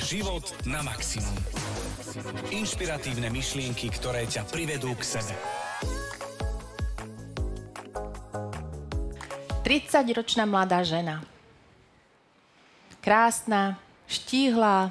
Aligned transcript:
život 0.00 0.48
na 0.64 0.80
maximum. 0.80 1.36
Inšpiratívne 2.50 3.28
myšlienky, 3.28 3.92
ktoré 3.92 4.24
ťa 4.24 4.48
privedú 4.48 4.96
k 4.96 5.04
sebe. 5.04 5.34
30-ročná 9.70 10.48
mladá 10.48 10.82
žena. 10.82 11.22
Krásna, 12.98 13.78
štíhla, 14.10 14.90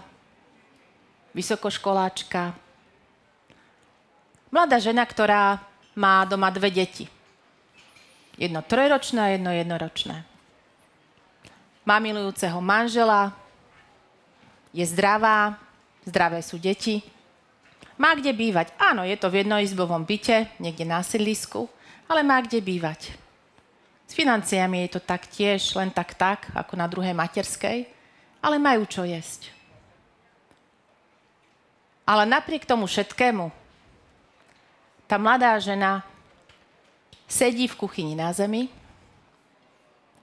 vysokoškoláčka. 1.35 2.55
Mladá 4.49 4.79
žena, 4.79 5.03
ktorá 5.03 5.59
má 5.99 6.23
doma 6.23 6.47
dve 6.47 6.71
deti. 6.71 7.11
Jedno 8.39 8.63
trojročné 8.63 9.19
a 9.19 9.33
jedno 9.35 9.51
jednoročné. 9.51 10.23
Má 11.83 11.99
milujúceho 11.99 12.63
manžela, 12.63 13.35
je 14.73 14.85
zdravá, 14.85 15.57
zdravé 16.05 16.41
sú 16.45 16.61
deti, 16.61 17.01
má 17.99 18.15
kde 18.15 18.31
bývať. 18.31 18.71
Áno, 18.79 19.03
je 19.03 19.17
to 19.19 19.27
v 19.27 19.43
jednoizbovom 19.43 20.07
byte, 20.07 20.47
niekde 20.61 20.87
na 20.87 21.03
sídlisku, 21.03 21.67
ale 22.07 22.23
má 22.23 22.39
kde 22.39 22.63
bývať. 22.63 23.11
S 24.09 24.17
financiami 24.17 24.87
je 24.87 24.97
to 24.97 25.01
tak 25.03 25.29
tiež, 25.29 25.77
len 25.77 25.93
tak 25.93 26.17
tak, 26.17 26.49
ako 26.55 26.73
na 26.73 26.89
druhej 26.89 27.13
materskej, 27.13 27.85
ale 28.41 28.57
majú 28.57 28.87
čo 28.89 29.05
jesť. 29.05 29.53
Ale 32.09 32.25
napriek 32.25 32.65
tomu 32.65 32.89
všetkému, 32.89 33.53
tá 35.05 35.21
mladá 35.21 35.53
žena 35.61 36.01
sedí 37.29 37.69
v 37.69 37.77
kuchyni 37.77 38.17
na 38.17 38.33
zemi 38.33 38.73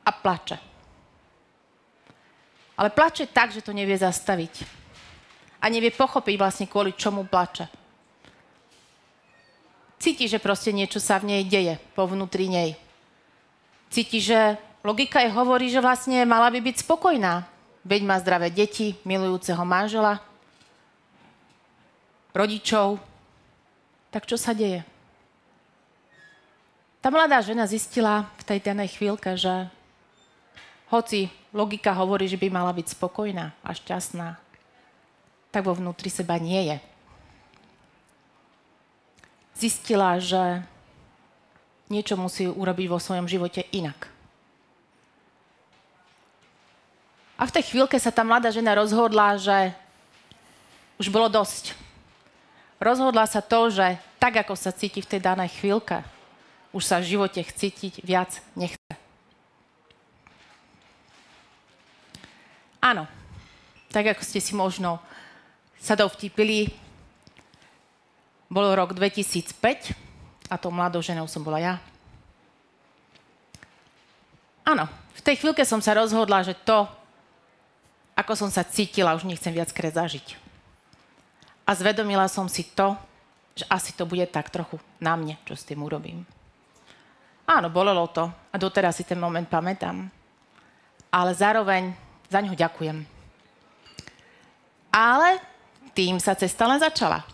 a 0.03 0.11
plače. 0.11 0.59
Ale 2.77 2.93
plače 2.93 3.27
tak, 3.33 3.53
že 3.53 3.65
to 3.65 3.73
nevie 3.73 3.97
zastaviť. 3.97 4.69
A 5.65 5.73
nevie 5.73 5.89
pochopiť 5.89 6.37
vlastne 6.37 6.67
kvôli 6.69 6.93
čomu 6.93 7.25
plače. 7.25 7.67
Cíti, 9.97 10.29
že 10.29 10.37
proste 10.37 10.77
niečo 10.77 11.01
sa 11.01 11.17
v 11.17 11.33
nej 11.33 11.43
deje, 11.49 11.81
po 11.97 12.05
vnútri 12.05 12.53
nej. 12.53 12.77
Cíti, 13.89 14.21
že 14.21 14.61
logika 14.85 15.25
jej 15.25 15.33
hovorí, 15.33 15.73
že 15.73 15.81
vlastne 15.81 16.21
mala 16.29 16.53
by 16.53 16.61
byť 16.61 16.77
spokojná. 16.85 17.49
Veď 17.87 18.03
má 18.05 18.21
zdravé 18.21 18.53
deti, 18.53 18.99
milujúceho 19.09 19.65
manžela, 19.65 20.21
rodičov. 22.37 23.01
Tak 24.13 24.29
čo 24.29 24.37
sa 24.37 24.53
deje? 24.53 24.85
Tá 27.01 27.09
mladá 27.09 27.41
žena 27.41 27.65
zistila 27.65 28.29
v 28.37 28.43
tej 28.45 28.59
danej 28.61 28.99
chvíľke, 28.99 29.39
že 29.39 29.71
hoci 30.91 31.33
logika 31.57 31.97
hovorí, 31.97 32.29
že 32.29 32.37
by 32.37 32.53
mala 32.53 32.77
byť 32.77 32.93
spokojná 32.93 33.57
a 33.65 33.71
šťastná, 33.73 34.37
tak 35.49 35.65
vo 35.65 35.73
vnútri 35.73 36.13
seba 36.13 36.37
nie 36.37 36.69
je. 36.69 36.77
Zistila, 39.57 40.21
že 40.21 40.61
niečo 41.89 42.21
musí 42.21 42.45
urobiť 42.45 42.87
vo 42.93 43.01
svojom 43.01 43.25
živote 43.25 43.65
inak. 43.73 44.13
A 47.41 47.49
v 47.49 47.55
tej 47.57 47.73
chvíľke 47.73 47.97
sa 47.97 48.13
tá 48.13 48.21
mladá 48.21 48.53
žena 48.53 48.77
rozhodla, 48.77 49.41
že 49.41 49.73
už 51.01 51.09
bolo 51.09 51.33
dosť. 51.33 51.73
Rozhodla 52.77 53.25
sa 53.25 53.41
to, 53.41 53.73
že 53.73 53.97
tak, 54.21 54.37
ako 54.45 54.57
sa 54.57 54.73
cíti 54.73 55.01
v 55.01 55.17
tej 55.17 55.21
danej 55.25 55.53
chvíľke, 55.57 56.05
už 56.77 56.85
sa 56.85 57.01
v 57.01 57.17
živote 57.17 57.41
cítiť 57.41 58.05
viac 58.05 58.37
nechce. 58.53 59.06
Áno, 62.87 63.03
tak 63.91 64.15
ako 64.15 64.23
ste 64.23 64.39
si 64.39 64.55
možno 64.55 65.03
sa 65.83 65.99
dovtipili, 65.99 66.71
bolo 68.47 68.79
rok 68.79 68.95
2005 68.95 69.91
a 70.47 70.55
tou 70.55 70.71
mladou 70.71 71.03
ženou 71.03 71.27
som 71.27 71.43
bola 71.43 71.59
ja. 71.59 71.75
Áno, 74.63 74.87
v 75.19 75.21
tej 75.27 75.43
chvíľke 75.43 75.67
som 75.67 75.83
sa 75.83 75.99
rozhodla, 75.99 76.47
že 76.47 76.55
to, 76.63 76.87
ako 78.15 78.39
som 78.39 78.51
sa 78.55 78.63
cítila, 78.63 79.19
už 79.19 79.27
nechcem 79.27 79.51
viackrát 79.51 79.91
zažiť. 79.91 80.39
A 81.67 81.75
zvedomila 81.75 82.31
som 82.31 82.47
si 82.47 82.63
to, 82.71 82.95
že 83.59 83.67
asi 83.67 83.99
to 83.99 84.07
bude 84.07 84.31
tak 84.31 84.47
trochu 84.55 84.79
na 85.03 85.19
mne, 85.19 85.35
čo 85.43 85.59
s 85.59 85.67
tým 85.67 85.83
urobím. 85.83 86.23
Áno, 87.51 87.67
bolelo 87.67 88.07
to 88.15 88.31
a 88.31 88.55
doteraz 88.55 89.03
si 89.03 89.03
ten 89.03 89.19
moment 89.19 89.51
pamätám. 89.51 90.07
Ale 91.11 91.35
zároveň 91.35 92.06
za 92.27 92.39
ňo 92.43 92.55
ďakujem. 92.55 93.07
Ale 94.91 95.39
tým 95.93 96.17
sa 96.21 96.37
cesta 96.37 96.65
len 96.69 96.81
začala. 96.81 97.25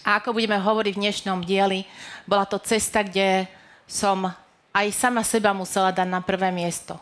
A 0.00 0.16
ako 0.16 0.32
budeme 0.32 0.56
hovoriť 0.56 0.96
v 0.96 1.02
dnešnom 1.04 1.44
dieli, 1.44 1.84
bola 2.24 2.48
to 2.48 2.56
cesta, 2.60 3.04
kde 3.04 3.44
som 3.84 4.32
aj 4.72 4.86
sama 4.94 5.20
seba 5.20 5.52
musela 5.52 5.92
dať 5.92 6.08
na 6.08 6.24
prvé 6.24 6.48
miesto. 6.48 6.96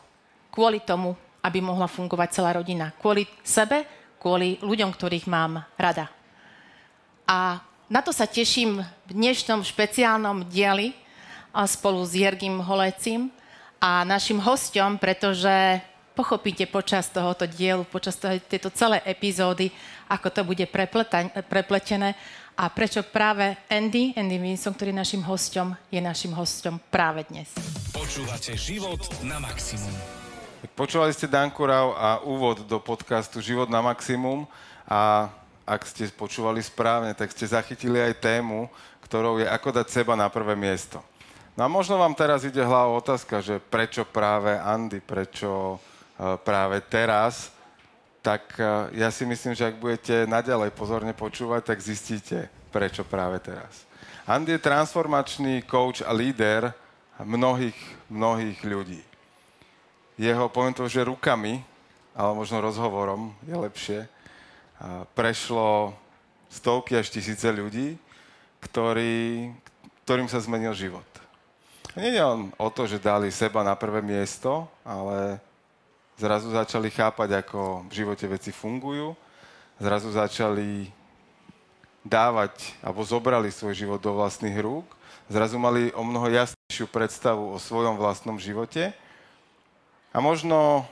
Kvôli 0.51 0.83
tomu, 0.83 1.15
aby 1.39 1.63
mohla 1.63 1.87
fungovať 1.87 2.29
celá 2.35 2.51
rodina. 2.59 2.91
Kvôli 2.99 3.31
sebe, 3.47 3.87
kvôli 4.19 4.59
ľuďom, 4.59 4.91
ktorých 4.91 5.31
mám 5.31 5.63
rada. 5.79 6.11
A 7.29 7.63
na 7.87 8.01
to 8.03 8.11
sa 8.11 8.27
teším 8.27 8.83
v 9.07 9.11
dnešnom 9.15 9.63
špeciálnom 9.63 10.51
dieli 10.51 10.93
spolu 11.71 12.03
s 12.03 12.13
Jergim 12.19 12.59
Holecim 12.59 13.31
a 13.79 14.03
našim 14.03 14.43
hostom, 14.43 14.99
pretože 14.99 15.81
pochopíte 16.19 16.67
počas 16.67 17.07
tohoto 17.15 17.47
dielu, 17.47 17.87
počas 17.87 18.19
tejto 18.19 18.75
celej 18.75 19.07
epizódy, 19.07 19.71
ako 20.11 20.35
to 20.35 20.43
bude 20.43 20.67
prepletené 21.47 22.19
a 22.59 22.67
prečo 22.67 23.07
práve 23.07 23.55
Andy, 23.71 24.19
Andy 24.19 24.35
Vinson, 24.43 24.75
ktorý 24.75 24.91
je 24.91 24.99
našim 24.99 25.23
hostom, 25.23 25.79
je 25.95 26.03
našim 26.03 26.35
hostom 26.35 26.83
práve 26.91 27.23
dnes. 27.31 27.47
Počúvate 27.95 28.59
život 28.59 28.99
na 29.23 29.39
maximum. 29.39 29.95
Počúvali 30.75 31.15
ste 31.15 31.31
Danku 31.31 31.63
Rau 31.63 31.95
a 31.95 32.19
úvod 32.27 32.67
do 32.67 32.83
podcastu 32.83 33.39
Život 33.39 33.71
na 33.71 33.79
maximum 33.79 34.43
a 34.91 35.31
ak 35.63 35.87
ste 35.87 36.11
počúvali 36.11 36.59
správne, 36.59 37.15
tak 37.15 37.31
ste 37.31 37.47
zachytili 37.47 38.03
aj 38.03 38.19
tému, 38.19 38.67
ktorou 39.07 39.39
je 39.39 39.47
ako 39.47 39.71
dať 39.71 39.87
seba 39.87 40.19
na 40.19 40.27
prvé 40.27 40.59
miesto. 40.59 40.99
No 41.55 41.63
a 41.63 41.69
možno 41.71 41.95
vám 41.95 42.15
teraz 42.19 42.43
ide 42.43 42.63
hlava 42.63 42.91
otázka, 42.99 43.39
že 43.39 43.63
prečo 43.63 44.03
práve 44.03 44.59
Andy, 44.59 44.99
prečo 44.99 45.79
práve 46.43 46.83
teraz, 46.91 47.55
tak 48.19 48.43
ja 48.93 49.09
si 49.15 49.23
myslím, 49.25 49.55
že 49.55 49.71
ak 49.71 49.79
budete 49.79 50.27
naďalej 50.27 50.75
pozorne 50.75 51.15
počúvať, 51.15 51.73
tak 51.73 51.79
zistíte, 51.79 52.51
prečo 52.75 53.07
práve 53.07 53.39
teraz. 53.39 53.87
Andy 54.29 54.59
je 54.59 54.67
transformačný 54.67 55.65
coach 55.65 56.05
a 56.05 56.13
líder 56.13 56.75
mnohých, 57.23 57.79
mnohých 58.13 58.61
ľudí. 58.61 59.01
Jeho, 60.19 60.51
poviem 60.51 60.75
to, 60.75 60.85
že 60.91 61.07
rukami, 61.07 61.65
ale 62.13 62.31
možno 62.35 62.61
rozhovorom 62.61 63.33
je 63.47 63.55
lepšie, 63.55 63.99
prešlo 65.15 65.95
stovky 66.51 66.99
až 66.99 67.09
tisíce 67.09 67.47
ľudí, 67.49 67.95
ktorý, 68.59 69.55
ktorým 70.03 70.27
sa 70.27 70.43
zmenil 70.43 70.75
život. 70.75 71.07
Nie 71.95 72.19
je 72.19 72.23
on 72.23 72.51
o 72.59 72.69
to, 72.69 72.85
že 72.85 72.99
dali 73.01 73.31
seba 73.31 73.63
na 73.63 73.79
prvé 73.79 74.03
miesto, 74.03 74.67
ale 74.83 75.39
zrazu 76.19 76.51
začali 76.51 76.91
chápať, 76.91 77.47
ako 77.47 77.87
v 77.87 77.93
živote 77.95 78.27
veci 78.27 78.51
fungujú, 78.51 79.15
zrazu 79.79 80.11
začali 80.11 80.91
dávať, 82.03 82.75
alebo 82.83 83.07
zobrali 83.07 83.55
svoj 83.55 83.79
život 83.79 84.03
do 84.03 84.19
vlastných 84.19 84.59
rúk, 84.59 84.85
zrazu 85.31 85.57
mali 85.63 85.95
o 85.95 86.03
mnoho 86.03 86.27
jasnejšiu 86.27 86.91
predstavu 86.91 87.55
o 87.55 87.63
svojom 87.63 87.95
vlastnom 87.95 88.35
živote. 88.35 88.91
A 90.11 90.19
možno 90.19 90.83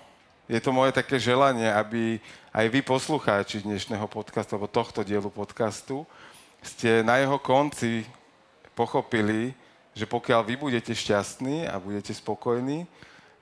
je 0.47 0.63
to 0.63 0.71
moje 0.71 0.95
také 0.95 1.19
želanie, 1.19 1.67
aby 1.67 2.23
aj 2.55 2.67
vy 2.71 2.81
poslucháči 2.87 3.67
dnešného 3.67 4.07
podcastu, 4.07 4.55
alebo 4.55 4.71
tohto 4.71 5.03
dielu 5.03 5.27
podcastu, 5.27 6.07
ste 6.63 7.03
na 7.03 7.19
jeho 7.19 7.43
konci 7.43 8.07
pochopili, 8.79 9.51
že 9.97 10.07
pokiaľ 10.07 10.41
vy 10.47 10.55
budete 10.55 10.95
šťastní 10.95 11.67
a 11.67 11.83
budete 11.83 12.15
spokojní, 12.15 12.87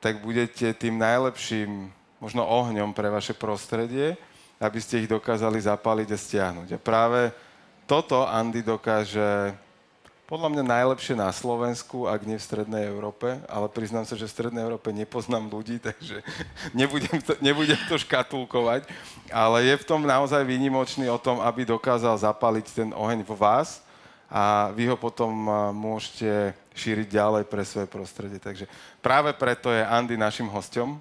tak 0.04 0.20
budete 0.20 0.76
tým 0.76 1.00
najlepším 1.00 1.88
možno 2.20 2.44
ohňom 2.44 2.92
pre 2.92 3.08
vaše 3.08 3.32
prostredie, 3.32 4.20
aby 4.60 4.76
ste 4.76 5.00
ich 5.00 5.08
dokázali 5.08 5.56
zapáliť 5.56 6.08
a 6.12 6.18
stiahnuť. 6.20 6.68
A 6.76 6.78
práve 6.78 7.32
toto 7.88 8.20
Andy 8.28 8.60
dokáže 8.60 9.56
podľa 10.28 10.52
mňa 10.52 10.64
najlepšie 10.64 11.16
na 11.16 11.32
Slovensku, 11.32 12.04
ak 12.04 12.20
nie 12.28 12.36
v 12.36 12.48
Strednej 12.48 12.84
Európe, 12.84 13.40
ale 13.48 13.64
priznám 13.72 14.04
sa, 14.04 14.12
že 14.12 14.28
v 14.28 14.36
Strednej 14.36 14.68
Európe 14.68 14.92
nepoznám 14.92 15.48
ľudí, 15.48 15.80
takže 15.88 16.20
nebudem 16.76 17.24
to, 17.24 17.32
nebudem 17.40 17.80
to 17.88 17.96
škatulkovať, 17.96 18.84
ale 19.32 19.72
je 19.72 19.74
v 19.80 19.88
tom 19.88 20.04
naozaj 20.04 20.44
výnimočný 20.44 21.08
o 21.08 21.16
tom, 21.16 21.40
aby 21.40 21.64
dokázal 21.64 22.20
zapaliť 22.20 22.66
ten 22.76 22.88
oheň 22.92 23.24
vo 23.24 23.40
vás 23.40 23.80
a 24.28 24.68
vy 24.76 24.84
ho 24.88 25.00
potom 25.00 25.32
môžete 25.72 26.56
šíriť 26.74 27.06
ďalej 27.06 27.44
pre 27.46 27.62
svoje 27.62 27.86
prostredie. 27.86 28.42
Takže 28.42 28.66
práve 28.98 29.30
preto 29.32 29.70
je 29.70 29.80
Andy 29.80 30.18
našim 30.18 30.50
hostom. 30.50 30.98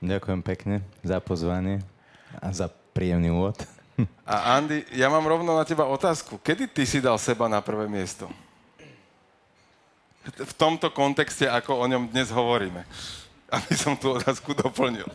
Ďakujem 0.00 0.40
pekne 0.40 0.74
za 1.04 1.20
pozvanie. 1.20 1.84
A 2.40 2.52
za 2.52 2.68
príjemný 2.96 3.32
úvod. 3.32 3.60
A 4.28 4.56
Andy, 4.60 4.84
ja 4.92 5.08
mám 5.08 5.24
rovno 5.24 5.56
na 5.56 5.64
teba 5.64 5.88
otázku. 5.88 6.36
Kedy 6.40 6.68
ty 6.68 6.84
si 6.84 7.00
dal 7.00 7.16
seba 7.16 7.48
na 7.48 7.64
prvé 7.64 7.88
miesto? 7.88 8.28
V 10.26 10.52
tomto 10.58 10.90
kontexte, 10.90 11.46
ako 11.46 11.80
o 11.80 11.84
ňom 11.86 12.10
dnes 12.10 12.28
hovoríme. 12.28 12.82
Aby 13.46 13.72
som 13.78 13.94
tú 13.94 14.12
otázku 14.18 14.52
doplnil. 14.52 15.06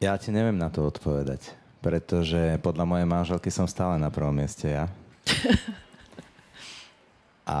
Ja 0.00 0.16
ti 0.16 0.32
neviem 0.32 0.56
na 0.56 0.72
to 0.72 0.88
odpovedať, 0.88 1.52
pretože 1.84 2.56
podľa 2.64 2.84
mojej 2.88 3.06
manželky 3.06 3.52
som 3.52 3.68
stále 3.68 4.00
na 4.00 4.08
prvom 4.08 4.32
mieste 4.32 4.72
ja. 4.72 4.88
A 7.50 7.58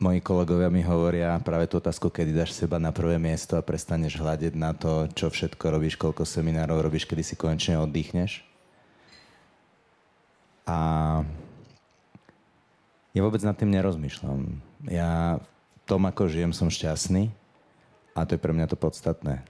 moji 0.00 0.24
kolegovia 0.24 0.72
mi 0.72 0.80
hovoria 0.80 1.36
práve 1.44 1.68
tú 1.68 1.76
otázku, 1.76 2.08
kedy 2.08 2.32
dáš 2.32 2.56
seba 2.56 2.80
na 2.80 2.88
prvé 2.88 3.20
miesto 3.20 3.60
a 3.60 3.64
prestaneš 3.64 4.16
hľadiť 4.16 4.56
na 4.56 4.72
to, 4.72 5.12
čo 5.12 5.28
všetko 5.28 5.64
robíš, 5.68 6.00
koľko 6.00 6.24
seminárov 6.24 6.80
robíš, 6.80 7.04
kedy 7.04 7.20
si 7.20 7.36
konečne 7.36 7.76
oddychneš. 7.84 8.40
A 10.64 10.78
ja 13.12 13.20
vôbec 13.20 13.44
nad 13.44 13.52
tým 13.60 13.68
nerozmýšľam. 13.76 14.64
Ja 14.88 15.36
v 15.36 15.82
tom, 15.84 16.08
ako 16.08 16.32
žijem, 16.32 16.56
som 16.56 16.72
šťastný 16.72 17.28
a 18.16 18.24
to 18.24 18.34
je 18.34 18.40
pre 18.40 18.56
mňa 18.56 18.72
to 18.72 18.80
podstatné. 18.80 19.44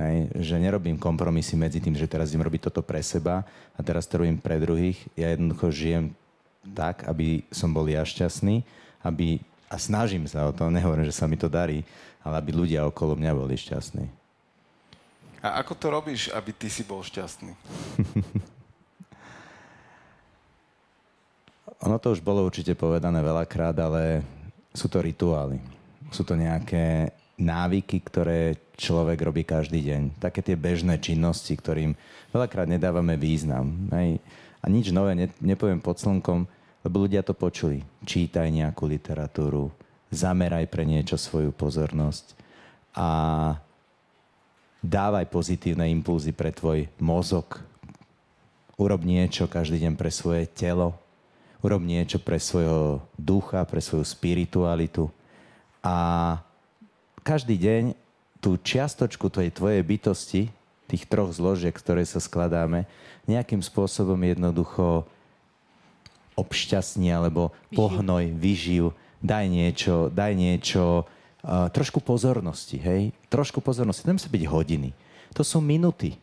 Hej, 0.00 0.32
že 0.34 0.56
nerobím 0.56 0.98
kompromisy 0.98 1.54
medzi 1.54 1.78
tým, 1.78 1.94
že 1.94 2.10
teraz 2.10 2.32
idem 2.32 2.42
robiť 2.42 2.72
toto 2.72 2.82
pre 2.82 3.04
seba 3.04 3.46
a 3.76 3.80
teraz 3.86 4.08
to 4.10 4.18
robím 4.18 4.40
pre 4.40 4.58
druhých. 4.58 4.98
Ja 5.14 5.30
jednoducho 5.30 5.70
žijem 5.70 6.18
tak, 6.62 7.08
aby 7.08 7.42
som 7.48 7.72
bol 7.72 7.88
ja 7.88 8.04
šťastný, 8.04 8.62
aby, 9.04 9.40
a 9.72 9.80
snažím 9.80 10.28
sa 10.28 10.44
o 10.48 10.52
to, 10.52 10.68
nehovorím, 10.68 11.08
že 11.08 11.16
sa 11.16 11.24
mi 11.24 11.40
to 11.40 11.48
darí, 11.48 11.84
ale 12.20 12.36
aby 12.40 12.50
ľudia 12.52 12.84
okolo 12.84 13.16
mňa 13.16 13.32
boli 13.32 13.56
šťastní. 13.56 14.06
A 15.40 15.64
ako 15.64 15.72
to 15.72 15.86
robíš, 15.88 16.28
aby 16.36 16.52
ty 16.52 16.68
si 16.68 16.84
bol 16.84 17.00
šťastný? 17.00 17.56
ono 21.80 21.96
to 21.96 22.12
už 22.12 22.20
bolo 22.20 22.44
určite 22.44 22.76
povedané 22.76 23.24
veľakrát, 23.24 23.72
ale 23.80 24.20
sú 24.76 24.84
to 24.92 25.00
rituály. 25.00 25.56
Sú 26.12 26.28
to 26.28 26.36
nejaké 26.36 27.16
návyky, 27.40 28.04
ktoré 28.04 28.60
človek 28.76 29.16
robí 29.24 29.48
každý 29.48 29.80
deň. 29.88 30.20
Také 30.20 30.44
tie 30.44 30.60
bežné 30.60 31.00
činnosti, 31.00 31.56
ktorým 31.56 31.96
veľakrát 32.36 32.68
nedávame 32.68 33.16
význam. 33.16 33.88
Hej. 33.96 34.20
A 34.60 34.68
nič 34.68 34.92
nové 34.92 35.16
ne, 35.16 35.26
nepoviem 35.40 35.80
pod 35.80 35.96
slnkom, 35.96 36.44
lebo 36.84 36.96
ľudia 37.04 37.24
to 37.24 37.32
počuli. 37.32 37.84
Čítaj 38.04 38.48
nejakú 38.52 38.84
literatúru, 38.88 39.72
zameraj 40.12 40.68
pre 40.68 40.84
niečo 40.84 41.16
svoju 41.16 41.52
pozornosť 41.52 42.36
a 42.96 43.08
dávaj 44.82 45.28
pozitívne 45.30 45.86
impulzy 45.92 46.34
pre 46.34 46.50
tvoj 46.50 46.88
mozog. 46.98 47.60
Urob 48.80 49.04
niečo 49.04 49.44
každý 49.44 49.84
deň 49.84 49.94
pre 49.94 50.08
svoje 50.08 50.48
telo, 50.48 50.96
urob 51.60 51.84
niečo 51.84 52.16
pre 52.16 52.40
svojho 52.40 53.04
ducha, 53.14 53.62
pre 53.68 53.84
svoju 53.84 54.02
spiritualitu 54.08 55.12
a 55.84 56.36
každý 57.20 57.60
deň 57.60 57.82
tú 58.40 58.56
čiastočku 58.56 59.28
tej 59.28 59.52
tvojej 59.52 59.84
bytosti, 59.84 60.42
tých 60.90 61.06
troch 61.06 61.30
zložiek, 61.30 61.70
ktoré 61.70 62.02
sa 62.02 62.18
skladáme, 62.18 62.90
nejakým 63.30 63.62
spôsobom 63.62 64.18
jednoducho 64.18 65.06
obšťastní 66.34 67.14
alebo 67.14 67.54
pohnoj, 67.70 68.34
vyživ, 68.34 68.90
daj 69.22 69.46
niečo, 69.46 70.10
daj 70.10 70.32
niečo, 70.34 71.04
uh, 71.04 71.68
trošku 71.70 72.02
pozornosti, 72.02 72.80
hej? 72.80 73.14
Trošku 73.30 73.62
pozornosti. 73.62 74.02
To 74.02 74.16
musí 74.16 74.26
byť 74.26 74.44
hodiny. 74.48 74.90
To 75.36 75.46
sú 75.46 75.62
minuty, 75.62 76.18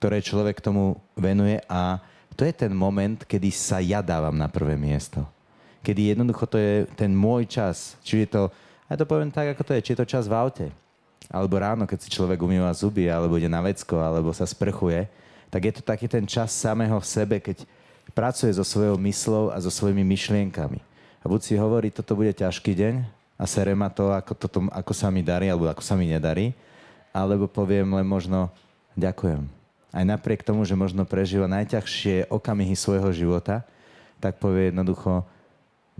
ktoré 0.00 0.18
človek 0.18 0.58
tomu 0.58 0.98
venuje 1.14 1.62
a 1.70 2.02
to 2.34 2.48
je 2.48 2.54
ten 2.56 2.72
moment, 2.72 3.22
kedy 3.28 3.52
sa 3.52 3.78
ja 3.78 4.00
dávam 4.00 4.34
na 4.34 4.48
prvé 4.48 4.74
miesto. 4.74 5.22
Kedy 5.84 6.16
jednoducho 6.16 6.48
to 6.48 6.56
je 6.56 6.88
ten 6.96 7.12
môj 7.12 7.44
čas. 7.44 8.00
Či 8.02 8.24
je 8.24 8.28
to 8.32 8.42
ja 8.92 9.00
to 9.00 9.08
poviem 9.08 9.32
tak, 9.32 9.56
ako 9.56 9.64
to 9.64 9.72
je. 9.72 9.84
Či 9.88 9.90
je 9.96 10.00
to 10.04 10.10
čas 10.12 10.28
v 10.28 10.36
aute, 10.36 10.66
alebo 11.28 11.60
ráno, 11.60 11.84
keď 11.86 11.98
si 12.02 12.08
človek 12.10 12.40
umýva 12.40 12.72
zuby, 12.74 13.06
alebo 13.06 13.38
ide 13.38 13.50
na 13.50 13.62
vecko, 13.62 14.00
alebo 14.00 14.34
sa 14.34 14.48
sprchuje, 14.48 15.06
tak 15.52 15.62
je 15.68 15.72
to 15.78 15.82
taký 15.84 16.08
ten 16.08 16.24
čas 16.24 16.50
samého 16.50 16.96
v 16.98 17.06
sebe, 17.06 17.36
keď 17.38 17.66
pracuje 18.16 18.50
so 18.52 18.64
svojou 18.64 18.96
myslou 18.98 19.52
a 19.52 19.60
so 19.60 19.70
svojimi 19.70 20.02
myšlienkami. 20.02 20.80
A 21.22 21.24
buď 21.30 21.40
si 21.40 21.54
hovorí, 21.54 21.92
toto 21.92 22.18
bude 22.18 22.34
ťažký 22.34 22.72
deň 22.74 22.94
a 23.38 23.44
sere 23.46 23.76
ma 23.76 23.92
to, 23.92 24.10
ako, 24.10 24.32
toto, 24.34 24.58
ako 24.72 24.92
sa 24.96 25.12
mi 25.12 25.22
darí, 25.22 25.46
alebo 25.46 25.70
ako 25.70 25.84
sa 25.84 25.94
mi 25.94 26.10
nedarí, 26.10 26.56
alebo 27.14 27.46
poviem 27.46 27.86
len 27.94 28.06
možno 28.08 28.50
ďakujem. 28.98 29.46
Aj 29.92 30.04
napriek 30.08 30.42
tomu, 30.42 30.64
že 30.64 30.72
možno 30.72 31.04
prežíva 31.04 31.44
najťažšie 31.46 32.32
okamihy 32.32 32.72
svojho 32.72 33.12
života, 33.12 33.60
tak 34.18 34.40
povie 34.40 34.72
jednoducho 34.72 35.28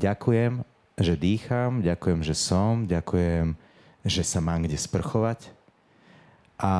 ďakujem 0.00 0.64
že 1.02 1.16
dýcham, 1.16 1.80
ďakujem, 1.80 2.20
že 2.20 2.34
som, 2.36 2.84
ďakujem, 2.84 3.56
že 4.02 4.22
sa 4.26 4.42
mám 4.42 4.66
kde 4.66 4.78
sprchovať 4.78 5.50
a 6.58 6.72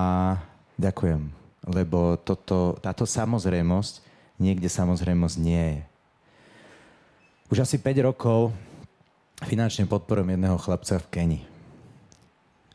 ďakujem, 0.78 1.30
lebo 1.70 2.18
toto, 2.18 2.78
táto 2.82 3.06
samozrejmosť 3.06 4.02
niekde 4.42 4.66
samozrejmosť 4.66 5.36
nie 5.38 5.64
je. 5.78 5.82
Už 7.52 7.62
asi 7.62 7.76
5 7.78 8.08
rokov 8.08 8.50
finančne 9.46 9.86
podporujem 9.86 10.34
jedného 10.34 10.58
chlapca 10.58 10.98
v 10.98 11.10
Keni. 11.10 11.40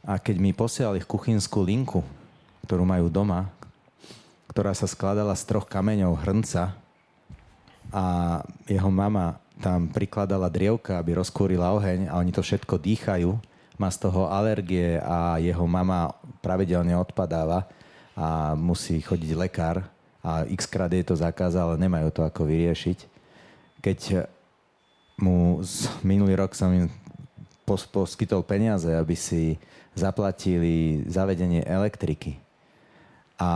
A 0.07 0.15
keď 0.21 0.35
mi 0.39 0.55
posielali 0.55 1.03
kuchynskú 1.03 1.59
linku, 1.63 1.99
ktorú 2.63 2.87
majú 2.87 3.11
doma, 3.11 3.51
ktorá 4.47 4.71
sa 4.71 4.87
skladala 4.87 5.35
z 5.35 5.43
troch 5.43 5.67
kameňov 5.67 6.23
hrnca 6.23 6.71
a 7.91 8.05
jeho 8.67 8.91
mama 8.91 9.39
tam 9.59 9.89
prikladala 9.89 10.47
drievka, 10.47 11.01
aby 11.01 11.17
rozkúrila 11.17 11.73
oheň 11.75 12.07
a 12.07 12.19
oni 12.21 12.31
to 12.31 12.45
všetko 12.45 12.77
dýchajú. 12.77 13.31
Má 13.77 13.93
z 13.93 13.97
toho 14.09 14.25
alergie 14.33 14.97
a 14.97 15.37
jeho 15.37 15.65
mama 15.69 16.09
pravidelne 16.41 16.97
odpadáva 16.97 17.69
a 18.17 18.57
musí 18.57 18.97
chodiť 18.97 19.31
lekár 19.37 19.85
a 20.25 20.43
x 20.49 20.65
krát 20.65 20.89
je 20.89 21.05
to 21.05 21.13
zakázal, 21.13 21.77
ale 21.77 21.85
nemajú 21.85 22.09
to 22.09 22.21
ako 22.25 22.49
vyriešiť. 22.49 23.05
Keď 23.79 24.27
mu 25.21 25.61
z 25.61 25.85
minulý 26.01 26.33
rok 26.37 26.57
som 26.57 26.73
im 26.73 26.89
poskytol 27.69 28.41
peniaze, 28.41 28.89
aby 28.89 29.13
si 29.13 29.61
zaplatili 29.93 31.05
zavedenie 31.05 31.61
elektriky. 31.65 32.37
A 33.37 33.51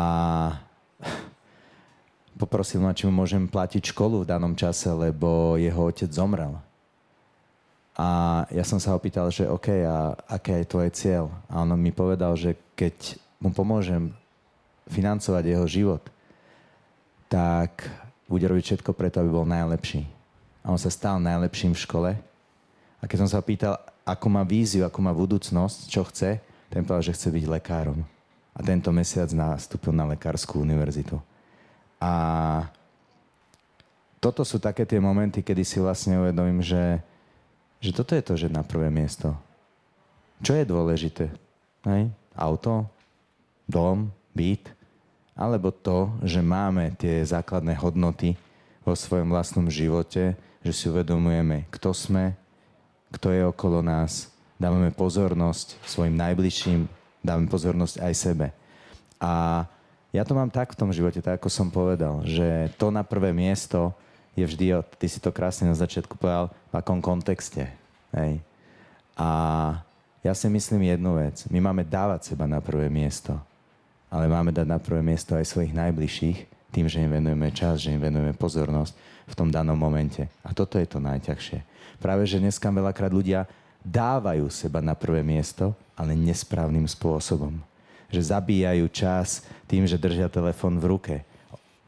poprosil 2.38 2.82
ma, 2.82 2.94
či 2.94 3.06
mu 3.10 3.14
môžem 3.14 3.46
platiť 3.50 3.94
školu 3.94 4.26
v 4.26 4.30
danom 4.30 4.54
čase, 4.58 4.90
lebo 4.90 5.58
jeho 5.58 5.90
otec 5.90 6.10
zomrel. 6.10 6.58
A 7.96 8.44
ja 8.50 8.64
som 8.64 8.80
sa 8.80 8.96
ho 8.96 9.00
pýtal, 9.00 9.28
že 9.30 9.48
OK, 9.48 9.68
a 9.84 10.16
aké 10.32 10.64
je 10.64 10.72
tvoj 10.72 10.90
cieľ? 10.96 11.26
A 11.52 11.62
on 11.62 11.76
mi 11.76 11.92
povedal, 11.92 12.34
že 12.40 12.56
keď 12.76 13.20
mu 13.42 13.52
pomôžem 13.52 14.16
financovať 14.88 15.44
jeho 15.44 15.68
život, 15.68 16.04
tak 17.32 17.88
bude 18.32 18.48
robiť 18.48 18.64
všetko 18.64 18.92
preto, 18.96 19.20
aby 19.20 19.30
bol 19.32 19.48
najlepší. 19.48 20.08
A 20.64 20.72
on 20.72 20.80
sa 20.80 20.92
stal 20.94 21.20
najlepším 21.20 21.76
v 21.76 21.84
škole. 21.84 22.12
A 23.02 23.04
keď 23.10 23.28
som 23.28 23.30
sa 23.32 23.44
pýtal, 23.44 23.76
ako 24.08 24.28
má 24.30 24.44
víziu, 24.48 24.88
ako 24.88 25.00
má 25.04 25.12
budúcnosť, 25.12 25.78
čo 25.90 26.08
chce, 26.08 26.40
ten 26.72 26.88
povedal, 26.88 27.12
že 27.12 27.16
chce 27.18 27.28
byť 27.34 27.46
lekárom. 27.50 28.00
A 28.56 28.60
tento 28.64 28.92
mesiac 28.96 29.28
nastúpil 29.32 29.92
na 29.92 30.08
lekárskú 30.08 30.64
univerzitu. 30.64 31.20
A 32.00 32.12
toto 34.22 34.46
sú 34.46 34.62
také 34.62 34.86
tie 34.86 35.02
momenty, 35.02 35.42
kedy 35.42 35.64
si 35.66 35.78
vlastne 35.82 36.22
uvedomím, 36.22 36.62
že, 36.62 37.02
že 37.82 37.92
toto 37.92 38.14
je 38.14 38.22
to, 38.22 38.34
že 38.38 38.54
na 38.54 38.62
prvé 38.62 38.94
miesto. 38.94 39.34
Čo 40.46 40.54
je 40.54 40.66
dôležité? 40.70 41.34
Hej? 41.86 42.14
Auto? 42.38 42.86
Dom? 43.66 44.14
Byt? 44.38 44.70
Alebo 45.34 45.74
to, 45.74 46.14
že 46.22 46.46
máme 46.46 46.94
tie 46.96 47.26
základné 47.26 47.74
hodnoty 47.82 48.38
vo 48.86 48.94
svojom 48.94 49.34
vlastnom 49.34 49.66
živote, 49.66 50.38
že 50.62 50.72
si 50.72 50.86
uvedomujeme, 50.86 51.66
kto 51.74 51.90
sme, 51.90 52.38
kto 53.10 53.34
je 53.34 53.42
okolo 53.50 53.82
nás, 53.82 54.30
dávame 54.62 54.94
pozornosť 54.94 55.82
svojim 55.90 56.14
najbližším, 56.14 56.86
dávame 57.26 57.50
pozornosť 57.50 57.98
aj 57.98 58.14
sebe. 58.14 58.48
A 59.18 59.66
ja 60.14 60.22
to 60.22 60.38
mám 60.38 60.54
tak 60.54 60.74
v 60.74 60.80
tom 60.80 60.94
živote, 60.94 61.24
tak 61.24 61.42
ako 61.42 61.50
som 61.50 61.74
povedal, 61.74 62.22
že 62.28 62.70
to 62.78 62.94
na 62.94 63.02
prvé 63.02 63.34
miesto 63.34 63.96
je 64.36 64.46
vždy, 64.48 64.80
ty 64.96 65.08
si 65.12 65.20
to 65.20 65.34
krásne 65.34 65.68
na 65.68 65.76
začiatku 65.76 66.16
povedal, 66.16 66.50
v 66.72 66.74
akom 66.80 67.04
kontexte. 67.04 67.68
Hej. 68.16 68.40
A 69.20 69.30
ja 70.24 70.34
si 70.38 70.48
myslím 70.48 70.88
jednu 70.88 71.18
vec. 71.18 71.44
My 71.52 71.60
máme 71.60 71.84
dávať 71.84 72.34
seba 72.34 72.48
na 72.48 72.64
prvé 72.64 72.88
miesto, 72.88 73.36
ale 74.08 74.30
máme 74.30 74.54
dať 74.54 74.68
na 74.68 74.80
prvé 74.80 75.02
miesto 75.04 75.36
aj 75.36 75.50
svojich 75.50 75.74
najbližších, 75.76 76.40
tým, 76.72 76.88
že 76.88 77.04
im 77.04 77.12
venujeme 77.12 77.52
čas, 77.52 77.84
že 77.84 77.92
im 77.92 78.00
venujeme 78.00 78.32
pozornosť 78.38 78.96
v 79.28 79.34
tom 79.36 79.52
danom 79.52 79.76
momente. 79.76 80.28
A 80.44 80.56
toto 80.56 80.80
je 80.80 80.88
to 80.88 81.04
najťažšie. 81.04 81.60
Práve, 82.00 82.24
že 82.24 82.40
dneska 82.40 82.72
veľakrát 82.72 83.12
ľudia 83.12 83.48
dávajú 83.84 84.48
seba 84.48 84.80
na 84.80 84.94
prvé 84.94 85.26
miesto, 85.26 85.76
ale 85.98 86.16
nesprávnym 86.16 86.86
spôsobom. 86.86 87.60
Že 88.08 88.36
zabíjajú 88.36 88.86
čas 88.94 89.44
tým, 89.66 89.88
že 89.88 90.00
držia 90.00 90.30
telefón 90.30 90.78
v 90.78 90.90
ruke. 90.98 91.16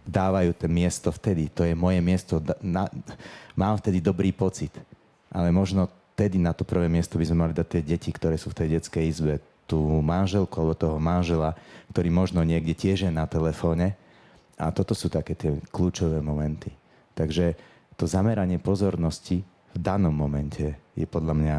Dávajú 0.03 0.51
to 0.59 0.67
miesto 0.67 1.09
vtedy. 1.15 1.47
To 1.55 1.63
je 1.63 1.71
moje 1.71 2.03
miesto. 2.03 2.43
Na, 2.59 2.91
mám 3.55 3.79
vtedy 3.79 4.03
dobrý 4.03 4.35
pocit. 4.35 4.75
Ale 5.31 5.49
možno 5.55 5.87
vtedy 6.13 6.35
na 6.37 6.51
to 6.51 6.67
prvé 6.67 6.91
miesto 6.91 7.15
by 7.15 7.25
sme 7.25 7.47
mali 7.47 7.53
dať 7.55 7.67
tie 7.79 7.81
deti, 7.81 8.09
ktoré 8.11 8.35
sú 8.35 8.51
v 8.51 8.59
tej 8.63 8.67
detskej 8.79 9.03
izbe. 9.07 9.39
Tú 9.63 9.79
manželku 10.03 10.51
alebo 10.59 10.75
toho 10.75 10.99
manžela, 10.99 11.55
ktorý 11.95 12.11
možno 12.11 12.43
niekde 12.43 12.75
tiež 12.75 13.07
je 13.07 13.11
na 13.11 13.23
telefóne. 13.23 13.95
A 14.59 14.69
toto 14.69 14.91
sú 14.91 15.07
také 15.07 15.33
tie 15.33 15.55
kľúčové 15.71 16.19
momenty. 16.19 16.69
Takže 17.15 17.55
to 17.95 18.03
zameranie 18.03 18.59
pozornosti 18.59 19.41
v 19.73 19.77
danom 19.79 20.13
momente 20.13 20.77
je 20.93 21.07
podľa 21.07 21.33
mňa 21.33 21.57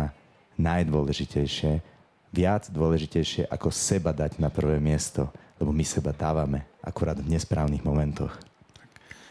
najdôležitejšie, 0.61 1.83
viac 2.31 2.71
dôležitejšie, 2.71 3.51
ako 3.51 3.75
seba 3.75 4.15
dať 4.15 4.39
na 4.39 4.53
prvé 4.53 4.79
miesto, 4.79 5.27
lebo 5.59 5.75
my 5.75 5.83
seba 5.83 6.15
dávame 6.15 6.74
akurát 6.85 7.17
v 7.17 7.33
nesprávnych 7.33 7.81
momentoch. 7.81 8.31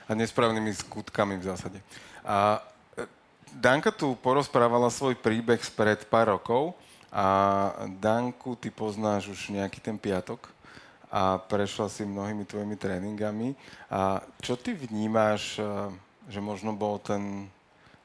A 0.09 0.17
nesprávnymi 0.17 0.73
skutkami 0.73 1.37
v 1.37 1.47
zásade. 1.47 1.79
A 2.25 2.59
e, 2.97 3.05
Danka 3.53 3.93
tu 3.93 4.17
porozprávala 4.19 4.89
svoj 4.89 5.15
príbeh 5.15 5.61
spred 5.61 6.03
pár 6.09 6.33
rokov 6.33 6.73
a 7.13 7.25
Danku 8.01 8.57
ty 8.57 8.73
poznáš 8.73 9.29
už 9.29 9.53
nejaký 9.53 9.79
ten 9.79 9.95
piatok 9.95 10.49
a 11.13 11.37
prešla 11.37 11.93
si 11.93 12.03
mnohými 12.03 12.41
tvojimi 12.43 12.73
tréningami. 12.73 13.53
A 13.93 14.25
čo 14.41 14.57
ty 14.57 14.73
vnímáš, 14.73 15.61
e, 15.61 15.63
že 16.27 16.41
možno 16.41 16.73
bol 16.73 16.97
ten 16.97 17.47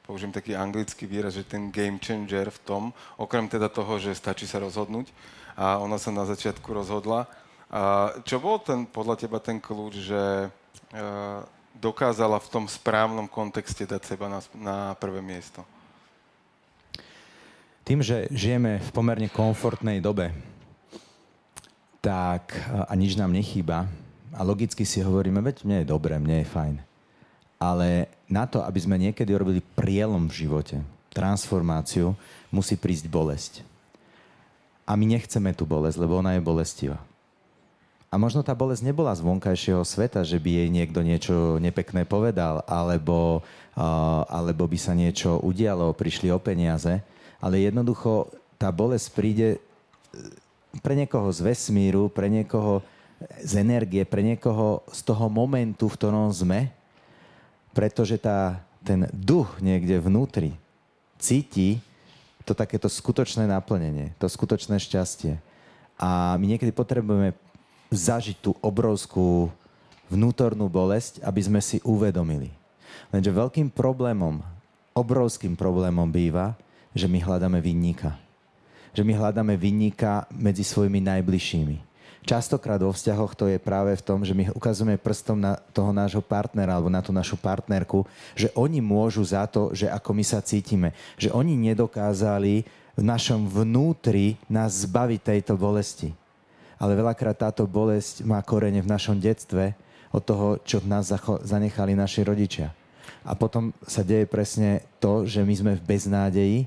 použijem 0.09 0.33
taký 0.33 0.57
anglický 0.57 1.05
výraz, 1.05 1.37
že 1.37 1.45
ten 1.45 1.69
game 1.69 2.01
changer 2.01 2.49
v 2.49 2.59
tom, 2.65 2.83
okrem 3.13 3.45
teda 3.45 3.69
toho, 3.69 4.01
že 4.01 4.17
stačí 4.17 4.49
sa 4.49 4.57
rozhodnúť 4.57 5.13
a 5.53 5.77
ona 5.77 6.01
sa 6.01 6.09
na 6.09 6.25
začiatku 6.25 6.65
rozhodla. 6.65 7.29
Čo 8.25 8.35
bol 8.41 8.57
ten, 8.65 8.89
podľa 8.89 9.15
teba 9.21 9.37
ten 9.37 9.61
kľúč, 9.61 10.09
že 10.09 10.49
uh, 10.49 11.45
dokázala 11.77 12.41
v 12.41 12.49
tom 12.49 12.65
správnom 12.65 13.29
kontexte 13.29 13.85
dať 13.85 14.01
seba 14.09 14.25
na, 14.25 14.39
na 14.57 14.77
prvé 14.97 15.21
miesto? 15.21 15.61
Tým, 17.85 18.01
že 18.01 18.29
žijeme 18.33 18.81
v 18.81 18.89
pomerne 18.93 19.29
komfortnej 19.29 20.01
dobe, 20.01 20.33
tak 22.01 22.53
a 22.69 22.93
nič 22.93 23.17
nám 23.17 23.33
nechýba 23.33 23.89
a 24.33 24.41
logicky 24.45 24.85
si 24.85 25.01
hovoríme, 25.01 25.41
veď 25.41 25.65
mne 25.65 25.77
je 25.81 25.89
dobre, 25.89 26.13
mne 26.21 26.45
je 26.45 26.51
fajn. 26.53 26.75
Ale 27.59 28.07
na 28.29 28.45
to, 28.45 28.61
aby 28.63 28.79
sme 28.79 29.01
niekedy 29.01 29.33
robili 29.35 29.59
prielom 29.59 30.29
v 30.29 30.45
živote, 30.45 30.77
transformáciu, 31.11 32.13
musí 32.53 32.77
prísť 32.77 33.09
bolesť. 33.09 33.53
A 34.85 34.95
my 34.95 35.05
nechceme 35.17 35.51
tú 35.53 35.65
bolesť, 35.65 35.97
lebo 36.01 36.17
ona 36.21 36.37
je 36.37 36.45
bolestivá. 36.45 37.01
A 38.09 38.17
možno 38.17 38.41
tá 38.41 38.57
bolesť 38.57 38.89
nebola 38.89 39.13
z 39.13 39.21
vonkajšieho 39.21 39.85
sveta, 39.85 40.25
že 40.25 40.41
by 40.41 40.65
jej 40.65 40.69
niekto 40.73 41.05
niečo 41.05 41.61
nepekné 41.61 42.09
povedal, 42.09 42.65
alebo, 42.65 43.45
uh, 43.77 44.25
alebo 44.25 44.65
by 44.65 44.77
sa 44.81 44.97
niečo 44.97 45.37
udialo, 45.45 45.93
prišli 45.93 46.33
o 46.33 46.41
peniaze, 46.41 47.05
ale 47.37 47.61
jednoducho 47.61 48.33
tá 48.57 48.73
bolesť 48.73 49.07
príde 49.13 49.47
pre 50.81 50.97
niekoho 50.97 51.29
z 51.29 51.53
vesmíru, 51.53 52.09
pre 52.09 52.33
niekoho 52.33 52.81
z 53.45 53.61
energie, 53.61 54.01
pre 54.09 54.25
niekoho 54.25 54.81
z 54.89 55.05
toho 55.05 55.29
momentu, 55.29 55.85
v 55.85 55.97
ktorom 56.01 56.33
sme, 56.33 56.73
pretože 57.77 58.17
tá, 58.17 58.57
ten 58.81 59.05
duch 59.13 59.61
niekde 59.61 60.01
vnútri 60.01 60.57
cíti 61.21 61.77
to 62.47 62.57
takéto 62.57 62.89
skutočné 62.89 63.45
naplnenie, 63.45 64.17
to 64.17 64.25
skutočné 64.25 64.81
šťastie. 64.81 65.37
A 66.01 66.33
my 66.41 66.45
niekedy 66.49 66.73
potrebujeme 66.73 67.37
zažiť 67.89 68.37
tú 68.41 68.51
obrovskú 68.61 69.49
vnútornú 70.09 70.69
bolesť, 70.69 71.21
aby 71.21 71.41
sme 71.41 71.61
si 71.61 71.77
uvedomili. 71.85 72.49
Lenže 73.13 73.33
veľkým 73.33 73.69
problémom, 73.69 74.41
obrovským 74.93 75.53
problémom 75.53 76.09
býva, 76.09 76.57
že 76.93 77.05
my 77.05 77.21
hľadáme 77.21 77.61
vinníka. 77.61 78.17
Že 78.93 79.05
my 79.05 79.13
hľadáme 79.13 79.53
vinníka 79.53 80.25
medzi 80.33 80.65
svojimi 80.65 80.97
najbližšími 81.05 81.89
častokrát 82.29 82.77
vo 82.77 82.93
vzťahoch 82.93 83.33
to 83.33 83.49
je 83.49 83.57
práve 83.57 83.89
v 83.97 84.05
tom, 84.05 84.21
že 84.21 84.37
my 84.37 84.53
ukazujeme 84.53 85.01
prstom 85.01 85.41
na 85.41 85.57
toho 85.73 85.89
nášho 85.89 86.21
partnera 86.21 86.77
alebo 86.77 86.93
na 86.93 87.01
tú 87.01 87.09
našu 87.09 87.33
partnerku, 87.41 88.05
že 88.37 88.53
oni 88.53 88.77
môžu 88.77 89.25
za 89.25 89.49
to, 89.49 89.73
že 89.73 89.89
ako 89.89 90.13
my 90.13 90.21
sa 90.21 90.37
cítime. 90.45 90.93
Že 91.17 91.33
oni 91.33 91.57
nedokázali 91.57 92.69
v 92.93 93.01
našom 93.01 93.49
vnútri 93.49 94.37
nás 94.45 94.85
zbaviť 94.85 95.19
tejto 95.25 95.57
bolesti. 95.57 96.13
Ale 96.79 96.95
veľakrát 96.95 97.35
táto 97.35 97.67
bolesť 97.67 98.23
má 98.23 98.39
korene 98.39 98.79
v 98.79 98.91
našom 98.91 99.19
detstve 99.19 99.75
od 100.09 100.23
toho, 100.23 100.57
čo 100.63 100.79
v 100.79 100.89
nás 100.89 101.11
zanechali 101.43 101.93
naši 101.93 102.23
rodičia. 102.23 102.71
A 103.27 103.35
potom 103.35 103.75
sa 103.83 104.01
deje 104.01 104.25
presne 104.25 104.87
to, 104.97 105.27
že 105.27 105.43
my 105.43 105.53
sme 105.53 105.71
v 105.75 105.85
beznádeji 105.85 106.57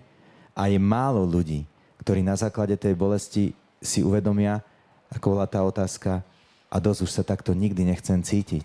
a 0.53 0.69
je 0.69 0.77
málo 0.77 1.25
ľudí, 1.25 1.65
ktorí 2.05 2.21
na 2.21 2.37
základe 2.37 2.77
tej 2.77 2.93
bolesti 2.93 3.57
si 3.81 4.05
uvedomia, 4.05 4.61
ako 5.11 5.37
bola 5.37 5.49
tá 5.49 5.65
otázka, 5.65 6.21
a 6.73 6.77
dosť 6.81 7.01
už 7.05 7.11
sa 7.13 7.25
takto 7.25 7.53
nikdy 7.53 7.85
nechcem 7.85 8.25
cítiť. 8.25 8.65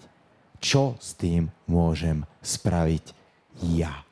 Čo 0.63 0.95
s 0.95 1.11
tým 1.19 1.51
môžem 1.67 2.23
spraviť 2.39 3.11
ja? 3.75 4.06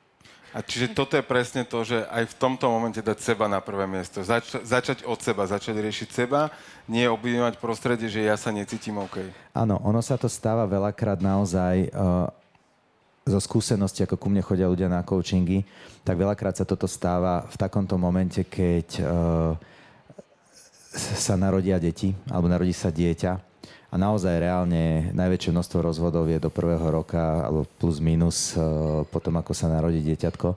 A 0.56 0.64
čiže 0.64 0.96
toto 0.96 1.20
je 1.20 1.26
presne 1.28 1.68
to, 1.68 1.84
že 1.84 2.08
aj 2.08 2.32
v 2.32 2.38
tomto 2.40 2.72
momente 2.72 3.04
dať 3.04 3.20
seba 3.20 3.52
na 3.52 3.60
prvé 3.60 3.84
miesto. 3.92 4.24
Zač- 4.24 4.64
začať 4.64 5.04
od 5.04 5.20
seba, 5.20 5.44
začať 5.44 5.76
riešiť 5.84 6.10
seba, 6.16 6.48
nie 6.88 7.04
obvinovať 7.12 7.60
prostredie, 7.60 8.08
že 8.08 8.24
ja 8.24 8.40
sa 8.40 8.56
necítim 8.56 8.96
OK. 8.96 9.20
Áno, 9.52 9.84
ono 9.84 10.00
sa 10.00 10.16
to 10.16 10.32
stáva 10.32 10.64
veľakrát 10.64 11.20
naozaj 11.20 11.92
uh, 11.92 12.32
zo 13.28 13.40
skúsenosti, 13.44 14.08
ako 14.08 14.16
ku 14.16 14.32
mne 14.32 14.48
chodia 14.48 14.72
ľudia 14.72 14.88
na 14.88 15.04
coachingy, 15.04 15.68
tak 16.08 16.16
veľakrát 16.16 16.56
sa 16.56 16.64
toto 16.64 16.88
stáva 16.88 17.44
v 17.52 17.56
takomto 17.60 18.00
momente, 18.00 18.48
keď 18.48 18.88
uh, 19.04 19.60
sa 20.96 21.36
narodia 21.36 21.76
deti, 21.84 22.16
alebo 22.32 22.48
narodí 22.48 22.72
sa 22.72 22.96
dieťa 22.96 23.55
a 23.96 24.02
naozaj 24.12 24.44
reálne 24.44 25.16
najväčšie 25.16 25.56
množstvo 25.56 25.80
rozvodov 25.80 26.28
je 26.28 26.36
do 26.36 26.52
prvého 26.52 26.84
roka, 26.92 27.48
alebo 27.48 27.64
plus 27.80 28.04
minus 28.04 28.52
e, 28.52 28.60
potom, 29.08 29.40
ako 29.40 29.56
sa 29.56 29.72
narodí 29.72 30.04
dieťatko, 30.04 30.52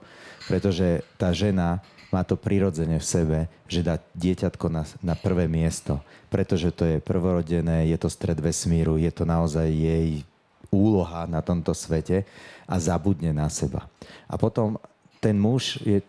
pretože 0.51 1.07
tá 1.15 1.31
žena 1.31 1.79
má 2.11 2.27
to 2.27 2.35
prirodzene 2.35 2.99
v 2.99 3.05
sebe, 3.07 3.39
že 3.63 3.79
dá 3.79 3.95
dieťatko 4.11 4.67
na, 4.67 4.83
na 4.99 5.15
prvé 5.15 5.47
miesto, 5.47 6.03
pretože 6.27 6.75
to 6.75 6.83
je 6.83 6.97
prvorodené, 6.99 7.87
je 7.87 7.95
to 7.95 8.11
stred 8.11 8.35
vesmíru, 8.43 8.99
je 8.99 9.07
to 9.07 9.23
naozaj 9.23 9.71
jej 9.71 10.27
úloha 10.67 11.23
na 11.23 11.39
tomto 11.39 11.71
svete 11.71 12.27
a 12.67 12.75
zabudne 12.75 13.31
na 13.31 13.47
seba. 13.47 13.87
A 14.27 14.35
potom 14.35 14.75
ten 15.23 15.39
muž 15.39 15.79
je 15.87 16.03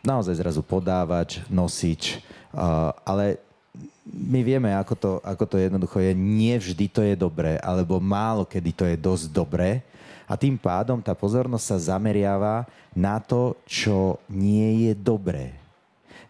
naozaj 0.00 0.32
zrazu 0.40 0.64
podávač, 0.64 1.44
nosič, 1.52 2.24
uh, 2.56 2.90
ale 3.04 3.36
my 4.10 4.40
vieme, 4.42 4.74
ako 4.74 4.94
to, 4.98 5.10
ako 5.22 5.44
to 5.46 5.56
jednoducho 5.62 6.02
je. 6.02 6.12
Nie 6.16 6.58
vždy 6.58 6.86
to 6.90 7.00
je 7.06 7.14
dobré, 7.14 7.62
alebo 7.62 8.02
málo 8.02 8.42
kedy 8.42 8.70
to 8.74 8.84
je 8.88 8.96
dosť 8.98 9.30
dobré. 9.30 9.86
A 10.26 10.38
tým 10.38 10.58
pádom 10.58 11.02
tá 11.02 11.14
pozornosť 11.14 11.64
sa 11.64 11.94
zameriava 11.94 12.66
na 12.94 13.22
to, 13.22 13.58
čo 13.66 14.18
nie 14.26 14.90
je 14.90 14.92
dobré 14.98 15.59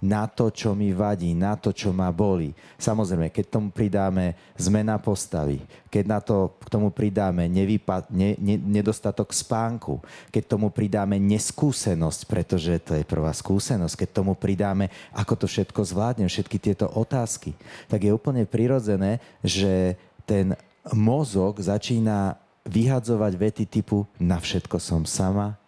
na 0.00 0.24
to, 0.24 0.48
čo 0.48 0.72
mi 0.72 0.96
vadí, 0.96 1.36
na 1.36 1.60
to, 1.60 1.76
čo 1.76 1.92
ma 1.92 2.08
boli. 2.08 2.56
Samozrejme, 2.80 3.28
keď 3.28 3.44
tomu 3.52 3.68
pridáme 3.68 4.32
zmena 4.56 4.96
postavy, 4.96 5.60
keď 5.92 6.04
na 6.08 6.18
to, 6.24 6.56
k 6.56 6.68
tomu 6.72 6.88
pridáme 6.88 7.44
nevypa- 7.52 8.08
ne, 8.08 8.32
ne, 8.40 8.56
nedostatok 8.56 9.36
spánku, 9.36 10.00
keď 10.32 10.56
tomu 10.56 10.72
pridáme 10.72 11.20
neskúsenosť, 11.20 12.20
pretože 12.24 12.80
to 12.80 12.96
je 12.96 13.04
prvá 13.04 13.28
skúsenosť, 13.36 14.06
keď 14.06 14.08
tomu 14.08 14.32
pridáme, 14.32 14.88
ako 15.12 15.44
to 15.44 15.46
všetko 15.46 15.84
zvládnem, 15.84 16.32
všetky 16.32 16.56
tieto 16.56 16.88
otázky, 16.88 17.52
tak 17.84 18.00
je 18.00 18.16
úplne 18.16 18.48
prirodzené, 18.48 19.20
že 19.44 20.00
ten 20.24 20.56
mozog 20.96 21.60
začína 21.60 22.40
vyhadzovať 22.64 23.32
vety 23.36 23.64
typu 23.68 24.08
na 24.16 24.40
všetko 24.40 24.80
som 24.80 25.04
sama, 25.04 25.60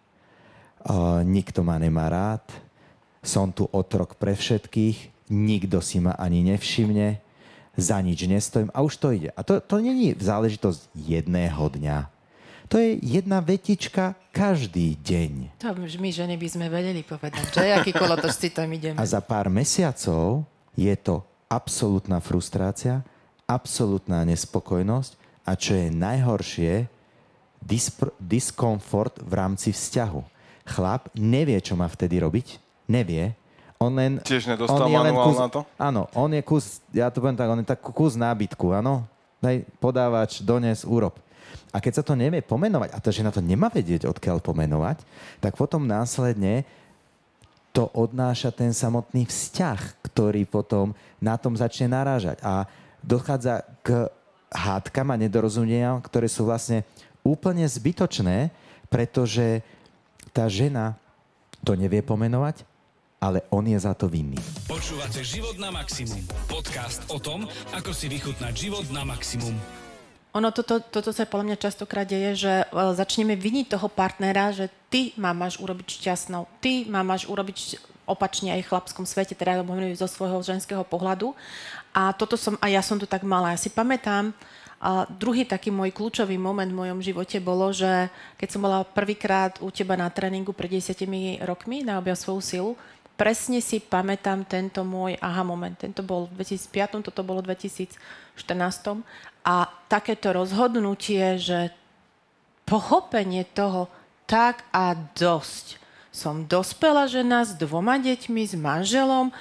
nikto 1.21 1.61
ma 1.61 1.77
nemá 1.77 2.09
rád, 2.09 2.43
som 3.23 3.49
tu 3.49 3.71
otrok 3.71 4.19
pre 4.19 4.35
všetkých, 4.35 5.31
nikto 5.31 5.79
si 5.79 6.03
ma 6.03 6.13
ani 6.19 6.43
nevšimne, 6.43 7.23
za 7.73 7.97
nič 8.05 8.29
nestojím 8.29 8.69
a 8.69 8.85
už 8.85 8.93
to 9.01 9.07
ide. 9.09 9.29
A 9.33 9.41
to, 9.41 9.57
to 9.57 9.81
není 9.81 10.13
záležitosť 10.13 10.93
jedného 10.93 11.63
dňa. 11.73 12.05
To 12.69 12.77
je 12.77 13.01
jedna 13.01 13.41
vetička 13.41 14.13
každý 14.29 14.97
deň. 15.01 15.57
To 15.61 15.73
už 15.77 15.97
my 15.97 16.09
ženy 16.09 16.37
by 16.37 16.47
sme 16.49 16.67
vedeli 16.69 17.01
povedať, 17.01 17.49
že 17.49 17.73
aký 17.73 17.91
kolotoč 17.93 18.33
si 18.33 18.49
tam 18.53 18.69
ideme. 18.69 18.97
A 18.97 19.05
za 19.05 19.21
pár 19.21 19.49
mesiacov 19.49 20.45
je 20.77 20.93
to 20.97 21.21
absolútna 21.49 22.17
frustrácia, 22.17 23.05
absolútna 23.45 24.25
nespokojnosť 24.25 25.11
a 25.45 25.53
čo 25.53 25.75
je 25.77 25.87
najhoršie, 25.93 26.73
dispr- 27.61 28.15
diskomfort 28.17 29.21
v 29.21 29.33
rámci 29.33 29.69
vzťahu. 29.69 30.21
Chlap 30.63 31.11
nevie, 31.13 31.59
čo 31.59 31.75
má 31.75 31.85
vtedy 31.91 32.23
robiť, 32.23 32.62
nevie, 32.87 33.35
On 33.83 33.91
len, 33.91 34.23
Tiež 34.23 34.47
nedostal 34.47 34.87
on 34.87 34.95
je 34.95 34.99
len 35.11 35.15
kus, 35.15 35.35
na 35.35 35.49
to? 35.51 35.61
Áno, 35.75 36.07
on 36.15 36.31
je 36.31 36.39
kus, 36.39 36.79
ja 36.95 37.11
to 37.11 37.19
poviem 37.19 37.35
tak, 37.35 37.51
on 37.51 37.59
je 37.59 37.67
tak 37.67 37.83
kus 37.83 38.15
nábytku, 38.15 38.71
áno. 38.71 39.03
Daj, 39.43 39.67
podávač, 39.83 40.39
dones, 40.39 40.87
úrob. 40.87 41.19
A 41.75 41.83
keď 41.83 41.99
sa 41.99 42.03
to 42.05 42.15
nevie 42.15 42.39
pomenovať, 42.39 42.95
a 42.95 42.97
tá 43.03 43.11
žena 43.11 43.33
to 43.33 43.43
nemá 43.43 43.67
vedieť, 43.67 44.07
odkiaľ 44.07 44.39
pomenovať, 44.39 45.03
tak 45.43 45.59
potom 45.59 45.83
následne 45.83 46.63
to 47.75 47.91
odnáša 47.91 48.55
ten 48.55 48.71
samotný 48.71 49.27
vzťah, 49.27 49.79
ktorý 50.05 50.47
potom 50.47 50.95
na 51.19 51.35
tom 51.35 51.57
začne 51.59 51.91
narážať. 51.91 52.39
A 52.39 52.69
dochádza 53.03 53.67
k 53.83 54.07
hádkam 54.53 55.11
a 55.11 55.19
nedorozumeniam, 55.19 55.99
ktoré 55.99 56.31
sú 56.31 56.47
vlastne 56.47 56.87
úplne 57.25 57.65
zbytočné, 57.67 58.53
pretože 58.87 59.65
tá 60.31 60.45
žena 60.47 60.95
to 61.65 61.73
nevie 61.73 62.05
pomenovať, 62.05 62.63
ale 63.23 63.39
on 63.55 63.63
je 63.63 63.79
za 63.79 63.95
to 63.95 64.11
vinný. 64.11 64.35
Počúvate 64.67 65.23
Život 65.23 65.55
na 65.55 65.71
maximum. 65.71 66.19
Podcast 66.51 67.07
o 67.07 67.23
tom, 67.23 67.47
ako 67.71 67.95
si 67.95 68.11
vychutnať 68.11 68.51
život 68.51 68.83
na 68.91 69.07
maximum. 69.07 69.55
Ono 70.35 70.49
toto, 70.51 70.83
toto 70.83 71.15
sa 71.15 71.23
podľa 71.23 71.53
mňa 71.53 71.63
častokrát 71.63 72.09
deje, 72.09 72.49
že 72.49 72.53
e, 72.61 72.65
začneme 72.97 73.37
viniť 73.37 73.77
toho 73.77 73.87
partnera, 73.87 74.51
že 74.51 74.67
ty 74.89 75.15
ma 75.15 75.31
máš 75.31 75.61
urobiť 75.61 76.03
šťastnou, 76.03 76.49
ty 76.59 76.89
ma 76.89 77.05
máš 77.05 77.29
urobiť 77.29 77.79
opačne 78.09 78.51
aj 78.57 78.65
v 78.65 78.69
chlapskom 78.73 79.05
svete, 79.07 79.37
teda 79.37 79.63
lebo 79.63 79.71
zo 79.95 80.09
svojho 80.09 80.43
ženského 80.43 80.83
pohľadu. 80.83 81.31
A 81.95 82.11
toto 82.17 82.35
som, 82.35 82.59
a 82.59 82.67
ja 82.67 82.81
som 82.83 82.99
to 82.99 83.07
tak 83.07 83.23
mala. 83.23 83.55
Ja 83.55 83.61
si 83.61 83.71
pamätám, 83.71 84.35
a 84.83 85.07
druhý 85.07 85.47
taký 85.47 85.71
môj 85.71 85.95
kľúčový 85.95 86.35
moment 86.35 86.67
v 86.67 86.75
mojom 86.75 86.99
živote 86.99 87.39
bolo, 87.39 87.71
že 87.71 88.11
keď 88.35 88.47
som 88.51 88.67
bola 88.67 88.83
prvýkrát 88.83 89.55
u 89.63 89.71
teba 89.71 89.95
na 89.95 90.11
tréningu 90.11 90.51
pred 90.51 90.75
desiatimi 90.75 91.39
rokmi 91.39 91.87
na 91.87 92.03
objav 92.03 92.19
svoju 92.19 92.41
silu, 92.43 92.71
presne 93.15 93.61
si 93.61 93.79
pamätám 93.79 94.45
tento 94.45 94.81
môj 94.81 95.17
aha 95.21 95.43
moment. 95.45 95.73
Tento 95.73 96.01
bol 96.01 96.29
v 96.31 96.43
2005, 96.43 97.05
toto 97.05 97.21
bolo 97.21 97.41
v 97.45 97.53
2014. 97.53 99.03
A 99.43 99.69
takéto 99.91 100.31
rozhodnutie, 100.33 101.37
že 101.37 101.71
pochopenie 102.63 103.43
toho 103.43 103.91
tak 104.25 104.63
a 104.71 104.95
dosť. 104.95 105.77
Som 106.13 106.45
dospela 106.45 107.09
žena 107.09 107.43
s 107.43 107.57
dvoma 107.57 107.97
deťmi, 107.97 108.41
s 108.45 108.53
manželom 108.53 109.33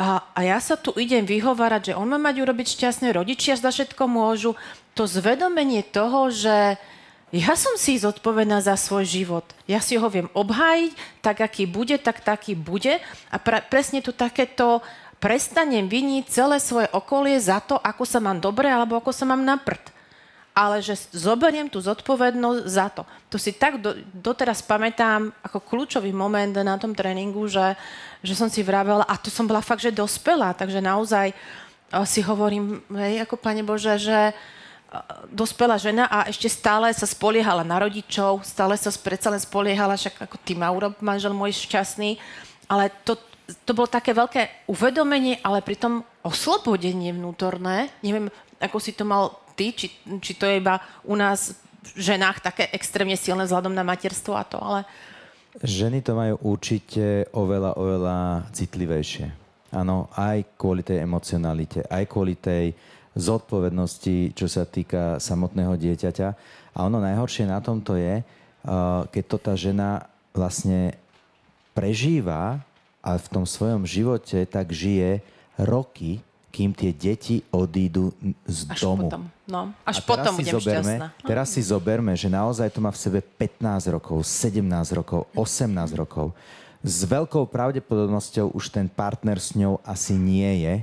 a, 0.00 0.24
a 0.32 0.40
ja 0.40 0.56
sa 0.64 0.80
tu 0.80 0.96
idem 0.96 1.28
vyhovárať, 1.28 1.92
že 1.92 1.98
on 2.00 2.08
má 2.08 2.16
mať 2.16 2.40
urobiť 2.40 2.72
šťastné 2.72 3.12
rodičia, 3.12 3.60
za 3.60 3.68
všetko 3.68 4.08
môžu. 4.08 4.56
To 4.96 5.04
zvedomenie 5.04 5.84
toho, 5.84 6.32
že 6.32 6.80
ja 7.30 7.54
som 7.54 7.78
si 7.78 7.94
zodpovedná 7.94 8.58
za 8.58 8.74
svoj 8.74 9.06
život. 9.06 9.46
Ja 9.70 9.78
si 9.78 9.94
ho 9.94 10.06
viem 10.10 10.26
obhájiť, 10.34 11.22
tak 11.22 11.38
aký 11.38 11.62
bude, 11.62 11.94
tak 12.02 12.26
taký 12.26 12.58
bude. 12.58 12.98
A 13.30 13.36
pre, 13.38 13.62
presne 13.70 14.02
tu 14.02 14.10
takéto 14.10 14.82
prestanem 15.22 15.86
viniť 15.86 16.24
celé 16.26 16.58
svoje 16.58 16.90
okolie 16.90 17.38
za 17.38 17.62
to, 17.62 17.78
ako 17.78 18.02
sa 18.02 18.18
mám 18.18 18.42
dobre 18.42 18.66
alebo 18.66 18.98
ako 18.98 19.14
sa 19.14 19.28
mám 19.30 19.46
na 19.46 19.54
prd. 19.54 19.94
Ale 20.50 20.82
že 20.82 20.98
zoberiem 21.14 21.70
tú 21.70 21.78
zodpovednosť 21.78 22.62
za 22.66 22.90
to. 22.90 23.06
To 23.30 23.38
si 23.38 23.54
tak 23.54 23.78
do, 23.78 23.94
doteraz 24.10 24.58
pamätám 24.66 25.30
ako 25.46 25.62
kľúčový 25.62 26.10
moment 26.10 26.50
na 26.50 26.74
tom 26.82 26.90
tréningu, 26.98 27.46
že, 27.46 27.78
že 28.26 28.34
som 28.34 28.50
si 28.50 28.66
vravela, 28.66 29.06
a 29.06 29.14
to 29.14 29.30
som 29.30 29.46
bola 29.46 29.62
fakt, 29.62 29.86
že 29.86 29.94
dospelá, 29.94 30.50
takže 30.58 30.82
naozaj 30.82 31.30
si 32.10 32.20
hovorím, 32.26 32.82
hej, 32.98 33.22
ako 33.22 33.38
Pane 33.38 33.62
Bože, 33.62 34.02
že 34.02 34.34
dospelá 35.30 35.78
žena 35.78 36.10
a 36.10 36.26
ešte 36.26 36.50
stále 36.50 36.90
sa 36.90 37.06
spoliehala 37.06 37.62
na 37.62 37.78
rodičov, 37.78 38.42
stále 38.42 38.74
sa 38.74 38.90
predsa 38.90 39.30
len 39.30 39.38
spoliehala, 39.38 39.94
však 39.94 40.26
ako 40.26 40.36
ty 40.42 40.58
ma 40.58 40.70
urob, 40.74 40.98
manžel 40.98 41.30
môj 41.30 41.54
šťastný, 41.54 42.18
ale 42.66 42.90
to, 43.06 43.14
to 43.62 43.70
bolo 43.70 43.86
také 43.86 44.10
veľké 44.10 44.66
uvedomenie, 44.66 45.38
ale 45.46 45.62
pritom 45.62 46.02
oslobodenie 46.26 47.14
vnútorné. 47.14 47.94
Neviem, 48.02 48.30
ako 48.58 48.78
si 48.82 48.92
to 48.92 49.06
mal 49.06 49.38
ty, 49.54 49.70
či, 49.70 49.94
či 50.18 50.32
to 50.34 50.44
je 50.46 50.58
iba 50.58 50.82
u 51.06 51.14
nás 51.14 51.54
v 51.96 52.12
ženách 52.12 52.44
také 52.44 52.68
extrémne 52.74 53.16
silné 53.16 53.46
vzhľadom 53.46 53.72
na 53.72 53.86
materstvo 53.86 54.36
a 54.36 54.44
to, 54.44 54.58
ale... 54.60 54.84
Ženy 55.50 56.06
to 56.06 56.14
majú 56.14 56.34
určite 56.46 57.26
oveľa, 57.34 57.74
oveľa 57.74 58.18
citlivejšie. 58.54 59.26
Áno, 59.74 60.10
aj 60.14 60.58
kvôli 60.58 60.82
tej 60.82 61.02
emocionalite, 61.02 61.86
aj 61.86 62.04
kvôli 62.10 62.38
tej 62.38 62.74
zodpovednosti, 63.18 64.36
čo 64.38 64.46
sa 64.46 64.62
týka 64.62 65.18
samotného 65.18 65.74
dieťaťa. 65.74 66.28
A 66.74 66.78
ono 66.86 67.02
najhoršie 67.02 67.50
na 67.50 67.58
tomto 67.58 67.98
je, 67.98 68.22
keď 69.10 69.24
to 69.26 69.36
tá 69.40 69.52
žena 69.58 70.06
vlastne 70.30 70.94
prežíva 71.74 72.62
a 73.00 73.10
v 73.16 73.26
tom 73.32 73.44
svojom 73.48 73.88
živote 73.88 74.46
tak 74.46 74.70
žije 74.70 75.24
roky, 75.58 76.22
kým 76.50 76.74
tie 76.74 76.90
deti 76.90 77.46
odídu 77.54 78.10
z 78.42 78.66
až 78.66 78.78
domu. 78.82 79.06
Potom. 79.06 79.22
No, 79.46 79.70
až 79.86 80.02
a 80.02 80.06
potom 80.06 80.34
budem 80.34 80.54
zoberme, 80.58 80.94
šťastná. 80.98 81.06
Teraz 81.22 81.46
si 81.54 81.62
zoberme, 81.62 82.12
že 82.18 82.26
naozaj 82.26 82.74
to 82.74 82.82
má 82.82 82.90
v 82.90 82.98
sebe 82.98 83.18
15 83.22 83.86
rokov, 83.94 84.26
17 84.26 84.66
rokov, 84.98 85.30
18 85.38 85.94
rokov. 85.94 86.34
S 86.82 87.06
veľkou 87.06 87.46
pravdepodobnosťou 87.46 88.50
už 88.50 88.66
ten 88.74 88.90
partner 88.90 89.38
s 89.38 89.54
ňou 89.54 89.78
asi 89.86 90.18
nie 90.18 90.66
je, 90.66 90.74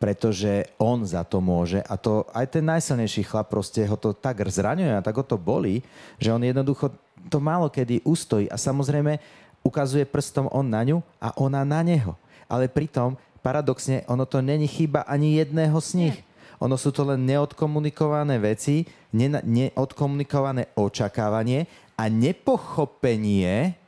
pretože 0.00 0.64
on 0.80 1.04
za 1.04 1.20
to 1.28 1.44
môže 1.44 1.84
a 1.84 1.94
to 2.00 2.24
aj 2.32 2.56
ten 2.56 2.64
najsilnejší 2.64 3.28
chlap 3.28 3.52
proste 3.52 3.84
ho 3.84 4.00
to 4.00 4.16
tak 4.16 4.40
zraňuje 4.40 4.96
a 4.96 5.04
tak 5.04 5.20
ho 5.20 5.20
to 5.20 5.36
bolí, 5.36 5.84
že 6.16 6.32
on 6.32 6.40
jednoducho 6.40 6.88
to 7.28 7.36
málo 7.36 7.68
kedy 7.68 8.00
ustojí 8.08 8.48
a 8.48 8.56
samozrejme 8.56 9.20
ukazuje 9.60 10.08
prstom 10.08 10.48
on 10.48 10.64
na 10.64 10.80
ňu 10.80 11.04
a 11.20 11.36
ona 11.36 11.68
na 11.68 11.84
neho. 11.84 12.16
Ale 12.48 12.64
pritom 12.64 13.20
paradoxne 13.44 14.08
ono 14.08 14.24
to 14.24 14.40
není 14.40 14.64
chyba 14.64 15.04
ani 15.04 15.36
jedného 15.36 15.76
z 15.84 15.90
nich. 16.00 16.16
Ono 16.60 16.80
sú 16.80 16.92
to 16.92 17.04
len 17.04 17.24
neodkomunikované 17.24 18.40
veci, 18.40 18.84
neodkomunikované 19.12 20.76
očakávanie 20.76 21.68
a 21.96 22.08
nepochopenie 22.08 23.79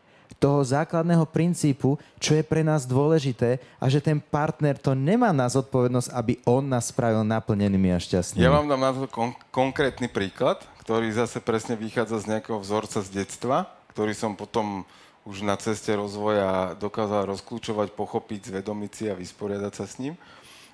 toho 0.42 0.66
základného 0.66 1.22
princípu, 1.30 1.94
čo 2.18 2.34
je 2.34 2.42
pre 2.42 2.66
nás 2.66 2.82
dôležité 2.82 3.62
a 3.78 3.86
že 3.86 4.02
ten 4.02 4.18
partner 4.18 4.74
to 4.74 4.90
nemá 4.98 5.30
na 5.30 5.46
zodpovednosť, 5.46 6.10
aby 6.10 6.42
on 6.42 6.66
nás 6.66 6.90
spravil 6.90 7.22
naplnenými 7.22 7.94
a 7.94 8.02
šťastnými. 8.02 8.42
Ja 8.42 8.50
vám 8.50 8.66
dám 8.66 8.82
na 8.82 8.90
to 8.90 9.06
kon- 9.06 9.38
konkrétny 9.54 10.10
príklad, 10.10 10.58
ktorý 10.82 11.14
zase 11.14 11.38
presne 11.38 11.78
vychádza 11.78 12.26
z 12.26 12.34
nejakého 12.34 12.58
vzorca 12.58 12.98
z 12.98 13.22
detstva, 13.22 13.70
ktorý 13.94 14.18
som 14.18 14.34
potom 14.34 14.82
už 15.22 15.46
na 15.46 15.54
ceste 15.54 15.94
rozvoja 15.94 16.74
dokázal 16.74 17.30
rozklúčovať, 17.30 17.94
pochopiť, 17.94 18.50
zvedomiť 18.50 18.90
si 18.90 19.04
a 19.06 19.14
vysporiadať 19.14 19.72
sa 19.78 19.86
s 19.86 20.02
ním. 20.02 20.18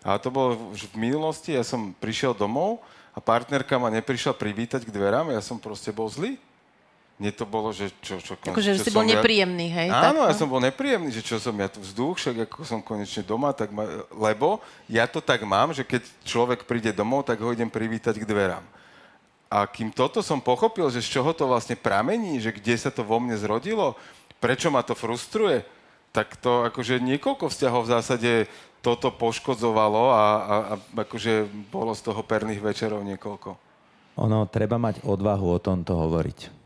A 0.00 0.16
to 0.16 0.32
bolo 0.32 0.56
už 0.72 0.88
v 0.88 1.12
minulosti, 1.12 1.52
ja 1.52 1.60
som 1.60 1.92
prišiel 2.00 2.32
domov 2.32 2.80
a 3.12 3.20
partnerka 3.20 3.76
ma 3.76 3.92
neprišla 3.92 4.32
privítať 4.32 4.88
k 4.88 4.94
dverám, 4.94 5.28
ja 5.28 5.44
som 5.44 5.60
proste 5.60 5.92
bol 5.92 6.08
zlý 6.08 6.40
mne 7.18 7.34
to 7.34 7.42
bolo, 7.42 7.74
že 7.74 7.90
čo... 7.98 8.22
čo 8.22 8.38
akože 8.38 8.78
čo 8.78 8.86
si 8.86 8.94
bol 8.94 9.02
ja... 9.02 9.18
nepríjemný, 9.18 9.66
hej? 9.74 9.88
Áno, 9.90 10.22
tak, 10.22 10.30
ja 10.30 10.34
som 10.38 10.46
bol 10.46 10.62
nepríjemný, 10.62 11.10
že 11.10 11.26
čo 11.26 11.42
som 11.42 11.50
ja 11.58 11.66
tu 11.66 11.82
vzduch, 11.82 12.14
však 12.14 12.46
ako 12.46 12.62
som 12.62 12.78
konečne 12.78 13.26
doma, 13.26 13.50
tak 13.50 13.74
ma... 13.74 14.06
lebo 14.14 14.62
ja 14.86 15.02
to 15.10 15.18
tak 15.18 15.42
mám, 15.42 15.74
že 15.74 15.82
keď 15.82 16.06
človek 16.22 16.62
príde 16.62 16.94
domov, 16.94 17.26
tak 17.26 17.42
ho 17.42 17.50
idem 17.50 17.66
privítať 17.66 18.22
k 18.22 18.24
dverám. 18.24 18.62
A 19.50 19.66
kým 19.66 19.90
toto 19.90 20.22
som 20.22 20.38
pochopil, 20.38 20.86
že 20.94 21.02
z 21.02 21.18
čoho 21.18 21.34
to 21.34 21.50
vlastne 21.50 21.74
pramení, 21.74 22.38
že 22.38 22.54
kde 22.54 22.78
sa 22.78 22.94
to 22.94 23.02
vo 23.02 23.18
mne 23.18 23.34
zrodilo, 23.34 23.98
prečo 24.38 24.70
ma 24.70 24.86
to 24.86 24.94
frustruje, 24.94 25.66
tak 26.14 26.38
to 26.38 26.70
akože 26.70 27.02
niekoľko 27.02 27.50
vzťahov 27.50 27.82
v 27.82 27.92
zásade 27.98 28.32
toto 28.78 29.10
poškodzovalo 29.10 30.14
a, 30.14 30.14
a, 30.14 30.24
a 30.54 30.74
akože 31.02 31.50
bolo 31.74 31.90
z 31.98 32.06
toho 32.06 32.22
perných 32.22 32.62
večerov 32.62 33.02
niekoľko. 33.02 33.58
Ono, 34.22 34.46
treba 34.46 34.78
mať 34.78 35.02
odvahu 35.02 35.46
o 35.50 35.58
tomto 35.58 35.98
hovoriť 35.98 36.57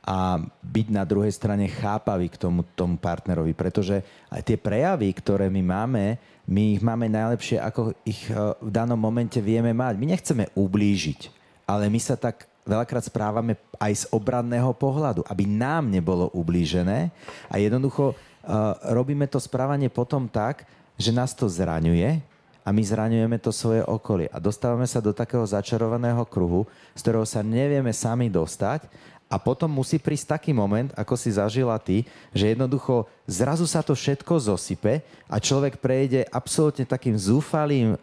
a 0.00 0.40
byť 0.64 0.86
na 0.90 1.04
druhej 1.04 1.30
strane 1.30 1.68
chápavý 1.68 2.32
k 2.32 2.40
tomu, 2.40 2.64
tomu 2.72 2.96
partnerovi, 2.96 3.52
pretože 3.52 4.00
aj 4.32 4.40
tie 4.42 4.56
prejavy, 4.56 5.12
ktoré 5.12 5.52
my 5.52 5.60
máme, 5.60 6.04
my 6.48 6.62
ich 6.74 6.82
máme 6.82 7.06
najlepšie, 7.06 7.60
ako 7.60 7.94
ich 8.02 8.26
e, 8.26 8.34
v 8.58 8.70
danom 8.72 8.98
momente 8.98 9.38
vieme 9.38 9.70
mať. 9.70 9.94
My 10.00 10.06
nechceme 10.10 10.44
ublížiť, 10.56 11.30
ale 11.68 11.86
my 11.92 12.00
sa 12.00 12.16
tak 12.16 12.50
veľakrát 12.66 13.04
správame 13.06 13.56
aj 13.80 13.92
z 13.92 14.08
obranného 14.12 14.72
pohľadu, 14.76 15.24
aby 15.26 15.44
nám 15.48 15.88
nebolo 15.88 16.28
ublížené 16.36 17.08
a 17.48 17.54
jednoducho 17.56 18.12
uh, 18.12 18.76
robíme 18.92 19.24
to 19.26 19.40
správanie 19.40 19.88
potom 19.88 20.28
tak, 20.28 20.68
že 21.00 21.10
nás 21.10 21.32
to 21.32 21.48
zraňuje 21.48 22.20
a 22.60 22.68
my 22.68 22.82
zraňujeme 22.84 23.40
to 23.40 23.50
svoje 23.50 23.80
okolie 23.88 24.28
a 24.30 24.38
dostávame 24.38 24.84
sa 24.84 25.00
do 25.00 25.16
takého 25.16 25.42
začarovaného 25.42 26.20
kruhu, 26.28 26.68
z 26.92 27.00
ktorého 27.00 27.24
sa 27.24 27.40
nevieme 27.40 27.90
sami 27.90 28.28
dostať 28.28 28.86
a 29.30 29.38
potom 29.38 29.70
musí 29.70 30.02
prísť 30.02 30.36
taký 30.36 30.50
moment, 30.50 30.90
ako 30.98 31.14
si 31.14 31.30
zažila 31.30 31.78
ty, 31.78 32.02
že 32.34 32.50
jednoducho 32.50 33.06
zrazu 33.30 33.62
sa 33.64 33.80
to 33.80 33.94
všetko 33.94 34.42
zosype 34.42 35.06
a 35.30 35.36
človek 35.38 35.78
prejde 35.78 36.26
absolútne 36.34 36.82
takým 36.82 37.14
zúfalým 37.14 37.94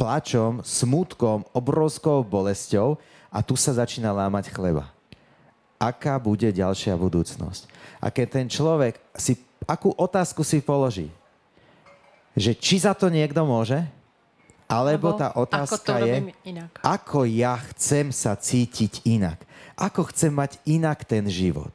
plačom, 0.00 0.64
smutkom, 0.64 1.44
obrovskou 1.52 2.24
bolesťou 2.24 2.96
a 3.28 3.38
tu 3.44 3.52
sa 3.52 3.76
začína 3.76 4.16
lámať 4.16 4.48
chleba. 4.48 4.88
Aká 5.76 6.16
bude 6.16 6.48
ďalšia 6.48 6.96
budúcnosť? 6.96 7.68
A 8.00 8.08
keď 8.08 8.26
ten 8.40 8.46
človek 8.48 8.96
si, 9.12 9.36
akú 9.68 9.92
otázku 9.92 10.40
si 10.40 10.64
položí? 10.64 11.12
že 12.36 12.56
či 12.56 12.80
za 12.80 12.96
to 12.96 13.12
niekto 13.12 13.44
môže, 13.44 13.84
alebo 14.64 15.12
tá 15.12 15.36
otázka 15.36 16.00
ako 16.00 16.08
je, 16.08 16.16
inak. 16.48 16.70
ako 16.80 17.18
ja 17.28 17.60
chcem 17.72 18.08
sa 18.08 18.32
cítiť 18.32 19.04
inak. 19.04 19.36
Ako 19.82 20.06
chcem 20.14 20.30
mať 20.30 20.62
inak 20.62 21.02
ten 21.02 21.26
život. 21.26 21.74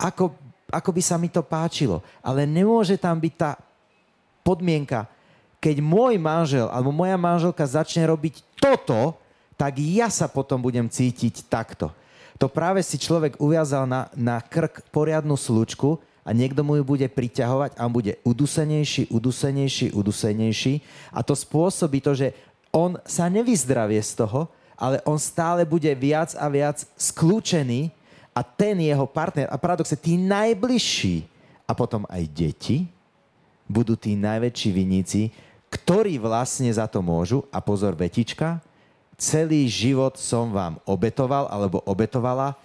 Ako, 0.00 0.32
ako 0.72 0.90
by 0.96 1.02
sa 1.04 1.20
mi 1.20 1.28
to 1.28 1.44
páčilo. 1.44 2.00
Ale 2.24 2.48
nemôže 2.48 2.96
tam 2.96 3.20
byť 3.20 3.34
tá 3.36 3.60
podmienka, 4.40 5.04
keď 5.62 5.78
môj 5.78 6.16
manžel 6.16 6.66
alebo 6.72 6.90
moja 6.90 7.14
manželka 7.14 7.62
začne 7.62 8.08
robiť 8.08 8.40
toto, 8.56 9.14
tak 9.54 9.78
ja 9.78 10.08
sa 10.10 10.26
potom 10.26 10.58
budem 10.58 10.90
cítiť 10.90 11.46
takto. 11.46 11.94
To 12.42 12.50
práve 12.50 12.82
si 12.82 12.98
človek 12.98 13.38
uviazal 13.38 13.86
na, 13.86 14.10
na 14.18 14.42
krk 14.42 14.82
poriadnu 14.90 15.38
slučku 15.38 16.02
a 16.26 16.34
niekto 16.34 16.66
mu 16.66 16.74
ju 16.74 16.82
bude 16.82 17.06
priťahovať 17.06 17.78
a 17.78 17.86
on 17.86 17.94
bude 17.94 18.18
udusenejší, 18.26 19.14
udusenejší, 19.14 19.94
udusenejší 19.94 20.82
a 21.14 21.22
to 21.22 21.38
spôsobí 21.38 22.02
to, 22.02 22.18
že 22.18 22.34
on 22.74 22.98
sa 23.06 23.30
nevyzdravie 23.30 24.02
z 24.02 24.26
toho, 24.26 24.50
ale 24.76 25.00
on 25.06 25.20
stále 25.20 25.62
bude 25.62 25.88
viac 25.94 26.34
a 26.36 26.46
viac 26.48 26.84
skľúčený 26.96 27.92
a 28.32 28.40
ten 28.40 28.80
jeho 28.80 29.04
partner, 29.04 29.48
a 29.52 29.60
paradoxe, 29.60 29.96
tí 29.96 30.16
najbližší 30.16 31.28
a 31.68 31.72
potom 31.76 32.08
aj 32.08 32.24
deti 32.32 32.88
budú 33.68 33.96
tí 33.96 34.16
najväčší 34.16 34.70
viníci, 34.72 35.32
ktorí 35.72 36.20
vlastne 36.20 36.68
za 36.68 36.84
to 36.84 37.00
môžu, 37.00 37.48
a 37.48 37.64
pozor, 37.64 37.96
vetička, 37.96 38.60
celý 39.16 39.64
život 39.70 40.20
som 40.20 40.52
vám 40.52 40.76
obetoval 40.84 41.48
alebo 41.48 41.80
obetovala 41.88 42.58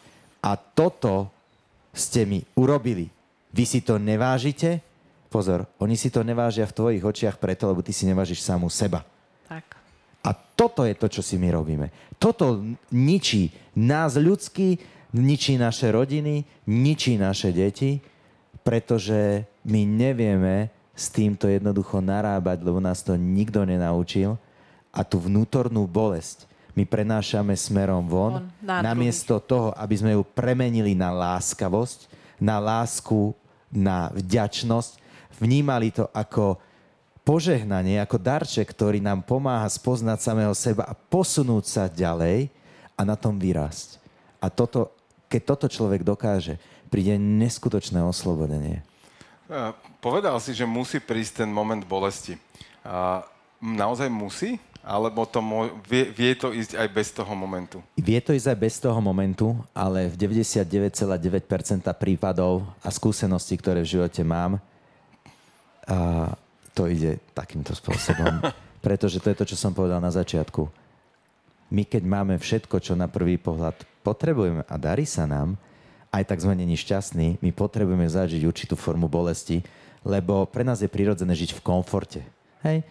a 0.43 0.51
toto 0.57 1.31
ste 1.95 2.27
mi 2.27 2.43
urobili. 2.57 3.07
Vy 3.55 3.63
si 3.63 3.79
to 3.79 3.95
nevážite? 3.95 4.83
Pozor, 5.31 5.67
oni 5.79 5.95
si 5.95 6.11
to 6.11 6.23
nevážia 6.23 6.67
v 6.67 6.75
tvojich 6.75 7.03
očiach 7.03 7.37
preto, 7.39 7.67
lebo 7.67 7.83
ty 7.83 7.91
si 7.91 8.07
nevážiš 8.07 8.43
samú 8.43 8.67
seba. 8.71 9.03
Tak. 9.47 9.76
A 10.27 10.35
toto 10.35 10.83
je 10.83 10.91
to, 10.91 11.07
čo 11.07 11.23
si 11.23 11.39
my 11.39 11.55
robíme. 11.55 11.87
Toto 12.19 12.59
ničí 12.91 13.55
nás 13.79 14.19
ľudský, 14.19 14.75
ničí 15.15 15.55
naše 15.55 15.87
rodiny, 15.95 16.43
ničí 16.67 17.15
naše 17.15 17.55
deti, 17.55 18.03
pretože 18.67 19.47
my 19.63 19.87
nevieme 19.87 20.67
s 20.91 21.07
týmto 21.07 21.47
jednoducho 21.47 22.03
narábať, 22.03 22.59
lebo 22.59 22.83
nás 22.83 22.99
to 22.99 23.15
nikto 23.15 23.63
nenaučil. 23.63 24.35
A 24.91 25.07
tú 25.07 25.23
vnútornú 25.23 25.87
bolesť 25.87 26.49
my 26.75 26.83
prenášame 26.83 27.57
smerom 27.57 28.05
von, 28.05 28.43
Von, 28.43 28.45
na 28.61 28.85
namiesto 28.85 29.41
toho, 29.41 29.73
aby 29.73 29.95
sme 29.97 30.11
ju 30.13 30.21
premenili 30.21 30.93
na 30.93 31.09
láskavosť, 31.09 32.05
na 32.37 32.61
lásku, 32.61 33.33
na 33.73 34.13
vďačnosť, 34.13 34.91
vnímali 35.41 35.89
to 35.89 36.05
ako 36.13 36.61
požehnanie, 37.27 37.99
ako 37.99 38.15
darček, 38.15 38.71
ktorý 38.71 39.03
nám 39.03 39.27
pomáha 39.27 39.67
spoznať 39.67 40.23
samého 40.23 40.55
seba 40.55 40.87
a 40.87 40.95
posunúť 40.95 41.65
sa 41.67 41.83
ďalej 41.91 42.47
a 42.95 43.01
na 43.03 43.19
tom 43.19 43.35
vyrásť. 43.35 43.99
A 44.39 44.47
toto, 44.47 44.95
keď 45.27 45.41
toto 45.43 45.67
človek 45.67 46.07
dokáže, 46.07 46.55
príde 46.87 47.19
neskutočné 47.19 47.99
oslobodenie. 47.99 48.79
A 49.51 49.75
Povedal 49.97 50.37
si, 50.37 50.53
že 50.53 50.63
musí 50.63 51.01
prísť 51.01 51.43
ten 51.43 51.49
moment 51.49 51.81
bolesti. 51.81 52.37
A 52.85 53.25
naozaj 53.59 54.07
musí? 54.07 54.61
Alebo 54.79 55.27
to 55.27 55.43
mo- 55.43 55.73
vie, 55.83 56.07
vie 56.15 56.31
to 56.37 56.55
ísť 56.55 56.79
aj 56.79 56.87
bez 56.93 57.11
toho 57.11 57.33
momentu? 57.35 57.83
Vie 57.99 58.21
to 58.23 58.31
ísť 58.31 58.55
aj 58.55 58.57
bez 58.61 58.79
toho 58.79 58.95
momentu, 59.03 59.51
ale 59.75 60.07
v 60.07 60.15
99,9% 60.15 61.91
prípadov 61.99 62.63
a 62.79 62.87
skúseností, 62.87 63.59
ktoré 63.59 63.83
v 63.83 63.99
živote 63.99 64.23
mám, 64.23 64.63
a 65.87 66.31
to 66.77 66.85
ide 66.85 67.17
takýmto 67.33 67.73
spôsobom. 67.73 68.37
Pretože 68.85 69.17
to 69.17 69.33
je 69.33 69.39
to, 69.41 69.45
čo 69.49 69.57
som 69.57 69.73
povedal 69.73 69.97
na 69.97 70.13
začiatku. 70.13 70.69
My 71.73 71.83
keď 71.83 72.05
máme 72.05 72.37
všetko, 72.37 72.77
čo 72.77 72.93
na 72.93 73.09
prvý 73.09 73.41
pohľad 73.41 73.73
potrebujeme 74.05 74.61
a 74.69 74.75
darí 74.77 75.03
sa 75.03 75.25
nám, 75.25 75.57
aj 76.13 76.23
tak 76.23 76.39
sme 76.39 76.55
není 76.55 76.77
šťastní, 76.79 77.41
my 77.43 77.49
potrebujeme 77.51 78.07
zažiť 78.07 78.47
určitú 78.47 78.79
formu 78.79 79.11
bolesti, 79.11 79.59
lebo 80.07 80.47
pre 80.47 80.63
nás 80.63 80.79
je 80.79 80.87
prirodzené 80.87 81.35
žiť 81.35 81.57
v 81.57 81.63
komforte. 81.65 82.21
Hej? 82.63 82.87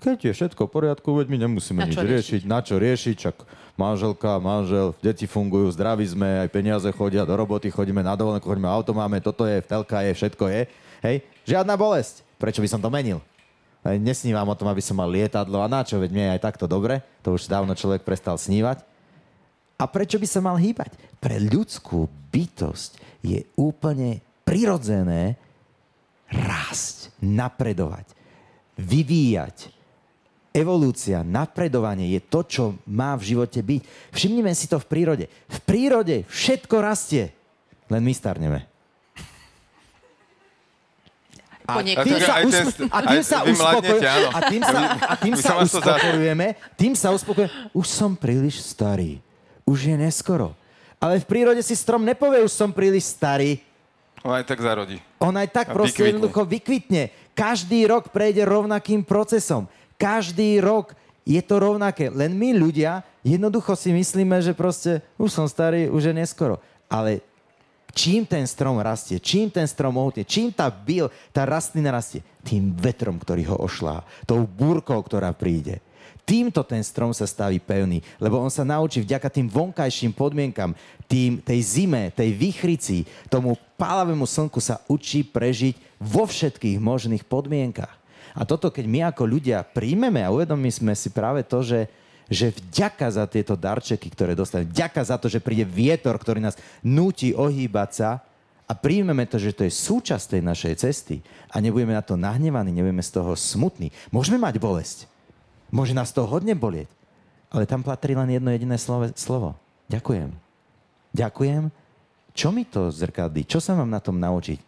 Keď 0.00 0.18
je 0.26 0.32
všetko 0.32 0.64
v 0.66 0.70
poriadku, 0.72 1.12
veď 1.12 1.26
my 1.28 1.38
nemusíme 1.44 1.84
Na 1.84 1.86
nič 1.86 2.00
riešiť. 2.00 2.08
riešiť? 2.08 2.40
Na 2.48 2.58
čo 2.64 2.80
riešiť? 2.80 3.14
Čak 3.20 3.36
manželka, 3.76 4.40
manžel, 4.40 4.96
deti 5.04 5.28
fungujú, 5.28 5.70
zdraví 5.70 6.08
sme, 6.08 6.40
aj 6.40 6.48
peniaze 6.48 6.88
chodia, 6.96 7.28
do 7.28 7.36
roboty 7.36 7.68
chodíme, 7.68 8.00
na 8.00 8.16
dovolenku 8.16 8.48
chodíme, 8.48 8.66
auto 8.66 8.96
máme, 8.96 9.20
toto 9.20 9.44
je, 9.44 9.60
telka 9.60 10.00
je, 10.00 10.16
všetko 10.16 10.44
je. 10.48 10.60
Hej? 11.04 11.16
Žiadna 11.44 11.76
bolesť. 11.76 12.23
Prečo 12.38 12.60
by 12.60 12.68
som 12.68 12.82
to 12.82 12.92
menil? 12.92 13.22
Nesnívam 13.84 14.48
o 14.48 14.56
tom, 14.56 14.72
aby 14.72 14.80
som 14.80 14.96
mal 14.96 15.12
lietadlo 15.12 15.60
a 15.60 15.68
na 15.68 15.84
čo, 15.84 16.00
veď 16.00 16.10
mne 16.10 16.24
je 16.24 16.34
aj 16.40 16.44
takto 16.44 16.64
dobre. 16.64 17.04
To 17.20 17.36
už 17.36 17.52
dávno 17.52 17.76
človek 17.76 18.00
prestal 18.00 18.40
snívať. 18.40 18.80
A 19.76 19.84
prečo 19.84 20.16
by 20.16 20.24
sa 20.24 20.40
mal 20.40 20.56
hýbať? 20.56 20.96
Pre 21.20 21.36
ľudskú 21.36 22.08
bytosť 22.32 22.96
je 23.20 23.44
úplne 23.60 24.24
prirodzené 24.48 25.36
rásť, 26.32 27.12
napredovať, 27.20 28.08
vyvíjať. 28.80 29.68
Evolúcia, 30.54 31.26
napredovanie 31.26 32.14
je 32.14 32.20
to, 32.22 32.40
čo 32.46 32.64
má 32.86 33.18
v 33.18 33.34
živote 33.34 33.58
byť. 33.58 33.82
Všimnime 34.14 34.54
si 34.54 34.70
to 34.70 34.78
v 34.78 34.86
prírode. 34.86 35.26
V 35.50 35.58
prírode 35.66 36.22
všetko 36.30 36.76
rastie, 36.78 37.34
len 37.90 38.00
my 38.00 38.14
starneme. 38.14 38.62
A 41.64 41.80
Tým 41.80 42.20
sa, 42.20 42.34
st- 42.44 42.92
a 42.92 42.98
tým 43.00 43.22
sa 43.24 43.36
áno. 43.40 44.28
a 44.28 44.40
tým 44.44 44.60
sa, 44.60 44.78
a 45.00 45.14
tým 45.16 45.34
sa 45.34 45.52
uspokojujeme, 45.58 46.46
tým 46.76 46.92
sa 46.92 47.08
uspokojujeme. 47.10 47.72
Už 47.72 47.86
som 47.86 48.12
príliš 48.12 48.60
starý. 48.60 49.16
Už 49.64 49.88
je 49.88 49.96
neskoro. 49.96 50.52
Ale 51.00 51.16
v 51.16 51.26
prírode 51.26 51.60
si 51.60 51.72
strom 51.72 52.00
nepovie, 52.00 52.40
už 52.40 52.52
som 52.52 52.68
príliš 52.68 53.08
starý. 53.10 53.64
On 54.20 54.32
aj 54.32 54.44
tak 54.44 54.60
zarodí. 54.60 55.00
On 55.18 55.32
aj 55.32 55.48
tak 55.50 55.66
A 55.68 55.72
proste 55.72 55.96
vykvitne. 55.98 56.12
jednoducho 56.14 56.40
vykvitne. 56.44 57.02
Každý 57.32 57.80
rok 57.84 58.08
prejde 58.08 58.40
rovnakým 58.40 59.00
procesom. 59.00 59.64
Každý 59.94 60.60
rok 60.60 60.92
je 61.22 61.40
to 61.40 61.56
rovnaké. 61.56 62.08
Len 62.08 62.28
my 62.30 62.52
ľudia 62.54 63.00
jednoducho 63.20 63.72
si 63.72 63.88
myslíme, 63.90 64.36
že 64.38 64.52
proste 64.52 65.00
už 65.16 65.28
som 65.28 65.44
starý, 65.44 65.88
už 65.88 66.08
je 66.08 66.14
neskoro. 66.14 66.60
Ale 66.86 67.24
čím 67.94 68.26
ten 68.26 68.44
strom 68.44 68.82
rastie, 68.82 69.22
čím 69.22 69.48
ten 69.48 69.64
strom 69.64 69.94
ohutne, 69.96 70.26
čím 70.26 70.50
tá 70.50 70.68
byl, 70.68 71.08
tá 71.30 71.46
rastlina 71.46 71.94
rastie, 71.94 72.26
tým 72.42 72.74
vetrom, 72.74 73.16
ktorý 73.16 73.54
ho 73.54 73.56
ošlá, 73.62 74.02
tou 74.26 74.42
búrkou, 74.44 74.98
ktorá 75.00 75.30
príde. 75.32 75.78
Týmto 76.24 76.64
ten 76.64 76.80
strom 76.80 77.12
sa 77.12 77.28
staví 77.28 77.60
pevný, 77.60 78.00
lebo 78.16 78.40
on 78.40 78.48
sa 78.48 78.64
naučí 78.64 79.04
vďaka 79.04 79.28
tým 79.28 79.44
vonkajším 79.44 80.16
podmienkam, 80.16 80.72
tým, 81.04 81.36
tej 81.38 81.60
zime, 81.60 82.08
tej 82.16 82.32
výchrici, 82.32 83.04
tomu 83.28 83.60
pálavému 83.76 84.24
slnku 84.24 84.56
sa 84.56 84.80
učí 84.88 85.20
prežiť 85.20 85.76
vo 86.00 86.24
všetkých 86.24 86.80
možných 86.80 87.28
podmienkach. 87.28 87.92
A 88.34 88.42
toto, 88.42 88.72
keď 88.72 88.84
my 88.88 89.00
ako 89.12 89.30
ľudia 89.30 89.62
príjmeme 89.62 90.24
a 90.24 90.32
uvedomíme 90.32 90.96
si 90.96 91.12
práve 91.12 91.44
to, 91.44 91.60
že, 91.62 91.86
že 92.28 92.56
vďaka 92.56 93.06
za 93.12 93.24
tieto 93.28 93.54
darčeky, 93.54 94.08
ktoré 94.08 94.32
dostaneme, 94.32 94.72
vďaka 94.72 95.00
za 95.04 95.16
to, 95.20 95.28
že 95.28 95.44
príde 95.44 95.68
vietor, 95.68 96.16
ktorý 96.16 96.40
nás 96.40 96.56
núti 96.80 97.36
ohýbať 97.36 97.90
sa 97.92 98.10
a 98.64 98.72
príjmeme 98.72 99.28
to, 99.28 99.36
že 99.36 99.52
to 99.52 99.68
je 99.68 99.72
súčasť 99.72 100.36
tej 100.36 100.42
našej 100.44 100.74
cesty 100.80 101.20
a 101.52 101.60
nebudeme 101.60 101.92
na 101.92 102.00
to 102.00 102.16
nahnevaní, 102.16 102.72
nebudeme 102.72 103.04
z 103.04 103.12
toho 103.12 103.36
smutní. 103.36 103.92
Môžeme 104.08 104.40
mať 104.40 104.56
bolesť. 104.56 104.98
Môže 105.68 105.92
nás 105.92 106.14
to 106.16 106.24
hodne 106.24 106.56
bolieť. 106.56 106.88
Ale 107.52 107.68
tam 107.68 107.84
patrí 107.84 108.16
len 108.16 108.32
jedno 108.32 108.50
jediné 108.50 108.80
slovo. 108.80 109.06
slovo. 109.14 109.50
Ďakujem. 109.92 110.32
Ďakujem. 111.14 111.70
Čo 112.34 112.48
mi 112.50 112.66
to 112.66 112.90
zrkadlí? 112.90 113.46
Čo 113.46 113.62
sa 113.62 113.78
mám 113.78 113.86
na 113.86 114.02
tom 114.02 114.18
naučiť? 114.18 114.58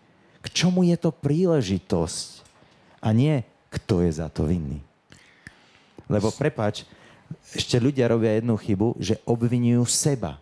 K 0.45 0.47
čomu 0.55 0.87
je 0.87 0.95
to 0.95 1.11
príležitosť? 1.11 2.47
A 3.03 3.11
nie, 3.11 3.43
kto 3.73 4.07
je 4.07 4.11
za 4.15 4.31
to 4.31 4.47
vinný. 4.47 4.79
Lebo 6.07 6.31
prepač, 6.31 6.87
ešte 7.55 7.79
ľudia 7.81 8.11
robia 8.11 8.37
jednu 8.37 8.59
chybu, 8.59 8.99
že 8.99 9.21
obvinujú 9.25 9.87
seba. 9.87 10.39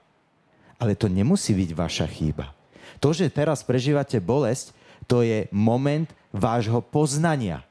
Ale 0.81 0.99
to 0.99 1.07
nemusí 1.07 1.55
byť 1.55 1.71
vaša 1.73 2.07
chyba. 2.11 2.51
To, 2.99 3.13
že 3.13 3.31
teraz 3.31 3.63
prežívate 3.63 4.19
bolesť, 4.19 4.75
to 5.05 5.21
je 5.21 5.47
moment 5.53 6.09
vášho 6.33 6.81
poznania. 6.81 7.63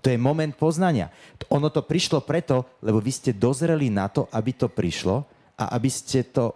To 0.00 0.12
je 0.12 0.18
moment 0.20 0.54
poznania. 0.54 1.10
Ono 1.50 1.66
to 1.66 1.82
prišlo 1.82 2.22
preto, 2.22 2.78
lebo 2.78 3.02
vy 3.02 3.10
ste 3.10 3.34
dozreli 3.34 3.90
na 3.90 4.06
to, 4.06 4.30
aby 4.30 4.54
to 4.54 4.70
prišlo 4.70 5.26
a 5.58 5.74
aby 5.74 5.90
ste 5.90 6.22
to 6.30 6.54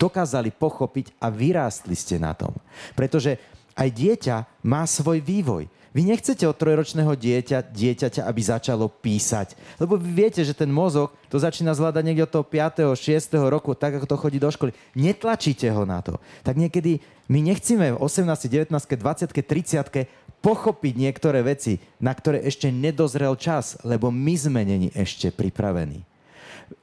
dokázali 0.00 0.48
pochopiť 0.56 1.20
a 1.20 1.28
vyrástli 1.28 1.92
ste 1.92 2.16
na 2.16 2.32
tom. 2.32 2.56
Pretože 2.96 3.36
aj 3.76 3.88
dieťa 3.92 4.36
má 4.64 4.88
svoj 4.88 5.20
vývoj. 5.20 5.68
Vy 5.92 6.08
nechcete 6.08 6.48
od 6.48 6.56
trojročného 6.56 7.12
dieťa, 7.12 7.68
dieťaťa, 7.68 8.24
aby 8.24 8.40
začalo 8.40 8.88
písať. 8.88 9.52
Lebo 9.76 10.00
vy 10.00 10.24
viete, 10.24 10.40
že 10.40 10.56
ten 10.56 10.72
mozog 10.72 11.12
to 11.28 11.36
začína 11.36 11.76
zvládať 11.76 12.02
niekde 12.04 12.24
od 12.24 12.32
toho 12.32 12.44
5. 12.48 12.96
6. 12.96 13.36
roku, 13.52 13.76
tak 13.76 14.00
ako 14.00 14.08
to 14.08 14.16
chodí 14.16 14.40
do 14.40 14.48
školy. 14.48 14.72
Netlačíte 14.96 15.68
ho 15.68 15.84
na 15.84 16.00
to. 16.00 16.16
Tak 16.40 16.56
niekedy 16.56 16.96
my 17.28 17.44
nechceme 17.44 17.92
v 17.92 18.00
18, 18.00 18.24
19, 18.48 18.72
20, 18.72 19.28
30 19.28 20.40
pochopiť 20.42 20.94
niektoré 20.96 21.44
veci, 21.44 21.78
na 22.00 22.16
ktoré 22.16 22.40
ešte 22.40 22.72
nedozrel 22.72 23.36
čas, 23.36 23.76
lebo 23.84 24.08
my 24.08 24.34
sme 24.34 24.64
není 24.64 24.88
ešte 24.96 25.28
pripravení. 25.28 26.02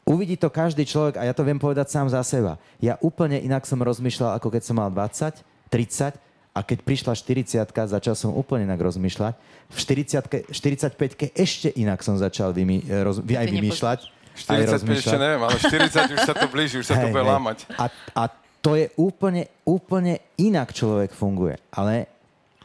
Uvidí 0.06 0.38
to 0.38 0.54
každý 0.54 0.86
človek 0.86 1.17
a 1.17 1.26
ja 1.26 1.34
to 1.34 1.41
viem 1.41 1.58
povedať 1.58 1.89
sám 1.89 2.13
za 2.13 2.22
seba. 2.22 2.62
Ja 2.78 3.02
úplne 3.02 3.41
inak 3.41 3.65
som 3.65 3.82
rozmýšľal, 3.82 4.38
ako 4.38 4.54
keď 4.54 4.62
som 4.63 4.78
mal 4.78 4.93
20, 4.93 5.41
30 5.74 6.29
a 6.60 6.63
keď 6.67 6.84
prišla 6.84 7.15
40 7.15 7.72
začal 7.72 8.15
som 8.19 8.36
úplne 8.36 8.67
inak 8.67 8.84
rozmýšľať. 8.84 9.34
V 9.72 9.78
40 9.80 10.52
45 10.52 11.32
ešte 11.32 11.72
inak 11.72 12.04
som 12.04 12.19
začal 12.19 12.52
vymy, 12.52 12.84
roz, 13.00 13.24
aj 13.24 13.48
vymýšľať. 13.48 14.00
45 14.36 15.00
ešte 15.00 15.15
neviem, 15.15 15.39
ale 15.39 15.56
40 15.56 16.15
už 16.15 16.19
sa 16.19 16.36
to 16.36 16.48
blíži, 16.52 16.84
už 16.84 16.88
sa 16.91 17.00
hey, 17.00 17.08
to 17.08 17.15
bude 17.15 17.24
hey. 17.24 17.32
lámať. 17.32 17.58
A, 17.80 17.88
a 18.12 18.24
to 18.60 18.76
je 18.76 18.91
úplne, 19.00 19.48
úplne 19.63 20.19
inak 20.36 20.76
človek 20.76 21.15
funguje. 21.15 21.56
Ale 21.72 22.12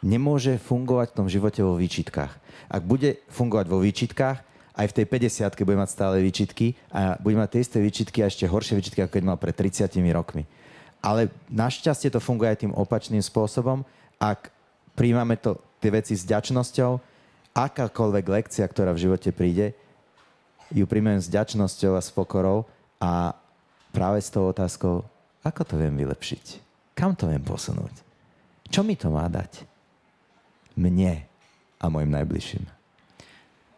nemôže 0.03 0.59
fungovať 0.59 1.15
v 1.15 1.17
tom 1.23 1.27
živote 1.31 1.63
vo 1.63 1.79
výčitkách. 1.79 2.33
Ak 2.67 2.83
bude 2.83 3.23
fungovať 3.31 3.67
vo 3.71 3.79
výčitkách, 3.79 4.39
aj 4.75 4.87
v 4.91 4.97
tej 5.03 5.07
50 5.07 5.55
bude 5.63 5.79
mať 5.79 5.91
stále 5.95 6.19
výčitky 6.19 6.75
a 6.91 7.15
bude 7.23 7.39
mať 7.39 7.49
tie 7.55 7.61
isté 7.63 7.79
výčitky 7.79 8.19
a 8.23 8.27
ešte 8.27 8.51
horšie 8.51 8.75
výčitky, 8.75 9.07
ako 9.07 9.15
keď 9.15 9.23
mal 9.23 9.39
pred 9.39 9.55
30 9.55 9.87
rokmi. 10.11 10.43
Ale 11.05 11.29
našťastie 11.53 12.09
to 12.09 12.17
funguje 12.17 12.49
aj 12.49 12.65
tým 12.65 12.73
opačným 12.73 13.21
spôsobom. 13.21 13.85
Ak 14.17 14.49
príjmame 14.97 15.37
to, 15.37 15.61
tie 15.85 15.93
veci 15.93 16.17
s 16.17 16.25
ďačnosťou, 16.25 16.97
akákoľvek 17.53 18.25
lekcia, 18.25 18.65
ktorá 18.65 18.97
v 18.97 19.05
živote 19.05 19.29
príde, 19.37 19.77
ju 20.73 20.89
príjmem 20.89 21.21
s 21.21 21.29
ďačnosťou 21.29 21.93
a 21.95 22.01
s 22.01 22.09
pokorou 22.09 22.65
a 22.97 23.37
práve 23.93 24.25
s 24.25 24.33
tou 24.33 24.49
otázkou, 24.49 25.05
ako 25.45 25.61
to 25.69 25.75
viem 25.77 25.93
vylepšiť? 25.93 26.45
Kam 26.97 27.13
to 27.13 27.29
viem 27.29 27.45
posunúť? 27.45 28.01
Čo 28.73 28.81
mi 28.81 28.97
to 28.97 29.13
má 29.13 29.29
dať? 29.29 29.69
Mne 30.75 31.29
a 31.79 31.85
mojim 31.93 32.11
najbližším. 32.11 32.74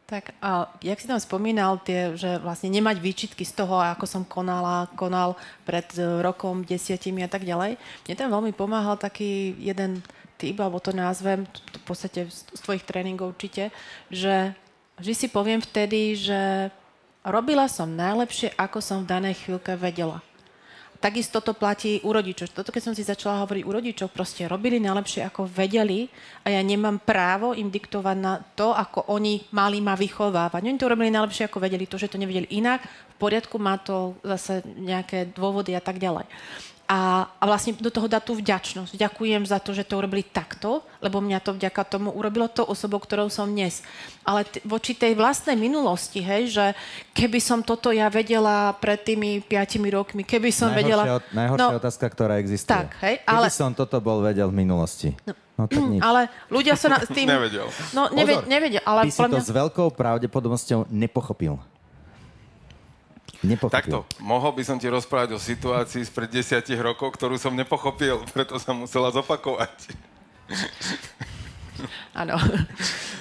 Tak 0.06 0.38
a 0.38 0.70
jak 0.86 1.02
si 1.02 1.10
tam 1.10 1.18
spomínal, 1.18 1.82
tie, 1.82 2.14
že 2.14 2.38
vlastne 2.38 2.70
nemať 2.70 3.02
výčitky 3.02 3.42
z 3.42 3.58
toho, 3.58 3.82
ako 3.82 4.06
som 4.06 4.22
konala, 4.22 4.86
konal 4.94 5.34
pred 5.66 5.82
e, 5.98 6.22
rokom, 6.22 6.62
desiatimi 6.62 7.26
a 7.26 7.30
tak 7.30 7.42
ďalej. 7.42 7.74
Mne 8.06 8.14
tam 8.14 8.30
veľmi 8.30 8.54
pomáhal 8.54 8.94
taký 8.94 9.58
jeden 9.58 10.06
typ, 10.38 10.62
alebo 10.62 10.78
to 10.78 10.94
názvem, 10.94 11.42
v 11.50 11.82
podstate 11.82 12.30
z 12.30 12.60
tvojich 12.62 12.86
tréningov 12.86 13.34
určite, 13.34 13.74
že 14.06 14.54
vždy 15.02 15.14
si 15.14 15.26
poviem 15.26 15.58
vtedy, 15.58 16.14
že 16.14 16.70
robila 17.26 17.66
som 17.66 17.90
najlepšie, 17.90 18.54
ako 18.54 18.78
som 18.78 19.02
v 19.02 19.10
danej 19.10 19.42
chvíľke 19.42 19.74
vedela 19.74 20.22
takisto 21.00 21.40
to 21.40 21.52
platí 21.56 22.00
u 22.02 22.12
rodičov. 22.12 22.52
Toto, 22.52 22.72
keď 22.72 22.82
som 22.82 22.94
si 22.96 23.06
začala 23.06 23.42
hovoriť 23.44 23.64
u 23.64 23.72
rodičov, 23.72 24.12
proste 24.12 24.48
robili 24.48 24.82
najlepšie, 24.82 25.28
ako 25.28 25.48
vedeli 25.48 26.09
a 26.44 26.52
ja 26.52 26.61
nemám 26.61 27.00
právo 27.04 27.52
im 27.52 27.72
diktovať 27.72 28.16
na 28.16 28.40
to, 28.40 28.72
ako 28.72 29.12
oni 29.12 29.48
mali 29.52 29.78
ma 29.80 29.94
vychovávať. 29.94 30.61
Oni 30.64 30.80
to 30.80 30.90
robili 30.90 31.12
najlepšie, 31.12 31.48
ako 31.48 31.62
vedeli. 31.62 31.88
To, 31.88 31.96
že 32.00 32.12
to 32.12 32.20
nevedeli 32.20 32.48
inak, 32.52 32.85
v 33.16 33.16
poriadku, 33.16 33.56
má 33.56 33.80
to 33.80 34.20
zase 34.20 34.61
nejaké 34.76 35.32
dôvody 35.32 35.72
a 35.72 35.80
tak 35.80 35.96
ďalej 35.96 36.28
a, 36.87 37.27
a 37.27 37.44
vlastne 37.44 37.75
do 37.75 37.90
toho 37.90 38.07
dať 38.07 38.22
tú 38.22 38.38
vďačnosť. 38.38 38.94
Ďakujem 38.94 39.42
za 39.42 39.59
to, 39.59 39.75
že 39.75 39.83
to 39.83 39.99
urobili 39.99 40.22
takto, 40.22 40.87
lebo 41.03 41.18
mňa 41.18 41.42
to 41.42 41.59
vďaka 41.59 41.83
tomu 41.83 42.14
urobilo 42.14 42.46
to 42.46 42.62
osobou, 42.62 43.03
ktorou 43.03 43.27
som 43.27 43.51
dnes. 43.51 43.83
Ale 44.22 44.46
t- 44.46 44.62
voči 44.62 44.94
tej 44.94 45.18
vlastnej 45.18 45.59
minulosti, 45.59 46.22
hej, 46.22 46.55
že 46.55 46.64
keby 47.11 47.42
som 47.42 47.59
toto 47.66 47.90
ja 47.90 48.07
vedela 48.07 48.70
pred 48.79 49.03
tými 49.03 49.42
piatimi 49.42 49.90
rokmi, 49.90 50.22
keby 50.22 50.55
som 50.55 50.70
najhoršia, 50.70 50.87
vedela... 50.87 51.05
Najhoršia 51.35 51.75
no, 51.75 51.79
otázka, 51.83 52.07
ktorá 52.07 52.35
existuje. 52.38 52.70
Tak, 52.70 52.88
hej, 53.03 53.14
ale... 53.27 53.51
Keby 53.51 53.59
som 53.66 53.70
toto 53.75 53.99
bol 53.99 54.22
vedel 54.22 54.46
v 54.46 54.57
minulosti. 54.62 55.11
No, 55.27 55.35
No 55.57 55.64
tak 55.64 55.81
nič. 55.88 56.05
Ale 56.05 56.29
ľudia 56.53 56.77
sa 56.77 56.92
na, 56.92 56.99
s 57.01 57.09
tým... 57.09 57.25
nevedel. 57.33 57.64
No, 57.96 58.12
neved, 58.12 58.44
nevedel, 58.44 58.85
ale... 58.85 59.09
Ty 59.09 59.11
si 59.11 59.20
to 59.25 59.40
mňa... 59.40 59.40
s 59.40 59.53
veľkou 59.57 59.88
pravdepodobnosťou 59.96 60.92
nepochopil. 60.92 61.57
Nepochopil. 63.44 63.77
Takto, 63.77 63.99
mohol 64.25 64.53
by 64.57 64.62
som 64.64 64.77
ti 64.81 64.88
rozprávať 64.88 65.37
o 65.37 65.40
situácii 65.40 66.05
z 66.05 66.11
pred 66.12 66.31
desiatich 66.33 66.81
rokov, 66.81 67.12
ktorú 67.16 67.37
som 67.37 67.53
nepochopil, 67.53 68.25
preto 68.33 68.57
som 68.57 68.81
musela 68.85 69.12
zopakovať. 69.12 69.92
Áno. 72.16 72.37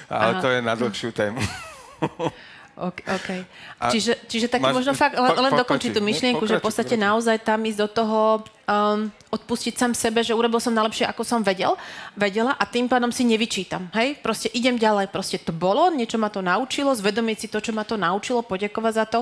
Ale 0.08 0.32
Aha. 0.38 0.40
to 0.40 0.48
je 0.48 0.60
na 0.64 0.72
dlhšiu 0.72 1.10
tému. 1.12 1.40
OK. 2.76 3.00
okay. 3.08 3.40
Čiže, 3.88 4.28
čiže 4.28 4.46
tak 4.52 4.60
možno 4.60 4.92
fakt 4.92 5.16
len, 5.16 5.32
len 5.32 5.52
dokončiť 5.56 5.96
tú 5.96 6.04
myšlienku, 6.04 6.44
že 6.44 6.60
v 6.60 6.64
podstate 6.64 7.00
naozaj 7.00 7.40
tam 7.40 7.64
ísť 7.64 7.80
do 7.80 7.88
toho, 7.88 8.20
um, 8.68 9.08
odpustiť 9.32 9.80
sám 9.80 9.92
sebe, 9.96 10.20
že 10.20 10.36
urobil 10.36 10.60
som 10.60 10.76
najlepšie, 10.76 11.08
ako 11.08 11.24
som 11.24 11.40
vedel, 11.40 11.72
vedela 12.12 12.52
a 12.52 12.68
tým 12.68 12.84
pádom 12.84 13.08
si 13.08 13.24
nevyčítam. 13.24 13.88
Hej? 13.96 14.20
Proste 14.20 14.52
idem 14.52 14.76
ďalej. 14.76 15.08
Proste 15.08 15.40
to 15.40 15.56
bolo, 15.56 15.88
niečo 15.88 16.20
ma 16.20 16.28
to 16.28 16.44
naučilo, 16.44 16.92
zvedomiť 16.92 17.36
si 17.40 17.48
to, 17.48 17.64
čo 17.64 17.72
ma 17.72 17.88
to 17.88 17.96
naučilo, 17.96 18.44
poďakovať 18.44 18.92
za 18.92 19.04
to 19.08 19.20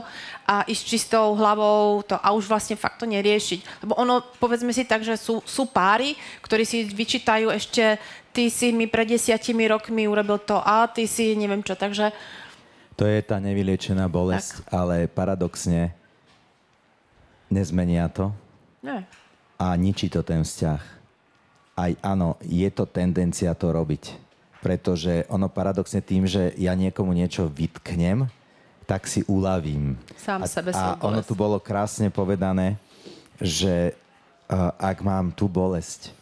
a 0.51 0.67
ísť 0.67 0.83
čistou 0.91 1.39
hlavou 1.39 2.03
to 2.03 2.19
a 2.19 2.35
už 2.35 2.51
vlastne 2.51 2.75
fakt 2.75 2.99
to 2.99 3.07
neriešiť. 3.07 3.87
Lebo 3.87 3.95
ono, 3.95 4.19
povedzme 4.43 4.75
si 4.75 4.83
tak, 4.83 5.07
že 5.07 5.15
sú, 5.15 5.39
sú 5.47 5.71
páry, 5.71 6.19
ktorí 6.43 6.67
si 6.67 6.91
vyčítajú 6.91 7.55
ešte 7.55 8.03
ty 8.35 8.51
si 8.51 8.75
mi 8.75 8.91
pred 8.91 9.07
desiatimi 9.07 9.71
rokmi 9.71 10.11
urobil 10.11 10.43
to 10.43 10.59
a 10.59 10.91
ty 10.91 11.07
si 11.07 11.39
neviem 11.39 11.63
čo, 11.63 11.79
takže 11.79 12.11
to 12.95 13.05
je 13.07 13.19
tá 13.27 13.43
nevyliečená 13.43 14.07
bolesť, 14.07 14.63
tak. 14.63 14.71
ale 14.71 15.11
paradoxne 15.11 15.91
nezmenia 17.51 18.07
to. 18.11 18.31
Ne. 18.83 19.03
A 19.59 19.75
ničí 19.75 20.07
to 20.11 20.23
ten 20.23 20.47
vzťah. 20.47 20.83
Aj 21.75 21.93
áno, 22.03 22.39
je 22.43 22.67
to 22.71 22.87
tendencia 22.87 23.51
to 23.55 23.75
robiť. 23.75 24.15
Pretože 24.63 25.27
ono 25.29 25.51
paradoxne 25.51 26.01
tým, 26.01 26.25
že 26.25 26.55
ja 26.57 26.73
niekomu 26.73 27.13
niečo 27.13 27.51
vytknem, 27.51 28.31
tak 28.87 29.11
si 29.11 29.27
uľavím. 29.27 29.99
Sám 30.17 30.45
a, 30.45 30.47
sebe 30.49 30.71
A 30.73 30.97
ono 31.03 31.21
tu 31.25 31.35
bolo 31.35 31.59
krásne 31.59 32.09
povedané, 32.09 32.77
že 33.41 33.93
uh, 34.49 34.71
ak 34.79 35.03
mám 35.03 35.35
tú 35.35 35.51
bolesť, 35.51 36.15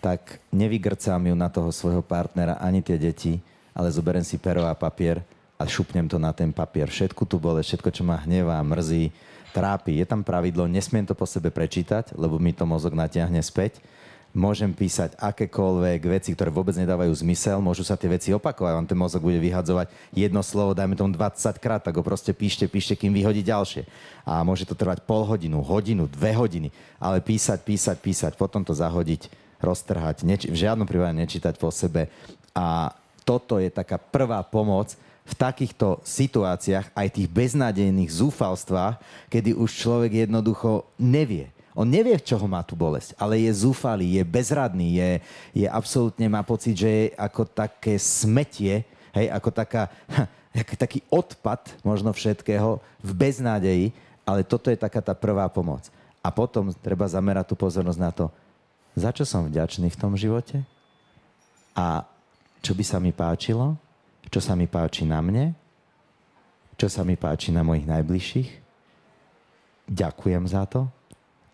tak 0.00 0.40
nevygrcám 0.52 1.20
ju 1.32 1.34
na 1.36 1.48
toho 1.48 1.72
svojho 1.72 2.04
partnera 2.04 2.60
ani 2.60 2.84
tie 2.84 2.96
deti, 2.96 3.40
ale 3.72 3.88
zoberiem 3.90 4.24
si 4.24 4.36
pero 4.36 4.64
a 4.68 4.76
papier 4.76 5.24
a 5.54 5.62
šupnem 5.64 6.10
to 6.10 6.18
na 6.18 6.34
ten 6.34 6.50
papier. 6.50 6.90
Všetku 6.90 7.22
tu 7.24 7.38
bole, 7.38 7.62
všetko, 7.62 7.88
čo 7.94 8.02
ma 8.02 8.18
hnevá, 8.26 8.58
mrzí, 8.60 9.14
trápi. 9.54 10.02
Je 10.02 10.06
tam 10.06 10.26
pravidlo, 10.26 10.66
nesmiem 10.66 11.06
to 11.06 11.14
po 11.14 11.24
sebe 11.30 11.54
prečítať, 11.54 12.18
lebo 12.18 12.42
mi 12.42 12.50
to 12.50 12.66
mozog 12.66 12.98
natiahne 12.98 13.38
späť. 13.38 13.78
Môžem 14.34 14.74
písať 14.74 15.14
akékoľvek 15.14 16.10
veci, 16.10 16.34
ktoré 16.34 16.50
vôbec 16.50 16.74
nedávajú 16.74 17.14
zmysel, 17.22 17.62
môžu 17.62 17.86
sa 17.86 17.94
tie 17.94 18.10
veci 18.10 18.34
opakovať, 18.34 18.74
on 18.74 18.82
ten 18.82 18.98
mozog 18.98 19.22
bude 19.22 19.38
vyhadzovať 19.38 19.94
jedno 20.10 20.42
slovo, 20.42 20.74
dajme 20.74 20.98
tomu 20.98 21.14
20 21.14 21.38
krát, 21.62 21.86
tak 21.86 21.94
ho 21.94 22.02
proste 22.02 22.34
píšte, 22.34 22.66
píšte, 22.66 22.98
kým 22.98 23.14
vyhodí 23.14 23.46
ďalšie. 23.46 23.86
A 24.26 24.42
môže 24.42 24.66
to 24.66 24.74
trvať 24.74 25.06
pol 25.06 25.22
hodinu, 25.22 25.62
hodinu, 25.62 26.10
dve 26.10 26.34
hodiny, 26.34 26.74
ale 26.98 27.22
písať, 27.22 27.62
písať, 27.62 27.96
písať, 28.02 28.32
potom 28.34 28.66
to 28.66 28.74
zahodiť, 28.74 29.30
roztrhať, 29.62 30.26
neči- 30.26 30.50
v 30.50 30.58
žiadnom 30.66 30.90
prípade 30.90 31.14
nečítať 31.14 31.54
po 31.54 31.70
sebe. 31.70 32.10
A 32.58 32.90
toto 33.22 33.62
je 33.62 33.70
taká 33.70 34.02
prvá 34.02 34.42
pomoc, 34.42 34.98
v 35.24 35.34
takýchto 35.34 36.04
situáciách, 36.04 36.92
aj 36.92 37.08
tých 37.08 37.28
beznádejných 37.32 38.12
zúfalstvách, 38.12 39.00
kedy 39.32 39.56
už 39.56 39.70
človek 39.72 40.28
jednoducho 40.28 40.84
nevie. 41.00 41.48
On 41.74 41.88
nevie, 41.88 42.14
čoho 42.22 42.46
má 42.46 42.62
tu 42.62 42.78
bolesť, 42.78 43.18
ale 43.18 43.42
je 43.42 43.50
zúfalý, 43.50 44.20
je 44.20 44.22
bezradný, 44.22 44.94
je, 44.94 45.10
je 45.64 45.66
absolútne, 45.66 46.28
má 46.30 46.44
pocit, 46.46 46.76
že 46.76 46.86
je 46.86 47.04
ako 47.18 47.42
také 47.50 47.98
smetie, 47.98 48.86
hej, 49.10 49.26
ako 49.32 49.48
taká, 49.50 49.90
taký 50.84 51.02
odpad 51.10 51.72
možno 51.82 52.14
všetkého 52.14 52.78
v 53.02 53.10
beznádeji, 53.10 53.86
ale 54.22 54.46
toto 54.46 54.70
je 54.70 54.78
taká 54.78 55.02
tá 55.02 55.16
prvá 55.16 55.50
pomoc. 55.50 55.88
A 56.22 56.30
potom 56.30 56.70
treba 56.78 57.10
zamerať 57.10 57.52
tú 57.52 57.54
pozornosť 57.58 58.00
na 58.00 58.12
to, 58.14 58.30
za 58.94 59.10
čo 59.10 59.26
som 59.26 59.50
vďačný 59.50 59.90
v 59.90 59.98
tom 59.98 60.14
živote 60.14 60.62
a 61.74 62.06
čo 62.62 62.72
by 62.72 62.84
sa 62.86 63.02
mi 63.02 63.10
páčilo 63.10 63.74
čo 64.28 64.40
sa 64.40 64.52
mi 64.56 64.68
páči 64.68 65.04
na 65.08 65.20
mne, 65.24 65.56
čo 66.74 66.90
sa 66.90 67.06
mi 67.06 67.14
páči 67.14 67.54
na 67.54 67.62
mojich 67.64 67.86
najbližších. 67.86 68.50
Ďakujem 69.88 70.44
za 70.48 70.64
to. 70.68 70.88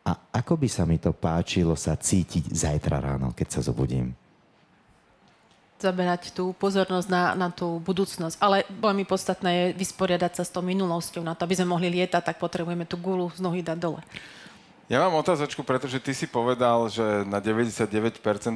A 0.06 0.16
ako 0.32 0.56
by 0.56 0.68
sa 0.70 0.88
mi 0.88 0.96
to 0.96 1.12
páčilo 1.12 1.76
sa 1.76 1.98
cítiť 1.98 2.50
zajtra 2.50 3.02
ráno, 3.02 3.36
keď 3.36 3.58
sa 3.58 3.60
zobudím? 3.60 4.16
zaberať 5.80 6.36
tú 6.36 6.52
pozornosť 6.60 7.08
na, 7.08 7.32
na 7.32 7.48
tú 7.48 7.80
budúcnosť. 7.80 8.36
Ale 8.36 8.68
veľmi 8.68 9.08
podstatné 9.08 9.50
je 9.50 9.66
vysporiadať 9.80 10.36
sa 10.36 10.44
s 10.44 10.52
tou 10.52 10.60
minulosťou. 10.60 11.24
Na 11.24 11.32
to, 11.32 11.48
aby 11.48 11.56
sme 11.56 11.72
mohli 11.72 11.88
lietať, 11.88 12.20
tak 12.20 12.36
potrebujeme 12.36 12.84
tú 12.84 13.00
gulu 13.00 13.32
z 13.32 13.40
nohy 13.40 13.64
dať 13.64 13.80
dole. 13.80 14.04
Ja 14.92 15.00
mám 15.00 15.16
otázočku, 15.16 15.64
pretože 15.64 16.02
ty 16.02 16.12
si 16.12 16.28
povedal, 16.28 16.84
že 16.92 17.24
na 17.24 17.40
99% 17.40 17.96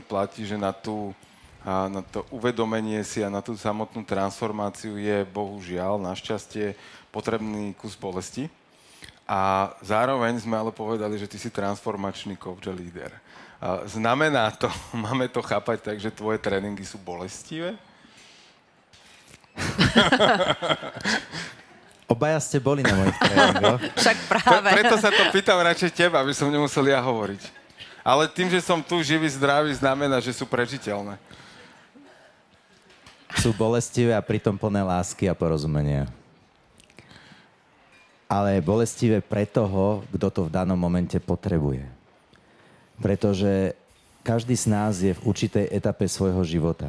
platí, 0.05 0.45
že 0.45 0.61
na 0.61 0.75
tú 0.75 1.17
a 1.65 1.89
na 1.89 2.05
to 2.05 2.29
uvedomenie 2.29 3.01
si 3.01 3.25
a 3.25 3.33
na 3.33 3.41
tú 3.41 3.57
samotnú 3.57 4.05
transformáciu 4.05 5.01
je 5.01 5.25
bohužiaľ, 5.33 5.97
našťastie, 5.97 6.77
potrebný 7.09 7.73
kus 7.73 7.97
bolesti. 7.97 8.53
A 9.25 9.73
zároveň 9.81 10.37
sme 10.45 10.61
ale 10.61 10.69
povedali, 10.69 11.17
že 11.17 11.25
ty 11.25 11.41
si 11.41 11.49
transformačný 11.49 12.37
coach 12.37 12.69
a 12.69 12.77
líder. 12.77 13.09
A 13.57 13.89
znamená 13.89 14.53
to, 14.53 14.69
máme 15.09 15.25
to 15.33 15.41
chápať 15.41 15.81
tak, 15.81 15.97
že 15.97 16.13
tvoje 16.13 16.37
tréningy 16.37 16.85
sú 16.85 17.01
bolestivé? 17.01 17.81
Obaja 22.05 22.37
ste 22.45 22.61
boli 22.61 22.85
na 22.85 22.93
mojich 22.93 23.17
tréningoch. 23.17 23.81
Však 24.05 24.17
Pre, 24.29 24.41
práve. 24.45 24.69
preto 24.77 25.01
sa 25.01 25.09
to 25.09 25.33
pýtam 25.33 25.57
radšej 25.57 25.97
teba, 25.97 26.21
aby 26.21 26.37
som 26.37 26.53
nemusel 26.53 26.85
ja 26.93 27.01
hovoriť. 27.01 27.65
Ale 28.05 28.29
tým, 28.29 28.53
že 28.53 28.61
som 28.61 28.85
tu 28.85 29.01
živý, 29.01 29.25
zdravý, 29.33 29.73
znamená, 29.73 30.21
že 30.21 30.37
sú 30.37 30.45
prežiteľné. 30.45 31.17
Sú 33.39 33.51
bolestivé 33.55 34.15
a 34.15 34.23
pritom 34.23 34.55
plné 34.55 34.83
lásky 34.83 35.27
a 35.27 35.35
porozumenia. 35.35 36.07
Ale 38.31 38.63
bolestivé 38.65 39.21
pre 39.23 39.47
toho, 39.47 40.03
kto 40.15 40.27
to 40.31 40.41
v 40.47 40.55
danom 40.55 40.79
momente 40.79 41.19
potrebuje. 41.19 41.87
Pretože 42.99 43.75
každý 44.25 44.57
z 44.57 44.67
nás 44.71 44.95
je 45.05 45.13
v 45.13 45.25
určitej 45.29 45.69
etape 45.69 46.09
svojho 46.09 46.41
života. 46.47 46.89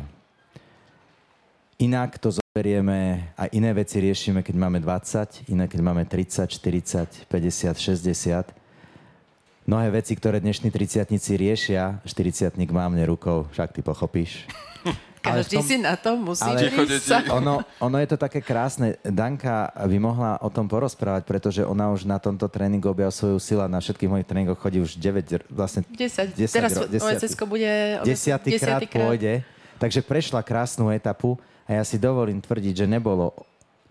Inak 1.75 2.15
to 2.15 2.31
zoberieme 2.31 3.27
a 3.35 3.51
iné 3.51 3.75
veci 3.75 3.99
riešime, 3.99 4.39
keď 4.39 4.55
máme 4.55 4.79
20, 4.79 5.51
iné 5.51 5.67
keď 5.67 5.79
máme 5.83 6.07
30, 6.07 6.47
40, 6.47 7.27
50, 7.27 7.75
60. 7.75 8.55
Mnohé 9.67 9.87
veci, 9.91 10.15
ktoré 10.15 10.39
dnešní 10.39 10.71
30 10.71 11.11
riešia, 11.35 11.99
40 12.07 12.55
mám 12.71 12.95
mne 12.95 13.11
rukou, 13.11 13.51
však 13.51 13.75
ty 13.75 13.83
pochopíš. 13.83 14.47
Každý 15.25 15.55
tom- 15.57 15.65
si 15.65 15.75
na 15.81 15.95
to 15.97 16.13
musí 16.13 16.45
ale- 16.45 16.69
ísť 16.69 17.33
ono, 17.33 17.65
ono 17.81 17.97
je 17.97 18.07
to 18.07 18.17
také 18.17 18.39
krásne. 18.39 18.95
Danka 19.01 19.73
by 19.73 19.97
mohla 19.97 20.37
o 20.39 20.49
tom 20.53 20.69
porozprávať, 20.69 21.25
pretože 21.25 21.61
ona 21.65 21.89
už 21.89 22.05
na 22.05 22.21
tomto 22.21 22.45
tréningu 22.45 22.85
objavila 22.87 23.09
svoju 23.09 23.41
silu 23.41 23.61
a 23.61 23.69
na 23.69 23.81
všetkých 23.81 24.09
mojich 24.09 24.27
tréningoch 24.29 24.61
chodí 24.61 24.79
už 24.79 24.95
9, 24.95 25.41
r- 25.41 25.45
vlastne 25.49 25.81
10. 25.89 26.37
10 26.37 26.51
Teraz 26.51 26.71
ro- 26.77 26.85
OSS 26.85 27.33
bude... 27.45 27.71
desiatý 28.05 28.55
krát 28.61 28.85
pôjde. 28.85 29.41
Takže 29.75 29.99
prešla 30.05 30.39
krásnu 30.39 30.87
etapu 30.93 31.35
a 31.67 31.75
ja 31.75 31.83
si 31.83 31.99
dovolím 31.99 32.39
tvrdiť, 32.39 32.85
že 32.85 32.87
nebolo 32.87 33.35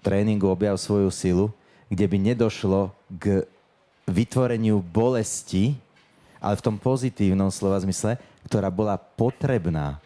tréningu 0.00 0.48
objav 0.48 0.76
svoju 0.76 1.12
silu, 1.12 1.46
kde 1.92 2.04
by 2.08 2.16
nedošlo 2.32 2.92
k 3.12 3.44
vytvoreniu 4.04 4.80
bolesti, 4.80 5.76
ale 6.40 6.60
v 6.60 6.64
tom 6.64 6.76
pozitívnom 6.76 7.48
slova 7.48 7.80
zmysle, 7.80 8.20
ktorá 8.44 8.68
bola 8.68 9.00
potrebná 9.00 9.96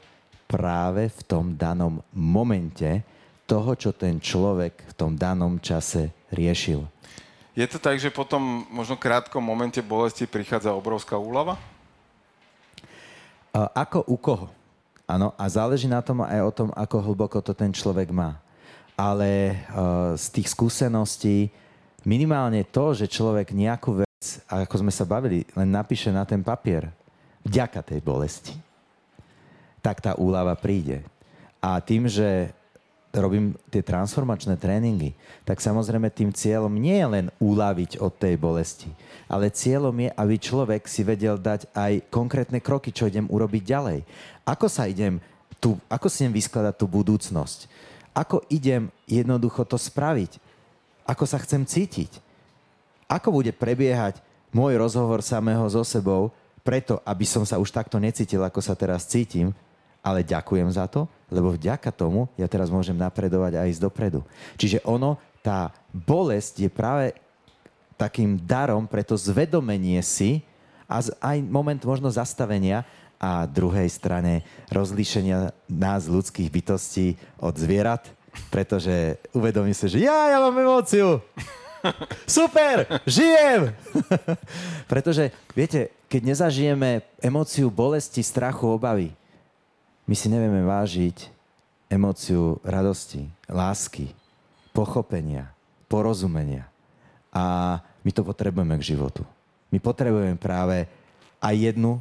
práve 0.49 1.13
v 1.13 1.21
tom 1.29 1.53
danom 1.55 2.01
momente 2.17 3.05
toho, 3.45 3.77
čo 3.77 3.93
ten 3.93 4.17
človek 4.17 4.89
v 4.89 4.95
tom 4.97 5.13
danom 5.15 5.61
čase 5.61 6.11
riešil. 6.33 6.89
Je 7.53 7.67
to 7.69 7.77
tak, 7.77 8.01
že 8.01 8.09
potom 8.09 8.65
možno 8.73 8.97
krátkom 8.97 9.45
momente 9.45 9.83
bolesti 9.85 10.25
prichádza 10.25 10.73
obrovská 10.73 11.19
úlava? 11.21 11.61
Ako 13.53 14.07
u 14.07 14.17
koho? 14.17 14.47
Áno, 15.09 15.33
a 15.35 15.45
záleží 15.49 15.89
na 15.89 16.05
tom 16.05 16.21
aj 16.21 16.41
o 16.45 16.53
tom, 16.53 16.69
ako 16.77 16.97
hlboko 17.01 17.41
to 17.41 17.57
ten 17.57 17.73
človek 17.73 18.13
má. 18.13 18.37
Ale 18.93 19.57
uh, 19.73 20.13
z 20.15 20.27
tých 20.39 20.53
skúseností 20.53 21.49
minimálne 22.05 22.63
to, 22.69 22.93
že 22.93 23.09
človek 23.09 23.57
nejakú 23.57 24.05
vec, 24.05 24.45
ako 24.47 24.75
sme 24.85 24.93
sa 24.93 25.09
bavili, 25.09 25.49
len 25.57 25.71
napíše 25.73 26.13
na 26.13 26.29
ten 26.29 26.45
papier, 26.45 26.93
vďaka 27.43 27.81
tej 27.81 28.05
bolesti, 28.05 28.53
tak 29.89 30.05
tá 30.05 30.13
úlava 30.21 30.53
príde. 30.53 31.01
A 31.65 31.81
tým, 31.81 32.05
že 32.05 32.53
robím 33.09 33.57
tie 33.73 33.81
transformačné 33.81 34.61
tréningy, 34.61 35.17
tak 35.49 35.65
samozrejme 35.65 36.13
tým 36.13 36.29
cieľom 36.29 36.77
nie 36.77 37.01
je 37.01 37.09
len 37.09 37.27
uľaviť 37.41 38.05
od 38.05 38.13
tej 38.13 38.37
bolesti, 38.37 38.93
ale 39.33 39.49
cieľom 39.49 39.97
je, 39.97 40.13
aby 40.13 40.35
človek 40.37 40.85
si 40.85 41.01
vedel 41.09 41.41
dať 41.41 41.73
aj 41.73 42.13
konkrétne 42.13 42.61
kroky, 42.61 42.93
čo 42.93 43.09
idem 43.09 43.25
urobiť 43.33 43.63
ďalej. 43.65 43.99
Ako 44.45 44.69
sa 44.69 44.85
idem 44.85 45.25
tu, 45.57 45.81
ako 45.89 46.13
si 46.13 46.29
idem 46.29 46.37
vyskladať 46.37 46.75
tú 46.77 46.85
budúcnosť? 46.85 47.65
Ako 48.13 48.45
idem 48.53 48.93
jednoducho 49.09 49.65
to 49.65 49.81
spraviť? 49.81 50.37
Ako 51.09 51.25
sa 51.25 51.41
chcem 51.41 51.65
cítiť? 51.65 52.21
Ako 53.09 53.33
bude 53.33 53.57
prebiehať 53.57 54.21
môj 54.53 54.77
rozhovor 54.77 55.25
samého 55.25 55.65
so 55.73 55.81
sebou, 55.81 56.29
preto, 56.61 57.01
aby 57.09 57.25
som 57.25 57.49
sa 57.49 57.57
už 57.57 57.73
takto 57.73 57.97
necítil, 57.97 58.45
ako 58.45 58.61
sa 58.61 58.77
teraz 58.77 59.09
cítim, 59.09 59.57
ale 60.09 60.25
ďakujem 60.25 60.73
za 60.73 60.89
to, 60.89 61.05
lebo 61.29 61.53
vďaka 61.53 61.93
tomu 61.93 62.33
ja 62.41 62.49
teraz 62.49 62.73
môžem 62.73 62.97
napredovať 62.97 63.61
a 63.61 63.69
ísť 63.69 63.85
dopredu. 63.85 64.25
Čiže 64.57 64.81
ono, 64.89 65.21
tá 65.45 65.69
bolesť 65.93 66.65
je 66.65 66.71
práve 66.73 67.13
takým 68.01 68.41
darom 68.41 68.89
pre 68.89 69.05
to 69.05 69.19
zvedomenie 69.21 70.01
si 70.01 70.41
a 70.89 71.05
aj 71.05 71.37
moment 71.45 71.83
možno 71.85 72.09
zastavenia 72.09 72.89
a 73.19 73.45
druhej 73.45 73.91
strane 73.91 74.47
rozlíšenia 74.71 75.51
nás 75.67 76.07
ľudských 76.07 76.49
bytostí 76.49 77.19
od 77.43 77.53
zvierat, 77.59 78.07
pretože 78.49 79.19
uvedomím 79.35 79.75
sa, 79.75 79.91
že 79.91 80.07
ja, 80.07 80.31
ja 80.31 80.39
mám 80.39 80.55
emóciu. 80.55 81.19
Super, 82.31 82.87
žijem! 83.03 83.75
pretože, 84.93 85.35
viete, 85.53 85.91
keď 86.07 86.35
nezažijeme 86.35 87.03
emóciu 87.19 87.69
bolesti, 87.75 88.23
strachu, 88.23 88.79
obavy, 88.79 89.11
my 90.09 90.15
si 90.17 90.33
nevieme 90.33 90.65
vážiť 90.65 91.29
emóciu 91.93 92.57
radosti, 92.65 93.29
lásky, 93.45 94.09
pochopenia, 94.73 95.53
porozumenia. 95.85 96.65
A 97.29 97.77
my 98.01 98.11
to 98.17 98.25
potrebujeme 98.25 98.73
k 98.81 98.97
životu. 98.97 99.23
My 99.69 99.77
potrebujeme 99.77 100.41
práve 100.41 100.89
aj 101.45 101.55
jednu 101.55 102.01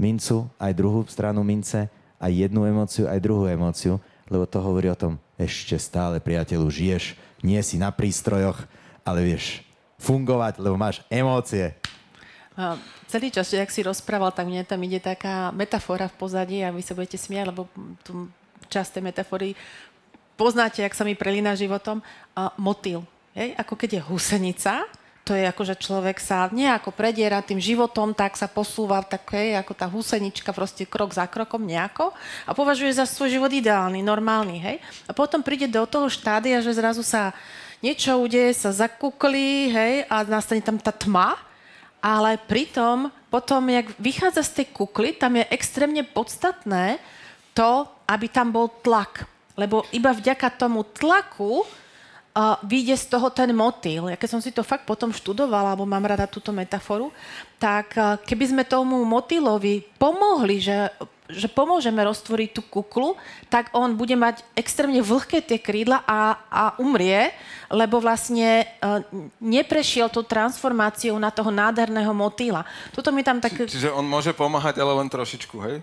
mincu, 0.00 0.48
aj 0.56 0.72
druhú 0.72 1.04
stranu 1.04 1.44
mince, 1.44 1.92
aj 2.16 2.32
jednu 2.32 2.64
emóciu, 2.64 3.04
aj 3.04 3.20
druhú 3.20 3.44
emóciu, 3.44 4.00
lebo 4.32 4.48
to 4.48 4.56
hovorí 4.64 4.88
o 4.88 4.96
tom, 4.96 5.20
ešte 5.36 5.76
stále, 5.76 6.24
priateľu, 6.24 6.72
žiješ, 6.72 7.20
nie 7.44 7.60
si 7.60 7.76
na 7.76 7.92
prístrojoch, 7.92 8.64
ale 9.04 9.26
vieš 9.26 9.60
fungovať, 10.00 10.56
lebo 10.62 10.80
máš 10.80 11.04
emócie. 11.12 11.76
A 12.52 12.76
celý 13.08 13.32
čas, 13.32 13.48
ak 13.56 13.72
si 13.72 13.80
rozprával, 13.80 14.32
tak 14.32 14.44
mne 14.44 14.64
tam 14.68 14.80
ide 14.84 15.00
taká 15.00 15.48
metafora 15.56 16.08
v 16.08 16.18
pozadí 16.20 16.58
a 16.60 16.68
vy 16.68 16.84
sa 16.84 16.92
budete 16.92 17.16
smiať, 17.16 17.48
lebo 17.48 17.64
tú 18.04 18.28
časť 18.68 19.00
tej 19.00 19.02
metafory 19.08 19.48
poznáte, 20.36 20.84
ak 20.84 20.96
sa 20.96 21.04
mi 21.04 21.16
prelína 21.16 21.56
životom. 21.56 22.04
A 22.36 22.52
motýl. 22.60 23.04
Hej? 23.32 23.56
Ako 23.56 23.76
keď 23.76 24.00
je 24.00 24.06
husenica, 24.08 24.84
to 25.22 25.38
je 25.38 25.46
ako, 25.46 25.62
že 25.62 25.78
človek 25.78 26.18
sa 26.18 26.50
nejako 26.50 26.90
prediera 26.90 27.38
tým 27.46 27.62
životom, 27.62 28.10
tak 28.10 28.34
sa 28.34 28.50
posúva 28.50 28.98
tak, 29.06 29.22
hej, 29.38 29.54
ako 29.54 29.72
tá 29.72 29.86
husenička, 29.86 30.50
proste 30.50 30.82
krok 30.82 31.14
za 31.14 31.30
krokom 31.30 31.62
nejako 31.62 32.10
a 32.42 32.50
považuje 32.50 32.90
za 32.90 33.06
svoj 33.06 33.38
život 33.38 33.54
ideálny, 33.54 34.02
normálny. 34.02 34.58
Hej? 34.58 34.76
A 35.06 35.14
potom 35.14 35.38
príde 35.38 35.70
do 35.70 35.86
toho 35.86 36.10
štádia, 36.10 36.58
že 36.58 36.74
zrazu 36.74 37.06
sa 37.06 37.30
niečo 37.78 38.18
udeje, 38.18 38.50
sa 38.58 38.74
zakuklí 38.74 39.70
hej, 39.70 39.94
a 40.10 40.26
nastane 40.26 40.58
tam 40.58 40.74
tá 40.74 40.90
tma 40.90 41.38
ale 42.02 42.34
pritom, 42.36 43.14
potom, 43.30 43.62
jak 43.70 43.94
vychádza 43.96 44.42
z 44.42 44.50
tej 44.60 44.66
kukly, 44.74 45.14
tam 45.14 45.38
je 45.38 45.46
extrémne 45.54 46.02
podstatné 46.02 46.98
to, 47.54 47.86
aby 48.10 48.26
tam 48.26 48.50
bol 48.50 48.68
tlak. 48.82 49.24
Lebo 49.54 49.86
iba 49.94 50.10
vďaka 50.10 50.50
tomu 50.58 50.82
tlaku 50.82 51.62
uh, 51.62 52.58
vyjde 52.66 52.98
z 52.98 53.06
toho 53.06 53.30
ten 53.30 53.54
motýl. 53.54 54.10
Ja 54.10 54.18
keď 54.18 54.28
som 54.34 54.42
si 54.42 54.50
to 54.50 54.66
fakt 54.66 54.82
potom 54.84 55.14
študovala, 55.14 55.72
alebo 55.72 55.86
mám 55.86 56.04
rada 56.04 56.26
túto 56.26 56.50
metaforu, 56.50 57.14
tak 57.56 57.94
uh, 57.94 58.18
keby 58.18 58.44
sme 58.50 58.62
tomu 58.66 59.00
motýlovi 59.06 59.86
pomohli, 59.96 60.58
že, 60.58 60.90
že 61.32 61.48
pomôžeme 61.48 61.98
roztvoriť 61.98 62.50
tú 62.52 62.62
kuklu, 62.62 63.16
tak 63.48 63.72
on 63.72 63.96
bude 63.96 64.14
mať 64.14 64.44
extrémne 64.52 65.00
vlhké 65.00 65.40
tie 65.40 65.58
krídla 65.58 66.04
a, 66.04 66.36
a 66.46 66.62
umrie, 66.78 67.32
lebo 67.66 67.98
vlastne 67.98 68.68
uh, 68.78 69.00
neprešiel 69.38 70.08
tú 70.08 70.20
transformáciou 70.20 71.16
na 71.16 71.32
toho 71.32 71.48
nádherného 71.48 72.12
motýla. 72.12 72.62
Toto 72.92 73.10
mi 73.10 73.24
tam 73.24 73.40
tak... 73.40 73.56
Čiže 73.56 73.90
on 73.90 74.04
môže 74.04 74.36
pomáhať, 74.36 74.78
ale 74.78 74.92
len 74.94 75.08
trošičku, 75.08 75.56
hej? 75.64 75.80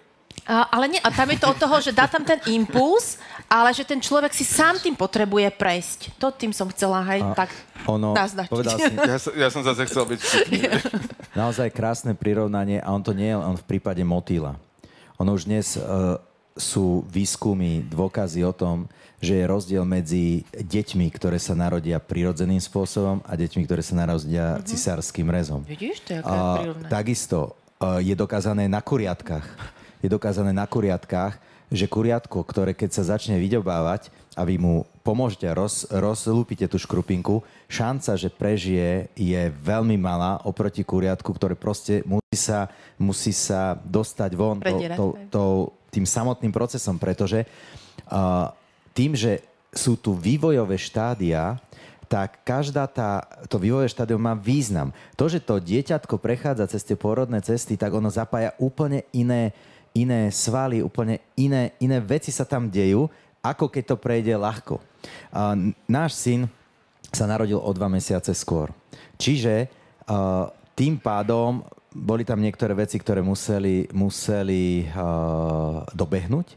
A, 0.50 0.66
ale 0.72 0.90
nie, 0.90 1.02
a 1.02 1.10
tam 1.14 1.30
je 1.30 1.38
to 1.38 1.52
od 1.52 1.58
toho, 1.62 1.78
že 1.78 1.92
dá 1.94 2.10
tam 2.10 2.26
ten 2.26 2.40
impuls, 2.50 3.22
ale 3.46 3.70
že 3.70 3.86
ten 3.86 4.02
človek 4.02 4.34
si 4.34 4.42
sám 4.42 4.82
tým 4.82 4.98
potrebuje 4.98 5.52
prejsť. 5.54 6.00
To 6.18 6.34
tým 6.34 6.54
som 6.56 6.66
chcela 6.74 7.06
aj 7.06 7.20
A 7.22 7.28
tak 7.36 7.50
ono, 7.86 8.18
naznačiť. 8.18 8.50
povedal 8.50 8.78
si, 8.78 8.94
Ja, 8.98 9.18
som- 9.20 9.36
ja 9.36 9.50
som 9.54 9.62
zase 9.62 9.86
chcel 9.86 10.06
byť. 10.10 10.22
Naozaj 11.40 11.70
krásne 11.70 12.18
prirovnanie 12.18 12.82
a 12.82 12.90
on 12.90 13.04
to 13.06 13.14
nie 13.14 13.30
je 13.30 13.38
len 13.38 13.56
v 13.58 13.66
prípade 13.68 14.02
motýla. 14.02 14.58
Ono 15.20 15.36
už 15.36 15.52
dnes 15.52 15.76
uh, 15.76 16.16
sú 16.56 17.04
výskumy, 17.12 17.84
dôkazy 17.92 18.40
o 18.48 18.56
tom, 18.56 18.88
že 19.20 19.36
je 19.36 19.52
rozdiel 19.52 19.84
medzi 19.84 20.48
deťmi, 20.56 21.12
ktoré 21.12 21.36
sa 21.36 21.52
narodia 21.60 22.00
prirodzeným 22.00 22.64
spôsobom 22.64 23.20
a 23.28 23.36
deťmi, 23.36 23.68
ktoré 23.68 23.84
sa 23.84 24.00
narodia 24.00 24.56
mm-hmm. 24.56 24.64
cisárským 24.64 25.28
rezom. 25.28 25.68
Vidíš, 25.68 26.08
to 26.08 26.16
je 26.16 26.22
prírodné. 26.24 26.88
takisto 26.88 27.52
uh, 27.84 28.00
je 28.00 28.16
dokázané 28.16 28.72
na 28.72 28.80
kuriatkách. 28.80 29.44
Je 30.00 30.08
dokázané 30.08 30.56
na 30.56 30.64
kuriatkách, 30.64 31.36
že 31.68 31.86
kuriatko, 31.92 32.40
ktoré 32.48 32.72
keď 32.72 32.96
sa 32.96 33.04
začne 33.04 33.36
vyďobávať 33.44 34.08
a 34.40 34.48
vy 34.48 34.56
mu 34.56 34.88
pomôžete 35.04 35.52
roz, 35.52 35.84
rozlúpite 35.92 36.64
tú 36.72 36.80
škrupinku, 36.80 37.44
šanca, 37.68 38.16
že 38.16 38.32
prežije, 38.32 39.12
je 39.20 39.52
veľmi 39.52 40.00
malá 40.00 40.40
oproti 40.48 40.88
kuriatku, 40.88 41.28
ktoré 41.36 41.60
proste 41.60 42.00
musí 42.08 42.40
sa, 42.40 42.72
musí 42.96 43.36
sa 43.36 43.76
dostať 43.84 44.32
von 44.40 44.64
to, 44.64 44.80
to, 44.96 45.06
to, 45.28 45.44
tým 45.92 46.08
samotným 46.08 46.56
procesom, 46.56 46.96
pretože 46.96 47.44
uh, 47.44 48.48
tým, 48.96 49.12
že 49.12 49.44
sú 49.76 50.00
tu 50.00 50.16
vývojové 50.16 50.80
štádia, 50.80 51.60
tak 52.10 52.42
každá 52.42 52.90
tá, 52.90 53.28
to 53.46 53.62
vývojové 53.62 53.86
štádium 53.86 54.24
má 54.24 54.34
význam. 54.34 54.90
To, 55.14 55.30
že 55.30 55.44
to 55.44 55.62
dieťatko 55.62 56.18
prechádza 56.18 56.66
cez 56.66 56.82
tie 56.82 56.98
pôrodné 56.98 57.38
cesty, 57.44 57.78
tak 57.78 57.94
ono 57.94 58.10
zapája 58.10 58.58
úplne 58.58 59.06
iné, 59.14 59.54
iné 59.94 60.34
svaly, 60.34 60.82
úplne 60.82 61.22
iné, 61.38 61.78
iné 61.78 62.02
veci 62.02 62.34
sa 62.34 62.50
tam 62.50 62.66
dejú, 62.66 63.06
ako 63.40 63.72
keď 63.72 63.84
to 63.94 63.96
prejde 63.96 64.34
ľahko. 64.36 64.84
Náš 65.88 66.12
syn 66.20 66.52
sa 67.10 67.26
narodil 67.26 67.58
o 67.58 67.72
dva 67.74 67.88
mesiace 67.90 68.36
skôr. 68.36 68.70
Čiže 69.16 69.72
tým 70.76 71.00
pádom 71.00 71.64
boli 71.90 72.22
tam 72.22 72.38
niektoré 72.38 72.78
veci, 72.78 73.02
ktoré 73.02 73.26
museli, 73.26 73.90
museli 73.96 74.86
dobehnúť 75.94 76.48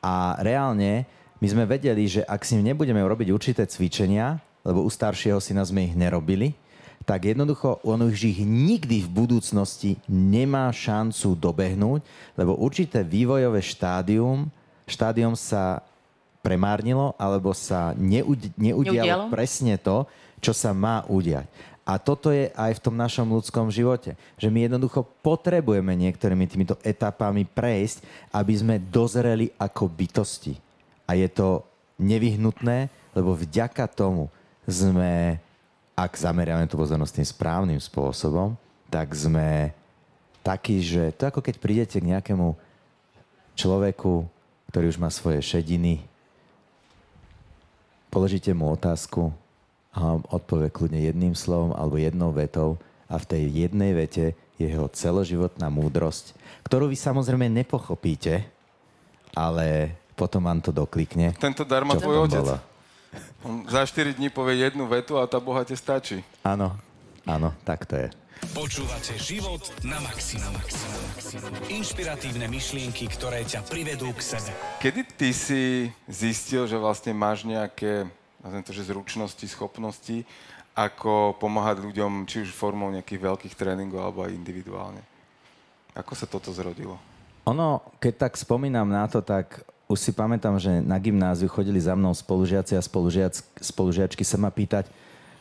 a 0.00 0.38
reálne 0.40 1.04
my 1.38 1.46
sme 1.46 1.70
vedeli, 1.70 2.10
že 2.10 2.26
ak 2.26 2.42
si 2.42 2.58
nebudeme 2.58 2.98
robiť 2.98 3.28
určité 3.30 3.62
cvičenia, 3.62 4.42
lebo 4.66 4.82
u 4.82 4.90
staršieho 4.90 5.38
syna 5.38 5.62
sme 5.62 5.86
ich 5.86 5.94
nerobili, 5.94 6.58
tak 7.06 7.30
jednoducho 7.30 7.78
on 7.86 8.04
už 8.04 8.36
ich 8.36 8.40
nikdy 8.42 9.06
v 9.06 9.08
budúcnosti 9.08 9.96
nemá 10.10 10.68
šancu 10.74 11.38
dobehnúť, 11.38 12.02
lebo 12.36 12.58
určité 12.58 13.06
vývojové 13.06 13.64
štádium, 13.64 14.50
štádium 14.84 15.32
sa 15.38 15.80
premárnilo 16.40 17.14
alebo 17.18 17.52
sa 17.52 17.92
neudi- 17.98 18.54
neudialo, 18.54 18.98
neudialo 18.98 19.24
presne 19.32 19.76
to, 19.76 20.06
čo 20.38 20.54
sa 20.54 20.70
má 20.70 21.02
udiať. 21.10 21.46
A 21.88 21.96
toto 21.96 22.28
je 22.28 22.52
aj 22.52 22.76
v 22.76 22.84
tom 22.84 23.00
našom 23.00 23.24
ľudskom 23.32 23.72
živote. 23.72 24.12
Že 24.36 24.52
my 24.52 24.68
jednoducho 24.68 25.08
potrebujeme 25.24 25.96
niektorými 25.96 26.44
týmito 26.44 26.76
etapami 26.84 27.48
prejsť, 27.48 28.04
aby 28.28 28.52
sme 28.52 28.76
dozreli 28.76 29.48
ako 29.56 29.88
bytosti. 29.88 30.60
A 31.08 31.16
je 31.16 31.24
to 31.32 31.64
nevyhnutné, 31.96 32.92
lebo 33.16 33.32
vďaka 33.32 33.88
tomu 33.88 34.28
sme, 34.68 35.40
ak 35.96 36.12
zameriame 36.12 36.68
tú 36.68 36.76
pozornosť 36.76 37.24
tým 37.24 37.28
správnym 37.32 37.80
spôsobom, 37.80 38.52
tak 38.92 39.16
sme 39.16 39.72
takí, 40.44 40.84
že 40.84 41.16
to 41.16 41.32
ako 41.32 41.40
keď 41.40 41.56
prídete 41.56 41.96
k 41.96 42.12
nejakému 42.12 42.52
človeku, 43.56 44.28
ktorý 44.68 44.92
už 44.92 45.00
má 45.00 45.08
svoje 45.08 45.40
šediny, 45.40 46.04
položíte 48.08 48.52
mu 48.56 48.72
otázku 48.72 49.32
a 49.92 50.20
odpovie 50.32 50.68
kľudne 50.68 51.00
jedným 51.00 51.32
slovom 51.32 51.72
alebo 51.72 51.96
jednou 51.96 52.30
vetou 52.32 52.76
a 53.08 53.16
v 53.16 53.24
tej 53.24 53.42
jednej 53.66 53.96
vete 53.96 54.36
je 54.58 54.66
jeho 54.68 54.90
celoživotná 54.90 55.70
múdrosť, 55.70 56.34
ktorú 56.66 56.90
vy 56.90 56.96
samozrejme 56.98 57.46
nepochopíte, 57.48 58.44
ale 59.32 59.94
potom 60.18 60.42
vám 60.42 60.58
to 60.58 60.74
doklikne. 60.74 61.32
Tento 61.38 61.62
dar 61.62 61.86
má 61.86 61.94
tvoj 61.94 62.26
otec. 62.26 62.42
Bolo. 62.42 62.58
On 63.46 63.64
za 63.70 63.86
4 63.86 64.18
dní 64.18 64.28
povie 64.28 64.60
jednu 64.66 64.84
vetu 64.90 65.16
a 65.16 65.24
tá 65.24 65.38
bohate 65.38 65.72
stačí. 65.78 66.20
Áno, 66.42 66.74
áno, 67.24 67.54
tak 67.62 67.86
to 67.86 67.96
je. 67.96 68.08
Počúvate 68.54 69.18
život 69.18 69.62
na 69.82 69.98
maximum. 69.98 70.54
Inšpiratívne 71.66 72.46
myšlienky, 72.46 73.10
ktoré 73.10 73.42
ťa 73.42 73.66
privedú 73.66 74.14
k 74.14 74.20
sebe. 74.22 74.50
Kedy 74.78 75.00
ty 75.18 75.28
si 75.34 75.62
zistil, 76.06 76.70
že 76.70 76.78
vlastne 76.78 77.10
máš 77.10 77.42
nejaké 77.42 78.06
to, 78.62 78.70
že 78.70 78.94
zručnosti, 78.94 79.42
schopnosti, 79.50 80.22
ako 80.78 81.34
pomáhať 81.42 81.82
ľuďom, 81.82 82.30
či 82.30 82.46
už 82.46 82.54
formou 82.54 82.86
nejakých 82.94 83.18
veľkých 83.18 83.54
tréningov, 83.58 84.06
alebo 84.06 84.22
aj 84.22 84.30
individuálne? 84.30 85.02
Ako 85.98 86.14
sa 86.14 86.30
toto 86.30 86.54
zrodilo? 86.54 86.94
Ono, 87.50 87.82
keď 87.98 88.30
tak 88.30 88.38
spomínam 88.38 88.86
na 88.86 89.10
to, 89.10 89.18
tak 89.18 89.66
už 89.90 89.98
si 89.98 90.12
pamätám, 90.14 90.60
že 90.62 90.78
na 90.84 91.00
gymnáziu 91.02 91.50
chodili 91.50 91.82
za 91.82 91.98
mnou 91.98 92.14
spolužiaci 92.14 92.78
a 92.78 92.82
spolužiac, 92.84 93.34
spolužiačky 93.58 94.22
sa 94.22 94.38
ma 94.38 94.54
pýtať, 94.54 94.86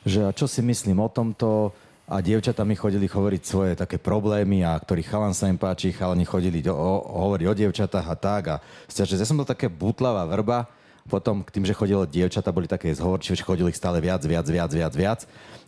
že 0.08 0.24
čo 0.34 0.48
si 0.48 0.64
myslím 0.64 1.04
o 1.04 1.12
tomto 1.12 1.76
a 2.08 2.24
dievčatá 2.24 2.64
mi 2.64 2.80
chodili 2.80 3.04
hovoriť 3.04 3.42
svoje 3.44 3.72
také 3.76 4.00
problémy 4.00 4.64
a 4.64 4.80
ktorý 4.80 5.04
chalan 5.04 5.36
sa 5.36 5.52
im 5.52 5.60
páči, 5.60 5.92
chalani 5.92 6.24
chodili 6.24 6.64
o, 6.64 6.72
o, 6.72 7.28
hovoriť 7.28 7.46
o 7.52 7.58
dievčatách 7.60 8.08
a 8.08 8.16
tak. 8.16 8.44
A 8.48 8.56
že 8.88 9.20
ja 9.20 9.28
som 9.28 9.36
to 9.36 9.44
také 9.44 9.68
butlavá 9.68 10.24
vrba, 10.24 10.72
potom 11.12 11.44
k 11.44 11.52
tým, 11.52 11.68
že 11.68 11.76
chodilo 11.76 12.08
dievčatá, 12.08 12.56
boli 12.56 12.64
také 12.64 12.96
zhovorčivé, 12.96 13.36
že 13.36 13.44
chodili 13.44 13.76
stále 13.76 14.00
viac, 14.00 14.24
viac, 14.24 14.48
viac, 14.48 14.72
viac, 14.72 14.94
viac. 14.96 15.20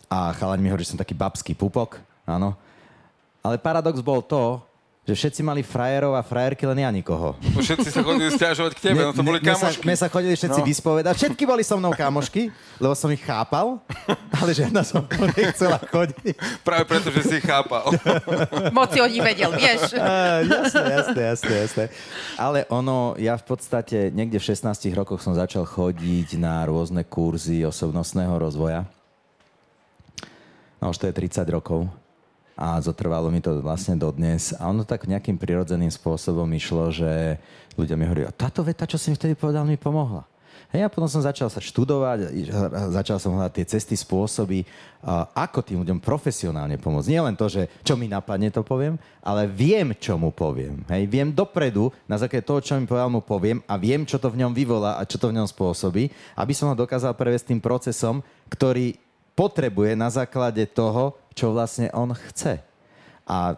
A 0.07 0.31
chalani 0.31 0.63
mi 0.63 0.71
hovorí, 0.71 0.87
že 0.87 0.95
som 0.95 1.03
taký 1.03 1.11
babský 1.11 1.59
pupok, 1.59 1.99
áno. 2.23 2.55
Ale 3.43 3.59
paradox 3.59 3.99
bol 3.99 4.23
to, 4.23 4.63
že 5.07 5.15
všetci 5.15 5.41
mali 5.41 5.65
frajerov 5.65 6.13
a 6.13 6.21
frajerky, 6.21 6.69
len 6.69 6.85
ja 6.85 6.89
nikoho. 6.93 7.33
No, 7.41 7.65
všetci 7.65 7.89
sa 7.89 8.05
chodili 8.05 8.29
stiažovať 8.29 8.71
k 8.77 8.79
tebe, 8.91 9.01
ne, 9.01 9.05
no 9.09 9.11
to 9.15 9.25
boli 9.25 9.41
kamošky. 9.41 9.81
My 9.87 9.97
sa, 9.97 10.05
sa 10.05 10.13
chodili 10.13 10.35
všetci 10.37 10.61
no. 10.61 10.67
vyspovedať, 10.69 11.13
všetky 11.17 11.43
boli 11.49 11.63
so 11.65 11.81
mnou 11.81 11.97
kamošky, 11.97 12.53
lebo 12.77 12.93
som 12.93 13.09
ich 13.09 13.23
chápal, 13.25 13.81
ale 14.37 14.51
žiadna 14.53 14.85
som 14.85 15.01
to 15.01 15.25
nechcela 15.33 15.81
chodiť. 15.81 16.35
Práve 16.61 16.83
preto, 16.85 17.09
že 17.09 17.21
si 17.25 17.33
ich 17.41 17.45
chápal. 17.47 17.89
Moc 18.77 18.93
si 18.93 18.99
o 19.01 19.07
nich 19.09 19.23
vedel, 19.23 19.49
vieš. 19.57 19.97
Uh, 19.97 20.45
jasné, 20.45 20.83
jasné, 20.93 21.21
jasné, 21.33 21.53
jasné. 21.65 21.85
Ale 22.37 22.69
ono, 22.69 23.17
ja 23.17 23.33
v 23.33 23.45
podstate 23.49 24.13
niekde 24.13 24.37
v 24.37 24.45
16 24.45 24.93
rokoch 24.93 25.25
som 25.25 25.33
začal 25.33 25.65
chodiť 25.65 26.37
na 26.37 26.61
rôzne 26.69 27.01
kurzy 27.01 27.65
osobnostného 27.65 28.37
rozvoja. 28.37 28.85
No 30.79 30.93
už 30.93 31.01
to 31.01 31.09
je 31.09 31.17
30 31.17 31.49
rokov 31.49 31.89
a 32.59 32.75
zotrvalo 32.83 33.31
mi 33.31 33.39
to 33.39 33.63
vlastne 33.63 33.95
dodnes. 33.95 34.51
A 34.59 34.67
ono 34.67 34.83
tak 34.83 35.07
nejakým 35.07 35.39
prirodzeným 35.39 35.87
spôsobom 35.87 36.43
išlo, 36.51 36.91
že 36.91 37.39
ľudia 37.79 37.95
mi 37.95 38.03
hovorí, 38.03 38.27
táto 38.35 38.67
veta, 38.67 38.83
čo 38.83 38.99
si 38.99 39.07
mi 39.07 39.15
vtedy 39.15 39.39
povedal, 39.39 39.63
mi 39.63 39.79
pomohla. 39.79 40.27
Hej, 40.69 40.85
a 40.85 40.91
potom 40.91 41.09
som 41.09 41.23
začal 41.23 41.49
sa 41.49 41.57
študovať, 41.57 42.45
začal 42.93 43.17
som 43.17 43.33
hľadať 43.33 43.53
tie 43.57 43.65
cesty, 43.73 43.97
spôsoby, 43.97 44.67
ako 45.33 45.65
tým 45.65 45.81
ľuďom 45.81 45.97
profesionálne 45.97 46.77
pomôcť. 46.77 47.09
Nie 47.09 47.25
len 47.25 47.33
to, 47.33 47.49
že 47.49 47.65
čo 47.81 47.97
mi 47.97 48.05
napadne, 48.05 48.53
to 48.53 48.61
poviem, 48.61 49.01
ale 49.23 49.49
viem, 49.49 49.97
čo 49.97 50.19
mu 50.21 50.29
poviem. 50.29 50.85
Hej, 50.91 51.09
viem 51.09 51.33
dopredu, 51.33 51.89
na 52.05 52.21
základe 52.21 52.45
toho, 52.45 52.61
čo 52.61 52.77
mi 52.77 52.85
povedal, 52.85 53.09
mu 53.09 53.25
poviem 53.25 53.65
a 53.65 53.81
viem, 53.81 54.05
čo 54.05 54.21
to 54.21 54.29
v 54.29 54.45
ňom 54.45 54.53
vyvolá 54.53 55.01
a 55.01 55.07
čo 55.09 55.17
to 55.17 55.33
v 55.33 55.41
ňom 55.41 55.49
spôsobí, 55.49 56.13
aby 56.37 56.53
som 56.53 56.69
ho 56.69 56.77
dokázal 56.77 57.17
prevesť 57.17 57.49
tým 57.49 57.63
procesom, 57.63 58.21
ktorý 58.53 58.93
potrebuje 59.33 59.97
na 59.97 60.09
základe 60.09 60.63
toho, 60.69 61.17
čo 61.33 61.53
vlastne 61.53 61.89
on 61.95 62.11
chce. 62.13 62.59
A 63.29 63.55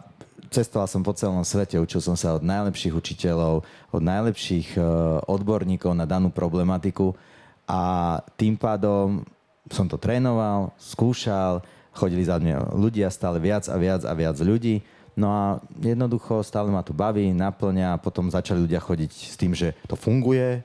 cestoval 0.52 0.86
som 0.86 1.00
po 1.00 1.16
celom 1.16 1.40
svete, 1.42 1.80
učil 1.80 2.04
som 2.04 2.14
sa 2.14 2.36
od 2.36 2.44
najlepších 2.44 2.92
učiteľov, 2.92 3.64
od 3.88 4.02
najlepších 4.04 4.76
e, 4.76 4.80
odborníkov 5.24 5.96
na 5.96 6.04
danú 6.04 6.28
problematiku 6.28 7.16
a 7.64 8.20
tým 8.36 8.60
pádom 8.60 9.24
som 9.72 9.88
to 9.88 9.96
trénoval, 9.96 10.76
skúšal, 10.76 11.64
chodili 11.96 12.28
za 12.28 12.36
mňa 12.36 12.76
ľudia, 12.76 13.08
stále 13.08 13.40
viac 13.40 13.64
a 13.68 13.76
viac 13.80 14.02
a 14.04 14.12
viac 14.12 14.36
ľudí. 14.36 14.84
No 15.12 15.28
a 15.28 15.44
jednoducho 15.80 16.40
stále 16.40 16.72
ma 16.72 16.80
to 16.80 16.96
baví, 16.96 17.32
naplňa 17.32 17.96
a 17.96 18.00
potom 18.00 18.32
začali 18.32 18.64
ľudia 18.64 18.80
chodiť 18.80 19.12
s 19.12 19.34
tým, 19.36 19.52
že 19.52 19.76
to 19.84 19.96
funguje, 19.96 20.64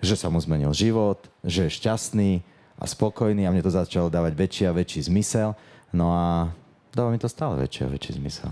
že 0.00 0.16
sa 0.16 0.32
mu 0.32 0.40
zmenil 0.40 0.72
život, 0.72 1.20
že 1.44 1.68
je 1.68 1.76
šťastný 1.80 2.30
a 2.78 2.84
spokojný 2.84 3.46
a 3.46 3.52
mne 3.54 3.62
to 3.62 3.72
začalo 3.72 4.10
dávať 4.10 4.32
väčší 4.34 4.62
a 4.66 4.76
väčší 4.76 5.06
zmysel. 5.06 5.54
No 5.94 6.10
a 6.10 6.50
dáva 6.90 7.14
mi 7.14 7.18
to 7.22 7.30
stále 7.30 7.54
väčší 7.58 7.86
a 7.86 7.92
väčší 7.92 8.18
zmysel. 8.18 8.50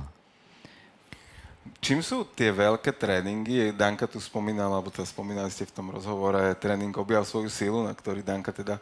Čím 1.83 1.99
sú 1.99 2.31
tie 2.31 2.55
veľké 2.55 2.95
tréningy? 2.95 3.75
Danka 3.75 4.07
tu 4.07 4.23
spomínala, 4.23 4.79
alebo 4.79 4.95
teda 4.95 5.03
spomínali 5.03 5.51
ste 5.51 5.67
v 5.67 5.75
tom 5.75 5.91
rozhovore 5.91 6.55
tréning 6.59 6.95
Objav 6.95 7.27
svoju 7.27 7.51
silu, 7.51 7.83
na 7.83 7.91
ktorý 7.91 8.23
Danka 8.23 8.55
teda 8.55 8.79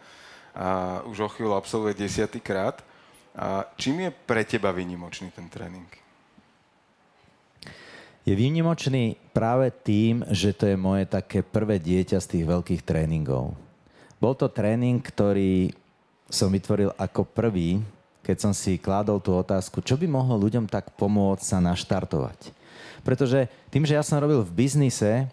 a, 0.52 1.00
už 1.08 1.24
o 1.24 1.28
chvíľu 1.32 1.56
absolvuje 1.56 1.96
desiatýkrát. 1.96 2.84
A 3.32 3.64
čím 3.80 4.04
je 4.04 4.10
pre 4.12 4.44
teba 4.44 4.68
výnimočný 4.68 5.32
ten 5.32 5.48
tréning? 5.48 5.88
Je 8.28 8.36
výnimočný 8.36 9.16
práve 9.32 9.72
tým, 9.72 10.20
že 10.28 10.52
to 10.52 10.68
je 10.68 10.76
moje 10.76 11.08
také 11.08 11.40
prvé 11.40 11.80
dieťa 11.80 12.20
z 12.20 12.26
tých 12.36 12.44
veľkých 12.44 12.84
tréningov. 12.84 13.56
Bol 14.20 14.36
to 14.36 14.52
tréning, 14.52 15.00
ktorý 15.00 15.72
som 16.28 16.52
vytvoril 16.52 16.92
ako 16.94 17.24
prvý 17.24 17.80
keď 18.30 18.36
som 18.38 18.52
si 18.54 18.78
kládol 18.78 19.18
tú 19.18 19.34
otázku, 19.34 19.80
čo 19.80 19.96
by 19.96 20.06
mohlo 20.06 20.38
ľuďom 20.38 20.68
tak 20.68 20.92
pomôcť 20.94 21.42
sa 21.42 21.58
naštartovať. 21.58 22.54
Pretože 23.00 23.48
tým, 23.72 23.82
že 23.88 23.96
ja 23.96 24.04
som 24.04 24.20
robil 24.20 24.44
v 24.44 24.54
biznise, 24.54 25.26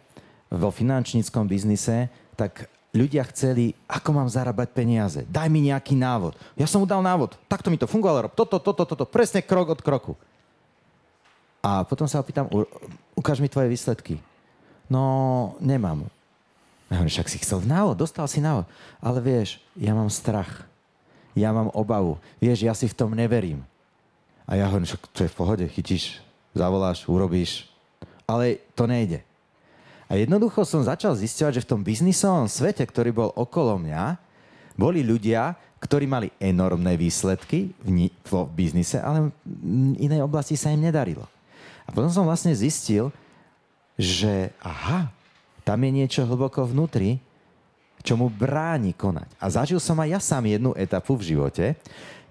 vo 0.47 0.71
finančníckom 0.71 1.45
biznise, 1.45 2.07
tak 2.39 2.71
ľudia 2.95 3.27
chceli, 3.29 3.75
ako 3.85 4.09
mám 4.15 4.29
zarábať 4.31 4.71
peniaze. 4.71 5.21
Daj 5.27 5.45
mi 5.51 5.67
nejaký 5.67 5.93
návod. 5.93 6.33
Ja 6.55 6.65
som 6.65 6.81
mu 6.81 6.87
dal 6.87 7.03
návod. 7.03 7.35
Takto 7.51 7.67
mi 7.67 7.77
to 7.77 7.85
fungovalo. 7.85 8.31
Rob 8.31 8.33
toto, 8.33 8.57
toto, 8.57 8.87
toto. 8.87 9.05
Presne 9.05 9.43
krok 9.43 9.77
od 9.77 9.83
kroku. 9.83 10.15
A 11.59 11.83
potom 11.83 12.07
sa 12.07 12.23
opýtam, 12.23 12.47
ukáž 13.13 13.43
mi 13.43 13.51
tvoje 13.51 13.67
výsledky. 13.67 14.17
No, 14.87 15.53
nemám. 15.59 16.07
Ja 16.87 17.03
hovorím, 17.03 17.11
však 17.11 17.27
si 17.27 17.37
chcel 17.43 17.59
návod, 17.67 17.99
dostal 17.99 18.27
si 18.31 18.39
návod. 18.39 18.63
Ale 19.03 19.19
vieš, 19.19 19.59
ja 19.75 19.91
mám 19.91 20.07
strach. 20.07 20.63
Ja 21.35 21.51
mám 21.51 21.69
obavu. 21.75 22.17
Vieš, 22.39 22.63
ja 22.63 22.73
si 22.73 22.87
v 22.87 22.97
tom 22.97 23.11
neverím. 23.11 23.61
A 24.47 24.55
ja 24.55 24.71
hovorím, 24.71 24.87
však 24.87 25.03
to 25.11 25.27
je 25.27 25.31
v 25.31 25.37
pohode, 25.37 25.65
chytíš, 25.67 26.23
zavoláš, 26.55 27.03
urobíš. 27.11 27.67
Ale 28.23 28.63
to 28.71 28.87
nejde. 28.87 29.19
A 30.07 30.15
jednoducho 30.15 30.63
som 30.63 30.87
začal 30.87 31.19
zisťovať, 31.19 31.59
že 31.59 31.63
v 31.67 31.71
tom 31.75 31.81
biznisovom 31.83 32.47
svete, 32.47 32.87
ktorý 32.87 33.11
bol 33.11 33.29
okolo 33.35 33.75
mňa, 33.75 34.15
boli 34.79 35.03
ľudia, 35.03 35.59
ktorí 35.83 36.07
mali 36.07 36.31
enormné 36.39 36.95
výsledky 36.95 37.75
v, 37.83 37.89
ni- 37.91 38.15
v 38.23 38.47
biznise, 38.55 39.03
ale 39.03 39.29
v 39.43 39.99
inej 39.99 40.23
oblasti 40.23 40.55
sa 40.55 40.71
im 40.71 40.79
nedarilo. 40.79 41.27
A 41.83 41.91
potom 41.91 42.07
som 42.07 42.23
vlastne 42.23 42.55
zistil, 42.55 43.11
že 43.99 44.55
aha, 44.63 45.11
tam 45.67 45.83
je 45.83 45.91
niečo 45.91 46.23
hlboko 46.23 46.63
vnútri, 46.63 47.19
čo 47.99 48.15
mu 48.15 48.31
bráni 48.31 48.95
konať. 48.95 49.27
A 49.35 49.51
zažil 49.51 49.83
som 49.83 49.99
aj 49.99 50.09
ja 50.15 50.19
sám 50.23 50.47
jednu 50.47 50.71
etapu 50.79 51.19
v 51.19 51.35
živote, 51.35 51.75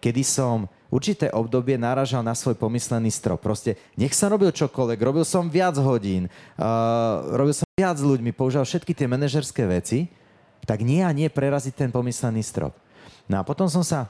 kedy 0.01 0.25
som 0.25 0.65
určité 0.89 1.29
obdobie 1.29 1.77
náražal 1.77 2.25
na 2.25 2.33
svoj 2.33 2.57
pomyslený 2.57 3.13
strop. 3.13 3.45
Proste 3.45 3.77
nech 3.93 4.17
som 4.17 4.33
robil 4.33 4.49
čokoľvek, 4.57 4.99
robil 5.05 5.29
som 5.29 5.53
viac 5.53 5.77
hodín, 5.77 6.33
uh, 6.57 7.29
robil 7.37 7.53
som 7.53 7.69
viac 7.77 8.01
s 8.01 8.09
ľuďmi, 8.09 8.33
používal 8.33 8.65
všetky 8.65 8.97
tie 8.97 9.05
manažerské 9.05 9.69
veci, 9.69 10.09
tak 10.65 10.81
nie 10.81 11.05
a 11.05 11.13
nie 11.13 11.29
preraziť 11.29 11.77
ten 11.77 11.91
pomyslený 11.93 12.41
strop. 12.41 12.73
No 13.29 13.37
a 13.37 13.45
potom 13.45 13.69
som 13.69 13.85
sa 13.85 14.09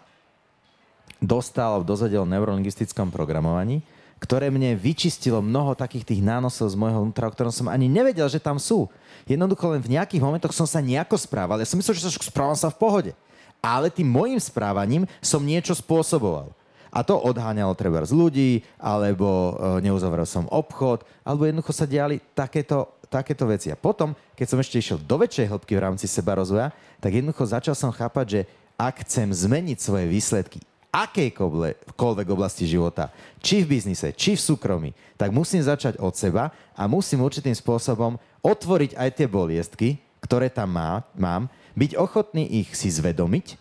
dostal, 1.18 1.82
dozvedel 1.82 2.22
o 2.22 2.30
neurolingvistickom 2.30 3.10
programovaní, 3.10 3.82
ktoré 4.16 4.48
mne 4.48 4.76
vyčistilo 4.76 5.44
mnoho 5.44 5.76
takých 5.76 6.08
tých 6.08 6.22
nánosov 6.24 6.72
z 6.72 6.76
môjho 6.78 7.04
vnútra, 7.04 7.28
o 7.28 7.34
ktorom 7.34 7.52
som 7.52 7.68
ani 7.68 7.84
nevedel, 7.88 8.24
že 8.32 8.40
tam 8.40 8.56
sú. 8.56 8.88
Jednoducho 9.26 9.74
len 9.74 9.82
v 9.82 9.98
nejakých 9.98 10.22
momentoch 10.22 10.54
som 10.54 10.70
sa 10.70 10.78
nejako 10.78 11.18
správal. 11.18 11.58
Ja 11.58 11.66
som 11.66 11.82
myslel, 11.82 11.98
že 11.98 12.06
sa 12.06 12.14
správam 12.14 12.54
sa 12.54 12.70
v 12.70 12.78
pohode. 12.78 13.12
Ale 13.58 13.90
tým 13.90 14.06
môjim 14.06 14.38
správaním 14.38 15.02
som 15.18 15.42
niečo 15.42 15.74
spôsoboval. 15.74 16.54
A 16.94 17.02
to 17.02 17.18
odháňalo 17.18 17.74
treba 17.74 18.06
z 18.06 18.14
ľudí, 18.14 18.50
alebo 18.78 19.26
e, 19.26 19.84
neuzavrel 19.84 20.24
som 20.24 20.46
obchod, 20.48 21.02
alebo 21.26 21.44
jednoducho 21.44 21.74
sa 21.74 21.84
diali 21.84 22.22
takéto, 22.32 23.02
takéto 23.10 23.44
veci. 23.50 23.68
A 23.68 23.76
potom, 23.76 24.14
keď 24.38 24.46
som 24.46 24.62
ešte 24.62 24.78
išiel 24.78 25.02
do 25.02 25.18
väčšej 25.18 25.50
hĺbky 25.50 25.74
v 25.74 25.84
rámci 25.84 26.06
seba 26.06 26.38
rozvoja, 26.38 26.70
tak 27.02 27.18
jednoducho 27.18 27.42
začal 27.50 27.74
som 27.74 27.90
chápať, 27.90 28.26
že 28.30 28.40
ak 28.78 29.02
chcem 29.02 29.28
zmeniť 29.28 29.78
svoje 29.82 30.06
výsledky, 30.06 30.62
akejkoľvek 30.96 32.28
oblasti 32.32 32.64
života, 32.64 33.12
či 33.44 33.60
v 33.60 33.76
biznise, 33.76 34.16
či 34.16 34.32
v 34.32 34.40
súkromí, 34.40 34.90
tak 35.20 35.28
musím 35.28 35.60
začať 35.60 36.00
od 36.00 36.16
seba 36.16 36.48
a 36.72 36.88
musím 36.88 37.20
určitým 37.20 37.52
spôsobom 37.52 38.16
otvoriť 38.40 38.96
aj 38.96 39.10
tie 39.12 39.28
boliestky, 39.28 39.88
ktoré 40.24 40.48
tam 40.48 40.72
má, 40.72 41.04
mám, 41.12 41.52
byť 41.76 42.00
ochotný 42.00 42.48
ich 42.64 42.72
si 42.72 42.88
zvedomiť, 42.88 43.60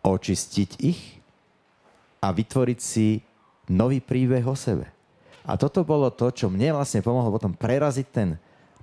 očistiť 0.00 0.70
ich 0.80 1.20
a 2.24 2.32
vytvoriť 2.32 2.78
si 2.80 3.20
nový 3.68 4.00
príbeh 4.00 4.44
o 4.48 4.56
sebe. 4.56 4.88
A 5.44 5.60
toto 5.60 5.84
bolo 5.84 6.08
to, 6.08 6.32
čo 6.32 6.48
mne 6.48 6.72
vlastne 6.72 7.04
pomohlo 7.04 7.36
potom 7.36 7.52
preraziť 7.52 8.06
ten 8.08 8.28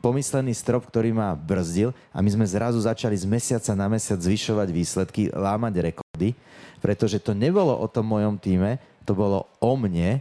pomyslený 0.01 0.53
strop, 0.53 0.85
ktorý 0.85 1.13
ma 1.13 1.33
brzdil 1.33 1.93
a 2.13 2.21
my 2.21 2.29
sme 2.29 2.45
zrazu 2.45 2.77
začali 2.81 3.17
z 3.17 3.25
mesiaca 3.25 3.73
na 3.73 3.89
mesiac 3.89 4.17
zvyšovať 4.17 4.67
výsledky, 4.69 5.21
lámať 5.33 5.73
rekordy 5.89 6.37
pretože 6.81 7.21
to 7.21 7.37
nebolo 7.37 7.71
o 7.77 7.87
tom 7.87 8.09
mojom 8.09 8.35
týme, 8.41 8.81
to 9.05 9.13
bolo 9.13 9.47
o 9.61 9.73
mne 9.77 10.19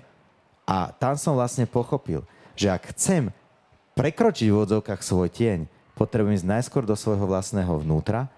a 0.69 0.93
tam 0.95 1.17
som 1.17 1.35
vlastne 1.35 1.67
pochopil, 1.67 2.23
že 2.55 2.71
ak 2.71 2.93
chcem 2.95 3.33
prekročiť 3.97 4.49
v 4.53 4.61
odzovkách 4.63 5.03
svoj 5.03 5.33
tieň, 5.33 5.67
potrebujem 5.99 6.39
ísť 6.39 6.49
najskôr 6.49 6.85
do 6.87 6.95
svojho 6.95 7.27
vlastného 7.27 7.83
vnútra, 7.83 8.31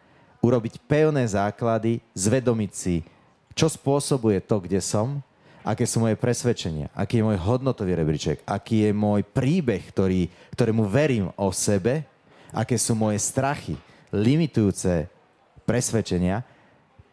urobiť 0.43 0.83
pevné 0.89 1.23
základy, 1.29 2.03
zvedomiť 2.17 2.73
si, 2.75 2.97
čo 3.55 3.71
spôsobuje 3.71 4.43
to, 4.43 4.59
kde 4.59 4.83
som, 4.83 5.23
aké 5.63 5.87
sú 5.87 6.03
moje 6.03 6.19
presvedčenia, 6.19 6.91
aký 6.91 7.23
je 7.23 7.27
môj 7.31 7.39
hodnotový 7.39 7.95
rebríček, 7.95 8.43
aký 8.43 8.89
je 8.89 8.91
môj 8.91 9.23
príbeh, 9.23 9.83
ktorý, 9.95 10.27
ktorému 10.59 10.91
verím 10.91 11.31
o 11.39 11.55
sebe, 11.55 12.03
aké 12.51 12.75
sú 12.75 12.99
moje 12.99 13.23
strachy, 13.23 13.79
limitujúce 14.11 15.07
presvedčenia, 15.63 16.43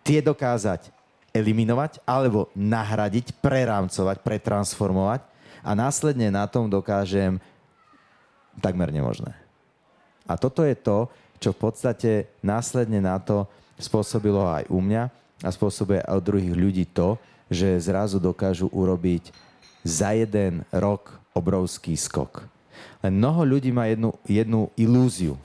tie 0.01 0.25
dokázať 0.25 0.89
eliminovať 1.33 2.01
alebo 2.05 2.49
nahradiť, 2.57 3.37
prerámcovať, 3.39 4.17
pretransformovať 4.25 5.21
a 5.63 5.71
následne 5.75 6.31
na 6.33 6.49
tom 6.49 6.69
dokážem 6.71 7.37
takmer 8.59 8.89
nemožné. 8.91 9.35
A 10.29 10.37
toto 10.37 10.61
je 10.61 10.77
to, 10.77 11.09
čo 11.39 11.55
v 11.55 11.61
podstate 11.69 12.11
následne 12.43 12.99
na 12.99 13.17
to 13.17 13.47
spôsobilo 13.79 14.43
aj 14.43 14.67
u 14.67 14.83
mňa 14.83 15.03
a 15.41 15.49
spôsobuje 15.49 16.03
aj 16.03 16.13
od 16.19 16.23
druhých 16.27 16.55
ľudí 16.55 16.85
to, 16.91 17.15
že 17.49 17.89
zrazu 17.89 18.19
dokážu 18.21 18.67
urobiť 18.69 19.31
za 19.81 20.11
jeden 20.13 20.67
rok 20.69 21.17
obrovský 21.33 21.95
skok. 21.95 22.45
Len 22.99 23.15
mnoho 23.15 23.47
ľudí 23.47 23.71
má 23.71 23.87
jednu, 23.87 24.11
jednu 24.27 24.67
ilúziu. 24.75 25.39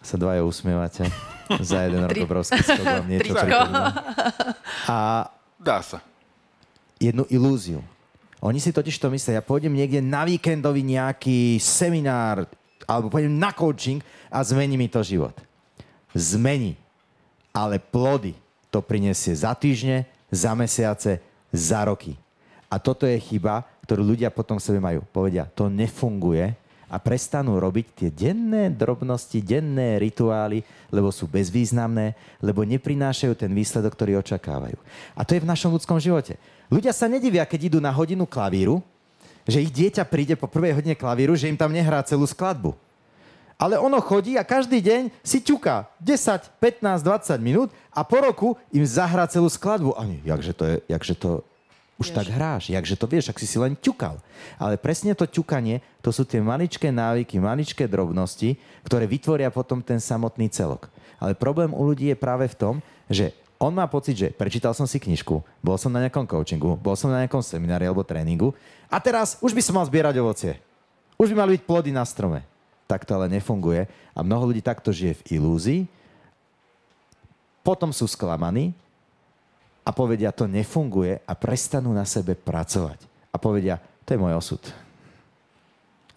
Sa 0.00 0.14
dvaja 0.14 0.46
usmievate 0.46 1.10
za 1.62 1.86
jeden 1.86 2.02
rok 2.04 2.16
obrovský 2.26 2.60
skok 2.62 2.84
vám 2.84 3.06
niečo 3.06 3.34
A 4.90 5.30
Dá 5.56 5.80
sa. 5.80 5.98
jednu 7.00 7.24
ilúziu. 7.32 7.80
Oni 8.44 8.60
si 8.60 8.70
totiž 8.70 9.00
to 9.00 9.08
myslia, 9.10 9.40
ja 9.40 9.44
pôjdem 9.44 9.72
niekde 9.72 10.04
na 10.04 10.28
víkendový 10.28 10.84
nejaký 10.84 11.56
seminár 11.58 12.44
alebo 12.86 13.10
pôjdem 13.10 13.34
na 13.34 13.50
coaching 13.50 13.98
a 14.30 14.44
zmení 14.44 14.78
mi 14.78 14.86
to 14.86 15.02
život. 15.02 15.34
Zmení. 16.14 16.78
Ale 17.50 17.80
plody 17.80 18.36
to 18.68 18.84
prinesie 18.84 19.32
za 19.32 19.56
týždne, 19.56 20.04
za 20.28 20.52
mesiace, 20.52 21.18
za 21.50 21.80
roky. 21.88 22.14
A 22.68 22.76
toto 22.76 23.08
je 23.08 23.16
chyba, 23.16 23.64
ktorú 23.88 24.04
ľudia 24.04 24.28
potom 24.28 24.60
v 24.60 24.66
sebe 24.66 24.78
majú. 24.78 25.00
Povedia, 25.10 25.48
to 25.48 25.72
nefunguje, 25.72 26.52
a 26.86 26.96
prestanú 27.02 27.58
robiť 27.58 27.86
tie 27.94 28.10
denné 28.14 28.70
drobnosti, 28.70 29.42
denné 29.42 29.98
rituály, 29.98 30.62
lebo 30.94 31.10
sú 31.10 31.26
bezvýznamné, 31.26 32.14
lebo 32.38 32.62
neprinášajú 32.62 33.34
ten 33.34 33.50
výsledok, 33.50 33.98
ktorý 33.98 34.22
očakávajú. 34.22 34.78
A 35.18 35.26
to 35.26 35.34
je 35.34 35.42
v 35.42 35.50
našom 35.50 35.74
ľudskom 35.74 35.98
živote. 35.98 36.38
Ľudia 36.70 36.94
sa 36.94 37.10
nedivia, 37.10 37.42
keď 37.46 37.74
idú 37.74 37.78
na 37.82 37.90
hodinu 37.90 38.26
klavíru, 38.26 38.82
že 39.46 39.62
ich 39.62 39.70
dieťa 39.70 40.06
príde 40.06 40.34
po 40.34 40.50
prvej 40.50 40.74
hodine 40.78 40.98
klavíru, 40.98 41.38
že 41.38 41.46
im 41.50 41.58
tam 41.58 41.70
nehrá 41.70 42.02
celú 42.02 42.26
skladbu. 42.26 42.74
Ale 43.56 43.80
ono 43.80 43.96
chodí 44.04 44.36
a 44.36 44.44
každý 44.44 44.84
deň 44.84 45.08
si 45.24 45.40
ťuká 45.40 45.88
10, 46.04 46.60
15, 46.60 47.00
20 47.00 47.40
minút 47.40 47.68
a 47.88 48.04
po 48.04 48.20
roku 48.20 48.48
im 48.68 48.84
zahrá 48.84 49.24
celú 49.24 49.48
skladbu. 49.48 49.96
Ani, 49.96 50.20
jakže 50.28 50.52
to, 50.52 50.64
je, 50.68 50.76
jakže 50.92 51.14
to 51.16 51.30
už 51.96 52.12
vieš. 52.12 52.16
tak 52.16 52.26
hráš, 52.28 52.64
jakže 52.68 52.96
to 52.96 53.06
vieš, 53.08 53.32
ak 53.32 53.40
si 53.40 53.48
si 53.48 53.56
len 53.56 53.72
ťukal. 53.76 54.20
Ale 54.60 54.76
presne 54.76 55.16
to 55.16 55.24
ťukanie, 55.24 55.80
to 56.04 56.12
sú 56.12 56.28
tie 56.28 56.40
maličké 56.44 56.92
návyky, 56.92 57.40
maličké 57.40 57.88
drobnosti, 57.88 58.60
ktoré 58.84 59.08
vytvoria 59.08 59.48
potom 59.48 59.80
ten 59.80 59.96
samotný 59.96 60.52
celok. 60.52 60.92
Ale 61.16 61.32
problém 61.32 61.72
u 61.72 61.82
ľudí 61.88 62.12
je 62.12 62.16
práve 62.16 62.44
v 62.52 62.56
tom, 62.56 62.74
že 63.08 63.32
on 63.56 63.72
má 63.72 63.88
pocit, 63.88 64.12
že 64.12 64.28
prečítal 64.28 64.76
som 64.76 64.84
si 64.84 65.00
knižku, 65.00 65.40
bol 65.64 65.76
som 65.80 65.88
na 65.88 66.04
nejakom 66.04 66.28
coachingu, 66.28 66.76
bol 66.76 66.92
som 66.92 67.08
na 67.08 67.24
nejakom 67.24 67.40
seminári 67.40 67.88
alebo 67.88 68.04
tréningu 68.04 68.52
a 68.92 69.00
teraz 69.00 69.40
už 69.40 69.56
by 69.56 69.62
som 69.64 69.80
mal 69.80 69.88
zbierať 69.88 70.20
ovocie. 70.20 70.60
Už 71.16 71.32
by 71.32 71.36
mali 71.40 71.56
byť 71.56 71.64
plody 71.64 71.90
na 71.96 72.04
strome. 72.04 72.44
Tak 72.84 73.08
to 73.08 73.16
ale 73.16 73.32
nefunguje 73.32 73.88
a 74.12 74.20
mnoho 74.20 74.52
ľudí 74.52 74.60
takto 74.60 74.92
žije 74.92 75.24
v 75.24 75.40
ilúzii, 75.40 75.80
potom 77.66 77.90
sú 77.90 78.06
sklamaní, 78.06 78.76
a 79.86 79.90
povedia, 79.94 80.34
to 80.34 80.50
nefunguje 80.50 81.22
a 81.22 81.32
prestanú 81.38 81.94
na 81.94 82.02
sebe 82.02 82.34
pracovať. 82.34 83.06
A 83.30 83.38
povedia, 83.38 83.78
to 84.02 84.18
je 84.18 84.18
môj 84.18 84.34
osud. 84.34 84.62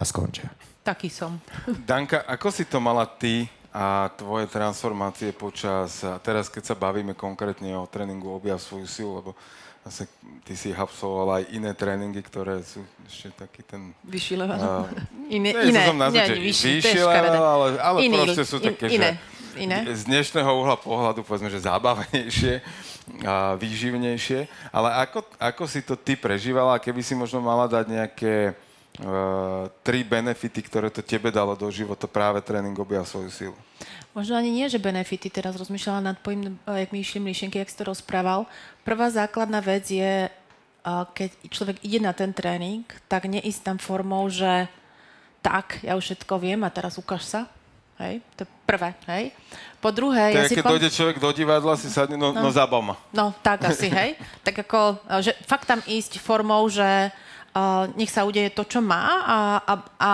A 0.02 0.04
skončia. 0.04 0.50
Taký 0.82 1.14
som. 1.14 1.38
Danka, 1.90 2.26
ako 2.26 2.50
si 2.50 2.66
to 2.66 2.82
mala 2.82 3.06
ty 3.06 3.46
a 3.70 4.10
tvoje 4.18 4.50
transformácie 4.50 5.30
počas, 5.38 6.02
a 6.02 6.18
teraz 6.18 6.50
keď 6.50 6.74
sa 6.74 6.76
bavíme 6.76 7.14
konkrétne 7.14 7.78
o 7.78 7.86
tréningu 7.86 8.34
Objav 8.34 8.58
svoju 8.58 8.90
silu, 8.90 9.22
lebo 9.22 9.32
zase 9.86 10.10
ty 10.42 10.58
si 10.58 10.74
absolvoval 10.74 11.38
aj 11.38 11.44
iné 11.54 11.72
tréningy, 11.78 12.26
ktoré 12.26 12.66
sú 12.66 12.82
ešte 13.06 13.46
taký 13.46 13.62
ten... 13.62 13.94
Vyšší 14.02 14.36
level. 14.42 14.58
Uh, 14.58 14.90
iné, 15.30 15.54
iné, 15.54 15.82
som 15.86 15.98
nazvať, 16.02 16.42
nie, 16.42 16.50
level, 17.06 17.46
ale, 17.46 17.68
ale 17.78 17.98
Iný, 18.02 18.18
proste 18.26 18.44
sú 18.50 18.58
také, 18.58 18.90
in, 18.90 18.98
iné, 18.98 19.10
že 19.14 19.39
iné. 19.60 19.84
z 19.92 20.08
dnešného 20.08 20.48
uhla 20.48 20.80
pohľadu 20.80 21.22
povedzme, 21.28 21.52
že 21.52 21.64
zábavnejšie 21.64 22.64
a 23.28 23.60
výživnejšie. 23.60 24.72
Ale 24.72 24.90
ako, 25.04 25.26
ako 25.36 25.64
si 25.68 25.84
to 25.84 26.00
ty 26.00 26.16
prežívala, 26.16 26.80
keby 26.80 27.04
si 27.04 27.14
možno 27.18 27.44
mala 27.44 27.68
dať 27.68 27.86
nejaké 27.90 28.54
uh, 28.54 29.68
tri 29.84 30.06
benefity, 30.06 30.62
ktoré 30.64 30.88
to 30.94 31.04
tebe 31.04 31.34
dalo 31.34 31.58
do 31.58 31.68
života 31.74 32.08
práve 32.08 32.40
tréning 32.40 32.78
objav 32.78 33.04
svoju 33.04 33.30
silu? 33.30 33.58
Možno 34.18 34.36
ani 34.40 34.50
nie, 34.50 34.66
že 34.66 34.82
benefity. 34.82 35.30
Teraz 35.30 35.54
rozmýšľala 35.56 36.02
nad 36.02 36.18
pojím, 36.18 36.58
eh, 36.66 36.86
jak 36.86 36.90
mi 36.90 37.00
išli 37.06 37.20
myšlienky, 37.22 37.62
jak 37.62 37.70
si 37.70 37.78
to 37.78 37.90
rozprával. 37.90 38.50
Prvá 38.82 39.10
základná 39.14 39.62
vec 39.62 39.86
je, 39.86 40.28
keď 41.14 41.30
človek 41.52 41.78
ide 41.86 42.00
na 42.02 42.16
ten 42.16 42.34
tréning, 42.34 42.88
tak 43.12 43.28
neísť 43.28 43.62
tam 43.62 43.78
formou, 43.78 44.26
že 44.32 44.66
tak, 45.40 45.80
ja 45.84 45.96
už 45.96 46.04
všetko 46.04 46.34
viem 46.40 46.62
a 46.64 46.74
teraz 46.74 47.00
ukáž 47.00 47.24
sa. 47.24 47.42
Hej, 48.00 48.24
to 48.40 48.48
je 48.48 48.50
prvé, 48.64 48.96
hej. 49.12 49.36
Po 49.84 49.92
druhé, 49.92 50.32
To 50.32 50.40
ja 50.40 50.44
je, 50.48 50.52
si 50.52 50.56
keď 50.56 50.64
pam- 50.64 50.74
dojde 50.80 50.90
človek 50.90 51.18
do 51.20 51.30
divadla, 51.36 51.76
si 51.76 51.92
sadne, 51.92 52.16
no, 52.16 52.32
no. 52.32 52.48
zabav 52.48 52.80
ma. 52.80 52.96
No, 53.12 53.36
tak 53.44 53.68
asi, 53.68 53.92
hej. 54.00 54.16
Tak 54.40 54.64
ako, 54.64 55.04
eh, 55.04 55.20
že 55.20 55.32
fakt 55.44 55.68
tam 55.68 55.84
ísť 55.84 56.24
formou, 56.24 56.64
že 56.72 57.12
uh, 57.12 57.92
nech 58.00 58.08
sa 58.08 58.24
udeje 58.24 58.56
to, 58.56 58.64
čo 58.64 58.80
má 58.80 59.04
a, 59.20 59.38
a, 59.68 59.74
a, 60.00 60.12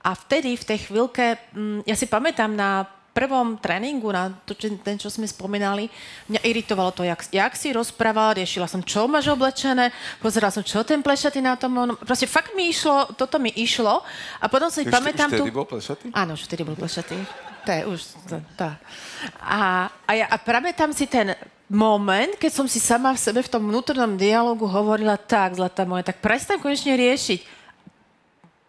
a 0.00 0.10
vtedy, 0.16 0.56
v 0.56 0.64
tej 0.64 0.78
chvíľke, 0.88 1.36
mm, 1.52 1.84
ja 1.84 1.92
si 1.92 2.08
pamätám 2.08 2.56
na 2.56 2.88
prvom 3.16 3.56
tréningu, 3.56 4.12
na 4.12 4.28
to, 4.44 4.52
čo, 4.52 4.68
ten, 4.84 5.00
čo 5.00 5.08
sme 5.08 5.24
spomínali, 5.24 5.88
mňa 6.28 6.44
iritovalo 6.44 6.92
to, 6.92 7.00
jak, 7.00 7.24
jak 7.32 7.52
si 7.56 7.72
rozprával, 7.72 8.36
riešila 8.36 8.68
som, 8.68 8.84
čo 8.84 9.08
máš 9.08 9.32
oblečené, 9.32 9.88
pozerala 10.20 10.52
som, 10.52 10.60
čo 10.60 10.84
ten 10.84 11.00
plešatý 11.00 11.40
na 11.40 11.56
tom, 11.56 11.72
on, 11.80 11.96
proste 11.96 12.28
fakt 12.28 12.52
mi 12.52 12.68
išlo, 12.68 13.16
toto 13.16 13.40
mi 13.40 13.48
išlo 13.56 14.04
a 14.36 14.44
potom 14.52 14.68
si 14.68 14.84
Už, 14.84 14.92
pamätám 14.92 15.32
už 15.32 15.40
tu... 15.40 15.42
vtedy 15.48 15.56
bol 15.56 15.64
plešatý? 15.64 16.06
Áno, 16.12 16.36
už 16.36 16.42
vtedy 16.44 16.62
bol 16.68 16.76
plešatý. 16.76 17.16
To 17.64 17.70
je 17.72 17.82
už... 17.88 18.00
To, 18.28 18.36
to. 18.54 18.68
A, 19.40 19.88
a, 19.88 20.10
ja, 20.12 20.28
a 20.28 20.36
pamätám 20.36 20.92
si 20.92 21.08
ten 21.08 21.32
moment, 21.66 22.30
keď 22.38 22.52
som 22.52 22.66
si 22.70 22.78
sama 22.78 23.10
v 23.10 23.18
sebe 23.18 23.42
v 23.42 23.50
tom 23.50 23.66
vnútornom 23.66 24.14
dialogu 24.14 24.70
hovorila 24.70 25.18
tak, 25.18 25.58
zlatá 25.58 25.82
moja, 25.82 26.06
tak 26.06 26.22
prestaň 26.22 26.62
konečne 26.62 26.94
riešiť, 26.94 27.40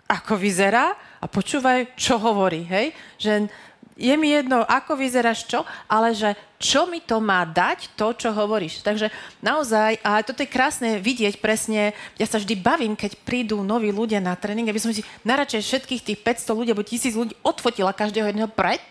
ako 0.07 0.33
vyzerá 0.39 0.95
a 1.21 1.25
počúvaj, 1.27 1.93
čo 1.99 2.17
hovorí, 2.17 2.63
hej? 2.65 2.95
Že 3.19 3.51
je 3.97 4.13
mi 4.13 4.29
jedno, 4.29 4.61
ako 4.61 4.93
vyzeráš 4.93 5.49
čo, 5.49 5.65
ale 5.89 6.13
že 6.13 6.37
čo 6.61 6.85
mi 6.85 7.01
to 7.01 7.17
má 7.17 7.45
dať, 7.45 7.97
to, 7.97 8.13
čo 8.13 8.29
hovoríš. 8.33 8.85
Takže 8.85 9.09
naozaj, 9.41 10.01
a 10.05 10.21
toto 10.21 10.45
je 10.45 10.49
krásne 10.49 11.01
vidieť 11.01 11.41
presne, 11.41 11.97
ja 12.17 12.25
sa 12.29 12.37
vždy 12.37 12.57
bavím, 12.57 12.93
keď 12.93 13.17
prídu 13.25 13.61
noví 13.65 13.89
ľudia 13.89 14.21
na 14.21 14.37
tréning, 14.37 14.69
aby 14.69 14.81
som 14.81 14.93
si 14.93 15.01
naradšej 15.25 15.65
všetkých 15.65 16.01
tých 16.05 16.19
500 16.21 16.57
ľudí 16.57 16.69
alebo 16.73 16.85
1000 16.85 17.13
ľudí 17.13 17.33
odfotila 17.41 17.93
každého 17.93 18.29
jedného 18.29 18.49
pred, 18.49 18.81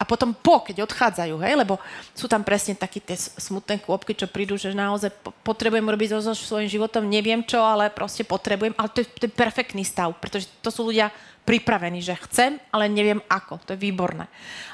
a 0.00 0.08
potom 0.08 0.32
po, 0.32 0.64
keď 0.64 0.88
odchádzajú, 0.88 1.36
hej, 1.44 1.60
lebo 1.60 1.76
sú 2.16 2.24
tam 2.24 2.40
presne 2.40 2.72
také 2.72 3.04
tie 3.04 3.20
smutné 3.20 3.84
kôpky, 3.84 4.16
čo 4.16 4.24
prídu, 4.24 4.56
že 4.56 4.72
naozaj 4.72 5.12
po- 5.20 5.36
potrebujem 5.44 5.84
robiť 5.84 6.16
so, 6.24 6.32
svojím 6.32 6.72
životom, 6.72 7.04
neviem 7.04 7.44
čo, 7.44 7.60
ale 7.60 7.92
proste 7.92 8.24
potrebujem, 8.24 8.72
ale 8.80 8.88
to 8.88 9.04
je, 9.04 9.06
to 9.12 9.28
je 9.28 9.32
perfektný 9.36 9.84
stav, 9.84 10.16
pretože 10.16 10.48
to 10.64 10.72
sú 10.72 10.88
ľudia 10.88 11.12
pripravení, 11.44 12.00
že 12.00 12.16
chcem, 12.16 12.56
ale 12.72 12.88
neviem 12.88 13.20
ako, 13.28 13.60
to 13.60 13.76
je 13.76 13.82
výborné. 13.84 14.24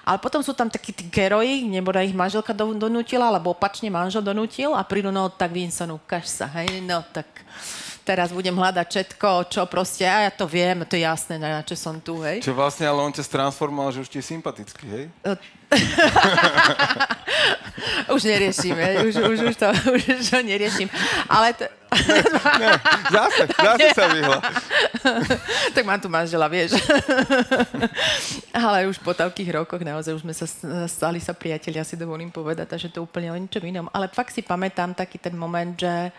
Ale 0.07 0.23
potom 0.23 0.47
sú 0.47 0.55
tam 0.55 0.71
takí 0.71 0.95
tí 0.95 1.11
geroji, 1.11 1.67
neboda 1.67 2.07
ich 2.07 2.15
manželka 2.15 2.55
do, 2.55 2.71
donútila, 2.79 3.27
alebo 3.27 3.51
opačne 3.51 3.91
manžel 3.91 4.23
donútil 4.23 4.79
a 4.79 4.87
prídu, 4.87 5.11
no 5.11 5.27
tak 5.27 5.51
Vincent, 5.51 5.91
ukáž 5.91 6.31
sa, 6.31 6.47
hej, 6.63 6.79
no 6.87 7.03
tak 7.11 7.27
teraz 8.07 8.31
budem 8.31 8.55
hľadať 8.55 8.87
všetko, 8.87 9.51
čo 9.51 9.67
proste, 9.67 10.07
a 10.07 10.31
ja 10.31 10.31
to 10.31 10.47
viem, 10.47 10.87
to 10.87 10.95
je 10.95 11.03
jasné, 11.03 11.43
na 11.43 11.67
čo 11.67 11.75
som 11.75 11.99
tu, 11.99 12.23
hej. 12.23 12.39
Čo 12.39 12.55
vlastne, 12.55 12.87
ale 12.87 13.03
on 13.03 13.11
ťa 13.11 13.27
stransformoval, 13.27 13.91
že 13.91 14.07
už 14.07 14.09
ti 14.15 14.23
je 14.23 14.31
sympatický, 14.31 14.87
hej? 14.87 15.05
Už 18.07 18.23
neriešim, 18.23 18.79
hej, 18.79 19.03
už, 19.03 19.15
už, 19.19 19.39
už, 19.51 19.57
to, 19.59 19.67
už, 19.99 20.31
to 20.31 20.39
neriešim. 20.41 20.87
Ale 21.27 21.53
to, 21.59 21.67
Zase, 23.11 23.47
zase 23.47 23.89
sa 23.95 24.05
vyhla. 24.11 24.39
tak 25.75 25.85
mám 25.87 26.01
tu 26.03 26.11
manžela, 26.11 26.51
vieš. 26.51 26.75
Ale 28.51 28.91
už 28.91 28.99
po 29.01 29.15
toľkých 29.15 29.55
rokoch 29.55 29.81
naozaj 29.87 30.19
už 30.19 30.23
sme 30.27 30.35
sa 30.35 30.47
stali 30.91 31.23
sa 31.23 31.33
priatelia, 31.33 31.87
si 31.87 31.95
dovolím 31.95 32.29
povedať, 32.29 32.75
takže 32.75 32.91
to 32.91 33.07
úplne 33.07 33.31
o 33.31 33.39
ničom 33.39 33.63
inom. 33.63 33.87
Ale 33.95 34.11
fakt 34.11 34.35
si 34.35 34.43
pamätám 34.43 34.99
taký 34.99 35.23
ten 35.23 35.39
moment, 35.39 35.79
že 35.79 36.11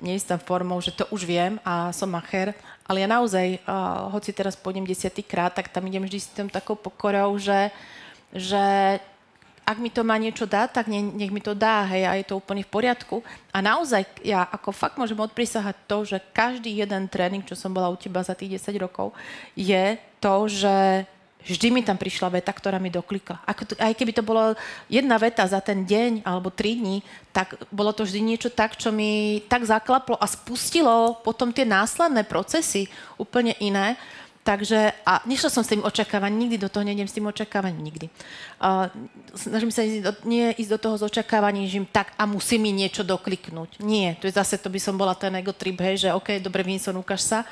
tam 0.00 0.40
formou, 0.42 0.80
že 0.80 0.90
to 0.90 1.06
už 1.14 1.22
viem 1.24 1.60
a 1.62 1.94
som 1.94 2.10
macher, 2.10 2.54
ale 2.84 3.00
ja 3.00 3.08
naozaj, 3.08 3.62
uh, 3.64 4.10
hoci 4.12 4.34
teraz 4.34 4.58
pôjdem 4.58 4.84
desiatýkrát, 4.84 5.54
tak 5.54 5.72
tam 5.72 5.86
idem 5.88 6.04
vždy 6.04 6.18
s 6.20 6.28
tým 6.34 6.48
takou 6.52 6.76
pokorou, 6.76 7.38
že, 7.40 7.72
že 8.34 8.98
ak 9.64 9.80
mi 9.80 9.88
to 9.88 10.04
má 10.04 10.20
niečo 10.20 10.44
dať, 10.44 10.68
tak 10.76 10.86
ne, 10.92 11.00
nech 11.00 11.32
mi 11.32 11.40
to 11.40 11.56
dá, 11.56 11.88
hej, 11.88 12.04
a 12.04 12.12
je 12.20 12.28
to 12.28 12.36
úplne 12.36 12.60
v 12.60 12.68
poriadku. 12.68 13.24
A 13.48 13.64
naozaj, 13.64 14.04
ja 14.20 14.44
ako 14.44 14.76
fakt 14.76 15.00
môžem 15.00 15.16
odprisahať 15.16 15.76
to, 15.88 16.04
že 16.04 16.20
každý 16.36 16.68
jeden 16.68 17.08
tréning, 17.08 17.40
čo 17.40 17.56
som 17.56 17.72
bola 17.72 17.88
u 17.88 17.96
teba 17.96 18.20
za 18.20 18.36
tých 18.36 18.60
10 18.60 18.76
rokov, 18.76 19.16
je 19.56 19.96
to, 20.20 20.36
že 20.52 21.08
vždy 21.44 21.68
mi 21.70 21.80
tam 21.84 22.00
prišla 22.00 22.32
veta, 22.32 22.50
ktorá 22.50 22.80
mi 22.80 22.88
doklikla. 22.88 23.44
Aj 23.78 23.94
keby 23.94 24.12
to 24.16 24.24
bolo 24.24 24.56
jedna 24.88 25.20
veta 25.20 25.44
za 25.44 25.60
ten 25.60 25.84
deň 25.84 26.24
alebo 26.24 26.48
tri 26.48 26.74
dní, 26.76 27.04
tak 27.30 27.60
bolo 27.68 27.92
to 27.92 28.08
vždy 28.08 28.20
niečo 28.24 28.48
tak, 28.48 28.80
čo 28.80 28.88
mi 28.90 29.44
tak 29.46 29.68
zaklaplo 29.68 30.16
a 30.16 30.26
spustilo 30.26 31.20
potom 31.20 31.52
tie 31.52 31.68
následné 31.68 32.24
procesy 32.24 32.88
úplne 33.20 33.52
iné. 33.60 34.00
Takže, 34.44 34.92
a 35.08 35.24
nešla 35.24 35.48
som 35.48 35.64
s 35.64 35.72
tým 35.72 35.80
očakávaním, 35.80 36.44
nikdy 36.44 36.60
do 36.60 36.68
toho 36.68 36.84
nejdem 36.84 37.08
s 37.08 37.16
tým 37.16 37.24
očakávaním, 37.24 37.80
nikdy. 37.80 38.12
Uh, 38.60 38.92
snažím 39.32 39.72
sa 39.72 39.80
ísť 39.80 40.04
do, 40.04 40.12
nie 40.28 40.52
ísť 40.60 40.68
do 40.68 40.78
toho 40.84 41.00
s 41.00 41.02
očakávaním, 41.08 41.64
že 41.64 41.80
im 41.80 41.88
tak 41.88 42.12
a 42.20 42.28
musí 42.28 42.60
mi 42.60 42.68
niečo 42.68 43.08
dokliknúť. 43.08 43.80
Nie, 43.80 44.20
to 44.20 44.28
je 44.28 44.36
zase, 44.36 44.60
to 44.60 44.68
by 44.68 44.76
som 44.76 45.00
bola 45.00 45.16
ten 45.16 45.32
ego 45.40 45.56
trip, 45.56 45.80
hej, 45.80 46.04
že 46.04 46.12
OK, 46.12 46.44
dobre, 46.44 46.60
Vincent, 46.60 46.92
ukáž 46.92 47.24
sa. 47.24 47.48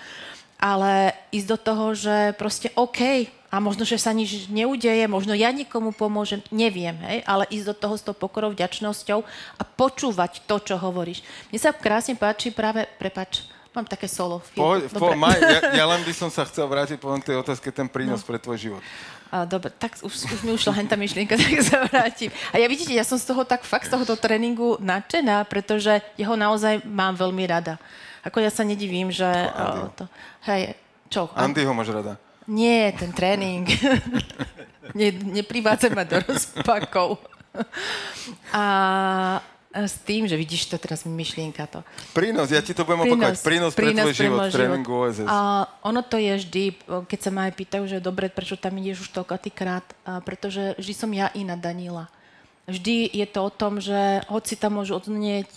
Ale 0.62 1.10
ísť 1.34 1.48
do 1.50 1.58
toho, 1.58 1.84
že 1.98 2.38
proste 2.38 2.70
OK, 2.78 3.26
a 3.52 3.60
možno, 3.60 3.84
že 3.84 4.00
sa 4.00 4.16
nič 4.16 4.48
neudeje, 4.48 5.04
možno 5.04 5.36
ja 5.36 5.52
niekomu 5.52 5.92
pomôžem, 5.92 6.40
neviem, 6.48 6.96
hej, 7.04 7.20
ale 7.28 7.44
ísť 7.52 7.68
do 7.68 7.74
toho 7.76 7.94
s 8.00 8.06
tou 8.06 8.16
pokorou, 8.16 8.48
vďačnosťou 8.56 9.20
a 9.60 9.62
počúvať 9.76 10.48
to, 10.48 10.56
čo 10.56 10.80
hovoríš. 10.80 11.20
Mne 11.52 11.60
sa 11.60 11.76
krásne 11.76 12.16
páči 12.16 12.48
práve, 12.48 12.88
prepač, 12.96 13.44
mám 13.76 13.84
také 13.84 14.08
solo. 14.08 14.40
Dobre. 14.56 14.88
po, 14.88 15.12
maj, 15.12 15.36
ja, 15.36 15.60
ja 15.80 15.86
len 15.88 16.00
by 16.00 16.12
som 16.16 16.32
sa 16.32 16.48
chcel 16.48 16.64
vrátiť 16.64 16.96
po 16.96 17.12
tej 17.20 17.44
otázke, 17.44 17.68
ten 17.68 17.92
prínos 17.92 18.24
no. 18.24 18.26
pre 18.32 18.40
tvoj 18.40 18.56
život. 18.56 18.82
A, 19.32 19.48
dobre, 19.48 19.68
tak 19.68 19.96
už, 20.00 20.12
už 20.12 20.40
mi 20.44 20.52
ušla 20.56 20.72
hen 20.76 20.88
tá 20.88 20.96
myšlienka, 20.96 21.36
tak 21.40 21.56
sa 21.60 21.84
vrátim. 21.88 22.32
A 22.52 22.60
ja 22.60 22.68
vidíte, 22.68 22.96
ja 22.96 23.04
som 23.04 23.20
z 23.20 23.28
toho 23.28 23.44
tak 23.44 23.68
fakt 23.68 23.88
z 23.88 23.92
tohoto 23.92 24.16
tréningu 24.16 24.80
nadšená, 24.80 25.44
pretože 25.44 26.00
jeho 26.16 26.36
naozaj 26.36 26.88
mám 26.88 27.16
veľmi 27.16 27.44
rada. 27.48 27.76
Ako 28.22 28.38
ja 28.38 28.50
sa 28.54 28.62
nedivím, 28.62 29.10
že... 29.10 29.26
o, 29.26 29.90
to, 29.94 30.04
hej, 30.46 30.78
čo? 31.10 31.28
Andy 31.34 31.66
ho 31.66 31.74
máš 31.74 31.90
rada. 31.90 32.14
Nie, 32.46 32.90
ten 32.94 33.14
tréning. 33.14 33.66
ne, 34.98 35.08
neprivádzaj 35.12 35.90
ma 35.94 36.02
do 36.06 36.18
rozpakov. 36.22 37.22
A, 38.50 38.64
s 39.72 39.96
tým, 40.04 40.28
že 40.28 40.36
vidíš 40.36 40.68
to 40.68 40.76
teraz 40.76 41.08
myšlienka 41.08 41.64
to. 41.64 41.80
Prínos, 42.12 42.52
ja 42.52 42.60
ti 42.60 42.76
to 42.76 42.84
budem 42.84 43.08
opakovať. 43.08 43.40
Prínos, 43.40 43.72
pre 43.72 43.92
tvoj 43.96 44.12
život 44.12 44.40
v 44.48 44.52
tréningu 44.52 44.92
OSS. 44.92 45.24
A 45.24 45.64
ono 45.80 46.04
to 46.04 46.20
je 46.20 46.44
vždy, 46.44 46.64
keď 47.08 47.18
sa 47.18 47.30
ma 47.32 47.48
aj 47.48 47.54
pýtajú, 47.56 47.84
že 47.88 48.04
dobre, 48.04 48.28
prečo 48.28 48.60
tam 48.60 48.76
ideš 48.76 49.08
už 49.08 49.16
toľkatýkrát, 49.16 49.84
a 50.04 50.20
pretože 50.20 50.76
vždy 50.76 50.94
som 50.94 51.10
ja 51.12 51.32
iná 51.32 51.56
Danila. 51.56 52.12
Vždy 52.68 53.10
je 53.10 53.26
to 53.26 53.48
o 53.48 53.50
tom, 53.50 53.80
že 53.80 54.22
hoci 54.28 54.54
tam 54.60 54.78
môžu 54.78 55.00
odznieť 55.00 55.48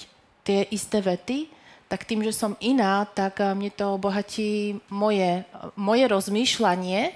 tie 0.48 0.64
isté 0.72 1.04
vety, 1.04 1.52
tak 1.86 2.04
tým, 2.04 2.26
že 2.26 2.34
som 2.34 2.58
iná, 2.60 3.06
tak 3.06 3.42
a, 3.42 3.54
mne 3.54 3.70
to 3.70 3.96
obohatí 3.96 4.82
moje, 4.90 5.46
moje 5.78 6.06
rozmýšľanie, 6.10 7.14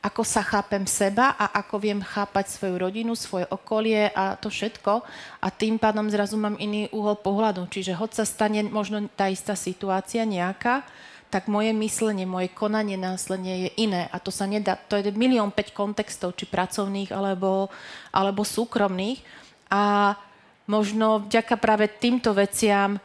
ako 0.00 0.24
sa 0.24 0.40
chápem 0.40 0.88
seba 0.88 1.36
a 1.36 1.60
ako 1.60 1.76
viem 1.76 2.00
chápať 2.00 2.56
svoju 2.56 2.80
rodinu, 2.80 3.12
svoje 3.12 3.44
okolie 3.52 4.08
a 4.16 4.32
to 4.32 4.48
všetko. 4.48 5.04
A 5.44 5.52
tým 5.52 5.76
pádom 5.76 6.08
zrazu 6.08 6.40
mám 6.40 6.56
iný 6.56 6.88
uhol 6.88 7.20
pohľadu. 7.20 7.68
Čiže 7.68 7.92
hoď 7.92 8.10
sa 8.16 8.24
stane 8.24 8.64
možno 8.64 9.12
tá 9.12 9.28
istá 9.28 9.52
situácia 9.52 10.24
nejaká, 10.24 10.88
tak 11.28 11.52
moje 11.52 11.76
myslenie, 11.76 12.24
moje 12.24 12.48
konanie 12.48 12.96
následne 12.96 13.68
je 13.68 13.70
iné. 13.76 14.08
A 14.08 14.16
to 14.16 14.32
sa 14.32 14.48
nedá, 14.48 14.74
to 14.74 14.96
je 14.96 15.12
milión 15.12 15.52
päť 15.52 15.76
kontextov, 15.76 16.32
či 16.32 16.48
pracovných, 16.48 17.12
alebo, 17.12 17.68
alebo 18.08 18.40
súkromných. 18.40 19.20
A 19.68 20.16
možno 20.64 21.28
vďaka 21.28 21.60
práve 21.60 21.92
týmto 21.92 22.32
veciam 22.32 22.96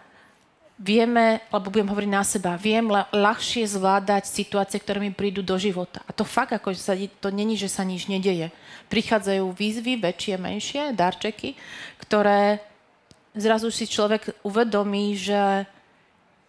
vieme, 0.76 1.40
alebo 1.48 1.72
budem 1.72 1.88
hovoriť 1.88 2.12
na 2.12 2.24
seba, 2.28 2.60
viem 2.60 2.84
ľahšie 3.16 3.64
zvládať 3.64 4.28
situácie, 4.28 4.76
ktoré 4.80 5.00
mi 5.00 5.12
prídu 5.16 5.40
do 5.40 5.56
života. 5.56 6.04
A 6.04 6.12
to 6.12 6.28
fakt, 6.28 6.52
ako 6.52 6.76
sa, 6.76 6.96
to 6.96 7.32
není, 7.32 7.56
že 7.56 7.72
sa 7.72 7.88
nič 7.88 8.12
nedeje. 8.12 8.52
Prichádzajú 8.92 9.56
výzvy, 9.56 9.96
väčšie, 9.96 10.36
menšie, 10.36 10.82
darčeky, 10.92 11.56
ktoré 12.00 12.60
zrazu 13.32 13.72
si 13.72 13.88
človek 13.88 14.36
uvedomí, 14.44 15.16
že 15.16 15.64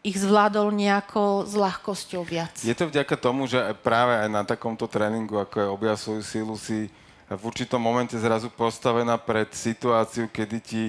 ich 0.07 0.19
zvládol 0.19 0.71
nejako 0.71 1.47
s 1.51 1.55
ľahkosťou 1.59 2.23
viac. 2.23 2.55
Je 2.63 2.75
to 2.79 2.87
vďaka 2.87 3.15
tomu, 3.19 3.51
že 3.51 3.59
práve 3.83 4.15
aj 4.15 4.29
na 4.31 4.43
takomto 4.47 4.87
tréningu, 4.87 5.43
ako 5.43 5.55
je 5.59 5.67
objav 5.67 5.97
svoju 5.99 6.23
sílu, 6.23 6.55
si 6.55 6.87
v 7.27 7.43
určitom 7.43 7.83
momente 7.83 8.15
zrazu 8.15 8.47
postavená 8.47 9.19
pred 9.19 9.51
situáciu, 9.51 10.31
kedy 10.31 10.59
ti 10.63 10.83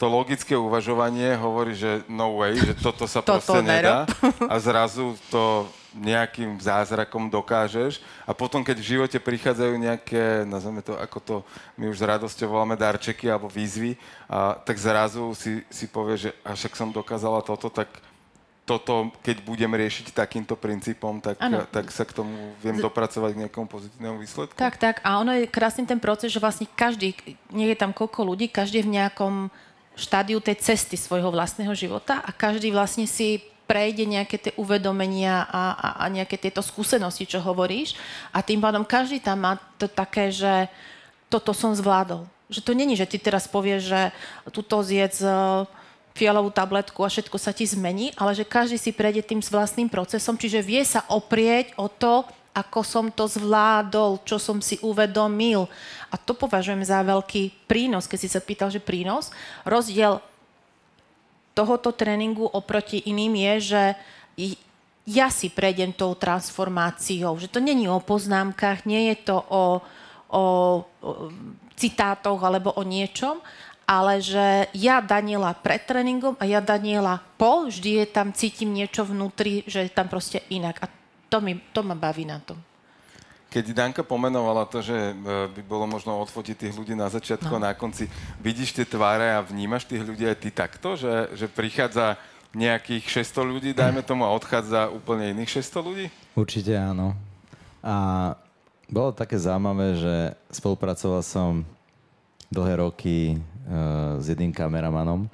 to 0.00 0.08
logické 0.08 0.56
uvažovanie 0.56 1.36
hovorí, 1.36 1.76
že 1.76 2.00
no 2.08 2.40
way, 2.40 2.56
že 2.56 2.72
toto 2.72 3.04
sa 3.04 3.20
Toto 3.20 3.36
proste 3.36 3.60
nedá 3.60 4.08
a 4.48 4.56
zrazu 4.56 5.12
to 5.28 5.68
nejakým 5.92 6.56
zázrakom 6.56 7.28
dokážeš 7.28 8.00
a 8.24 8.32
potom, 8.32 8.64
keď 8.64 8.80
v 8.80 8.90
živote 8.96 9.18
prichádzajú 9.20 9.74
nejaké, 9.76 10.48
nazveme 10.48 10.80
to, 10.80 10.96
ako 10.96 11.18
to 11.20 11.34
my 11.76 11.92
už 11.92 12.00
s 12.00 12.06
radosťou 12.06 12.48
voláme 12.48 12.80
darčeky 12.80 13.28
alebo 13.28 13.50
výzvy, 13.50 13.98
a, 14.30 14.56
tak 14.56 14.80
zrazu 14.80 15.34
si, 15.36 15.60
si 15.68 15.84
povie, 15.90 16.16
že 16.16 16.30
a 16.46 16.56
však 16.56 16.78
som 16.78 16.94
dokázala 16.94 17.44
toto, 17.44 17.68
tak 17.68 17.90
toto, 18.70 19.10
keď 19.26 19.42
budem 19.42 19.74
riešiť 19.74 20.14
takýmto 20.14 20.54
princípom, 20.54 21.18
tak, 21.18 21.42
tak 21.74 21.90
sa 21.90 22.06
k 22.06 22.14
tomu 22.14 22.54
viem 22.62 22.78
dopracovať 22.78 23.34
k 23.34 23.40
nejakému 23.42 23.66
pozitívnemu 23.66 24.16
výsledku? 24.22 24.54
Tak, 24.54 24.78
tak. 24.78 25.02
A 25.02 25.18
ono 25.18 25.34
je 25.34 25.50
krásny 25.50 25.82
ten 25.90 25.98
proces, 25.98 26.30
že 26.30 26.38
vlastne 26.38 26.70
každý, 26.78 27.18
nie 27.50 27.66
je 27.74 27.74
tam 27.74 27.90
koľko 27.90 28.22
ľudí, 28.30 28.46
každý 28.46 28.78
je 28.78 28.86
v 28.86 28.94
nejakom 28.94 29.50
štádiu 29.98 30.38
tej 30.40 30.58
cesty 30.60 30.96
svojho 30.96 31.30
vlastného 31.30 31.72
života 31.74 32.22
a 32.22 32.30
každý 32.30 32.70
vlastne 32.70 33.04
si 33.04 33.42
prejde 33.70 34.02
nejaké 34.02 34.36
tie 34.38 34.52
uvedomenia 34.58 35.46
a, 35.46 35.62
a, 35.78 35.88
a 36.02 36.04
nejaké 36.10 36.34
tieto 36.34 36.58
skúsenosti, 36.58 37.22
čo 37.22 37.38
hovoríš. 37.38 37.94
A 38.34 38.42
tým 38.42 38.58
pádom 38.58 38.82
každý 38.82 39.22
tam 39.22 39.46
má 39.46 39.54
to 39.78 39.86
také, 39.86 40.34
že 40.34 40.66
toto 41.30 41.54
som 41.54 41.70
zvládol. 41.70 42.26
Že 42.50 42.60
to 42.66 42.72
není, 42.74 42.98
že 42.98 43.06
ty 43.06 43.22
teraz 43.22 43.46
povieš, 43.46 43.82
že 43.86 44.00
tuto 44.50 44.82
zjedz 44.82 45.22
eh, 45.22 45.34
fialovú 46.18 46.50
tabletku 46.50 47.06
a 47.06 47.12
všetko 47.12 47.38
sa 47.38 47.54
ti 47.54 47.62
zmení, 47.62 48.10
ale 48.18 48.34
že 48.34 48.42
každý 48.42 48.74
si 48.74 48.90
prejde 48.90 49.22
tým 49.22 49.38
s 49.38 49.54
vlastným 49.54 49.86
procesom, 49.86 50.34
čiže 50.34 50.66
vie 50.66 50.82
sa 50.82 51.06
oprieť 51.06 51.78
o 51.78 51.86
to, 51.86 52.26
ako 52.50 52.80
som 52.82 53.06
to 53.14 53.30
zvládol, 53.30 54.26
čo 54.26 54.36
som 54.42 54.58
si 54.58 54.76
uvedomil. 54.82 55.70
A 56.10 56.18
to 56.18 56.34
považujem 56.34 56.82
za 56.82 56.98
veľký 57.06 57.66
prínos, 57.70 58.10
keď 58.10 58.18
si 58.18 58.28
sa 58.28 58.42
pýtal, 58.42 58.74
že 58.74 58.82
prínos. 58.82 59.30
Rozdiel 59.62 60.18
tohoto 61.54 61.94
tréningu 61.94 62.46
oproti 62.46 63.06
iným 63.06 63.34
je, 63.38 63.54
že 63.74 63.82
ja 65.06 65.26
si 65.30 65.50
prejdem 65.50 65.94
tou 65.94 66.14
transformáciou. 66.14 67.38
Že 67.38 67.48
to 67.50 67.60
není 67.62 67.86
o 67.86 68.02
poznámkach, 68.02 68.86
nie 68.86 69.14
je 69.14 69.16
to 69.30 69.36
o, 69.38 69.46
o, 69.50 69.64
o 70.34 70.42
citátoch 71.78 72.38
alebo 72.42 72.74
o 72.74 72.82
niečom, 72.82 73.40
ale 73.90 74.22
že 74.22 74.70
ja 74.70 75.02
Daniela 75.02 75.50
pred 75.50 75.82
tréningom 75.82 76.38
a 76.38 76.46
ja 76.46 76.62
Daniela 76.62 77.18
po, 77.34 77.66
vždy 77.66 78.04
je 78.04 78.06
tam, 78.06 78.30
cítim 78.30 78.70
niečo 78.70 79.02
vnútri, 79.02 79.66
že 79.66 79.82
je 79.86 79.90
tam 79.90 80.06
proste 80.06 80.46
inak. 80.46 80.78
A 80.78 80.99
to, 81.30 81.38
mi, 81.38 81.62
to 81.70 81.80
ma 81.86 81.94
baví 81.94 82.26
na 82.26 82.42
tom. 82.42 82.58
Keď 83.50 83.74
Danka 83.74 84.02
pomenovala 84.06 84.62
to, 84.66 84.78
že 84.78 84.94
e, 84.94 85.12
by 85.50 85.62
bolo 85.66 85.86
možno 85.86 86.18
odfotiť 86.22 86.54
tých 86.54 86.74
ľudí 86.74 86.94
na 86.94 87.10
začiatku 87.10 87.50
No. 87.50 87.58
a 87.58 87.70
na 87.70 87.72
konci, 87.74 88.06
vidíš 88.38 88.78
tie 88.78 88.86
tváre 88.86 89.34
a 89.34 89.42
vnímaš 89.42 89.86
tých 89.86 90.06
ľudí 90.06 90.22
aj 90.26 90.38
ty 90.38 90.50
takto, 90.54 90.94
že, 90.94 91.34
že 91.34 91.50
prichádza 91.50 92.14
nejakých 92.50 93.22
600 93.26 93.46
ľudí, 93.46 93.70
dajme 93.74 94.02
tomu, 94.02 94.26
a 94.26 94.34
odchádza 94.34 94.90
úplne 94.90 95.30
iných 95.34 95.62
600 95.62 95.86
ľudí? 95.86 96.06
Určite 96.34 96.74
áno. 96.74 97.14
A 97.82 98.34
bolo 98.90 99.14
také 99.14 99.38
zaujímavé, 99.38 99.98
že 99.98 100.14
spolupracoval 100.50 101.22
som 101.22 101.62
dlhé 102.50 102.82
roky 102.82 103.38
uh, 103.38 104.18
s 104.18 104.26
jedným 104.26 104.50
kameramanom 104.50 105.30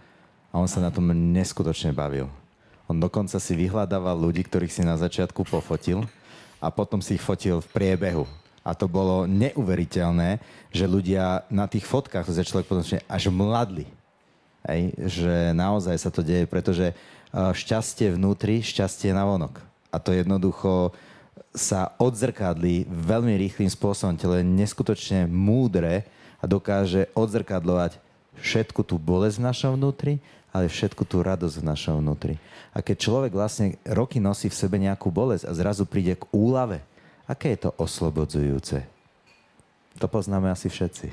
a 0.53 0.61
on 0.61 0.68
sa 0.68 0.84
na 0.84 0.92
tom 0.92 1.09
neskutočne 1.09 1.97
bavil. 1.97 2.28
On 2.87 2.97
dokonca 2.97 3.37
si 3.43 3.53
vyhľadával 3.59 4.14
ľudí, 4.14 4.47
ktorých 4.47 4.70
si 4.70 4.82
na 4.87 4.95
začiatku 4.95 5.43
pofotil 5.43 6.07
a 6.62 6.70
potom 6.70 7.03
si 7.03 7.18
ich 7.18 7.24
fotil 7.24 7.59
v 7.59 7.70
priebehu. 7.74 8.24
A 8.66 8.74
to 8.74 8.91
bolo 8.91 9.30
neuveriteľné, 9.30 10.43
že 10.74 10.91
ľudia 10.91 11.47
na 11.51 11.70
tých 11.70 11.87
fotkách 11.87 12.26
sa 12.26 12.47
človek 12.47 12.66
potom 12.66 12.82
až 12.87 13.24
mladli. 13.30 13.87
Hej, 14.66 14.91
že 15.07 15.34
naozaj 15.55 15.95
sa 15.95 16.11
to 16.11 16.26
deje, 16.26 16.51
pretože 16.51 16.91
uh, 16.91 17.55
šťastie 17.55 18.18
vnútri, 18.18 18.66
šťastie 18.66 19.14
na 19.14 19.22
vonok. 19.22 19.62
A 19.95 20.03
to 20.03 20.11
jednoducho 20.11 20.91
sa 21.55 21.95
odzrkadlí 22.03 22.91
veľmi 22.91 23.39
rýchlým 23.47 23.70
spôsobom. 23.70 24.18
Telo 24.18 24.34
je 24.34 24.43
neskutočne 24.43 25.30
múdre 25.30 26.03
a 26.43 26.45
dokáže 26.51 27.07
odzrkadlovať 27.14 28.03
všetku 28.43 28.84
tú 28.84 29.01
bolesť 29.01 29.41
v 29.41 29.47
našom 29.47 29.72
vnútri, 29.78 30.20
ale 30.57 30.72
všetku 30.72 31.04
tú 31.04 31.20
radosť 31.20 31.61
v 31.61 31.68
našom 31.68 32.00
vnútri. 32.00 32.40
A 32.72 32.80
keď 32.80 32.96
človek 32.96 33.32
vlastne 33.36 33.76
roky 33.84 34.16
nosí 34.16 34.48
v 34.48 34.57
sebe 34.57 34.80
nejakú 34.80 35.12
bolesť 35.12 35.44
a 35.44 35.52
zrazu 35.52 35.84
príde 35.84 36.16
k 36.16 36.24
úlave, 36.32 36.80
aké 37.28 37.52
je 37.52 37.68
to 37.68 37.70
oslobodzujúce? 37.76 38.80
To 40.00 40.07
poznáme 40.09 40.48
asi 40.48 40.72
všetci. 40.72 41.12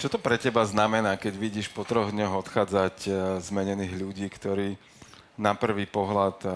Čo 0.00 0.12
to 0.12 0.18
pre 0.20 0.40
teba 0.40 0.64
znamená, 0.64 1.16
keď 1.20 1.36
vidíš 1.36 1.72
po 1.72 1.84
troch 1.84 2.12
dňoch 2.12 2.44
odchádzať 2.44 2.96
e, 3.04 3.10
zmenených 3.40 3.96
ľudí, 3.96 4.28
ktorí 4.28 4.76
na 5.40 5.56
prvý 5.56 5.88
pohľad 5.88 6.36
e, 6.44 6.48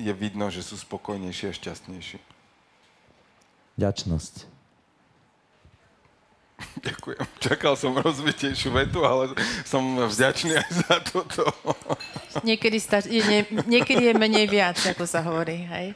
je 0.00 0.12
vidno, 0.16 0.48
že 0.48 0.64
sú 0.64 0.80
spokojnejší 0.80 1.52
a 1.52 1.56
šťastnejší? 1.56 2.20
Ďačnosť. 3.76 4.51
Ďakujem. 6.88 7.24
Čakal 7.40 7.74
som 7.76 7.92
rozvitejšiu 7.92 8.72
vetu, 8.72 9.04
ale 9.04 9.36
som 9.68 9.82
vďačný 10.08 10.56
aj 10.56 10.70
za 10.72 10.96
toto. 11.04 11.44
Niekedy, 12.48 12.78
stač- 12.80 13.10
je, 13.12 13.20
nie, 13.20 13.44
niekedy 13.68 14.08
je 14.08 14.14
menej 14.16 14.48
viac, 14.48 14.80
ako 14.80 15.04
sa 15.04 15.20
hovorí, 15.20 15.68
hej. 15.68 15.92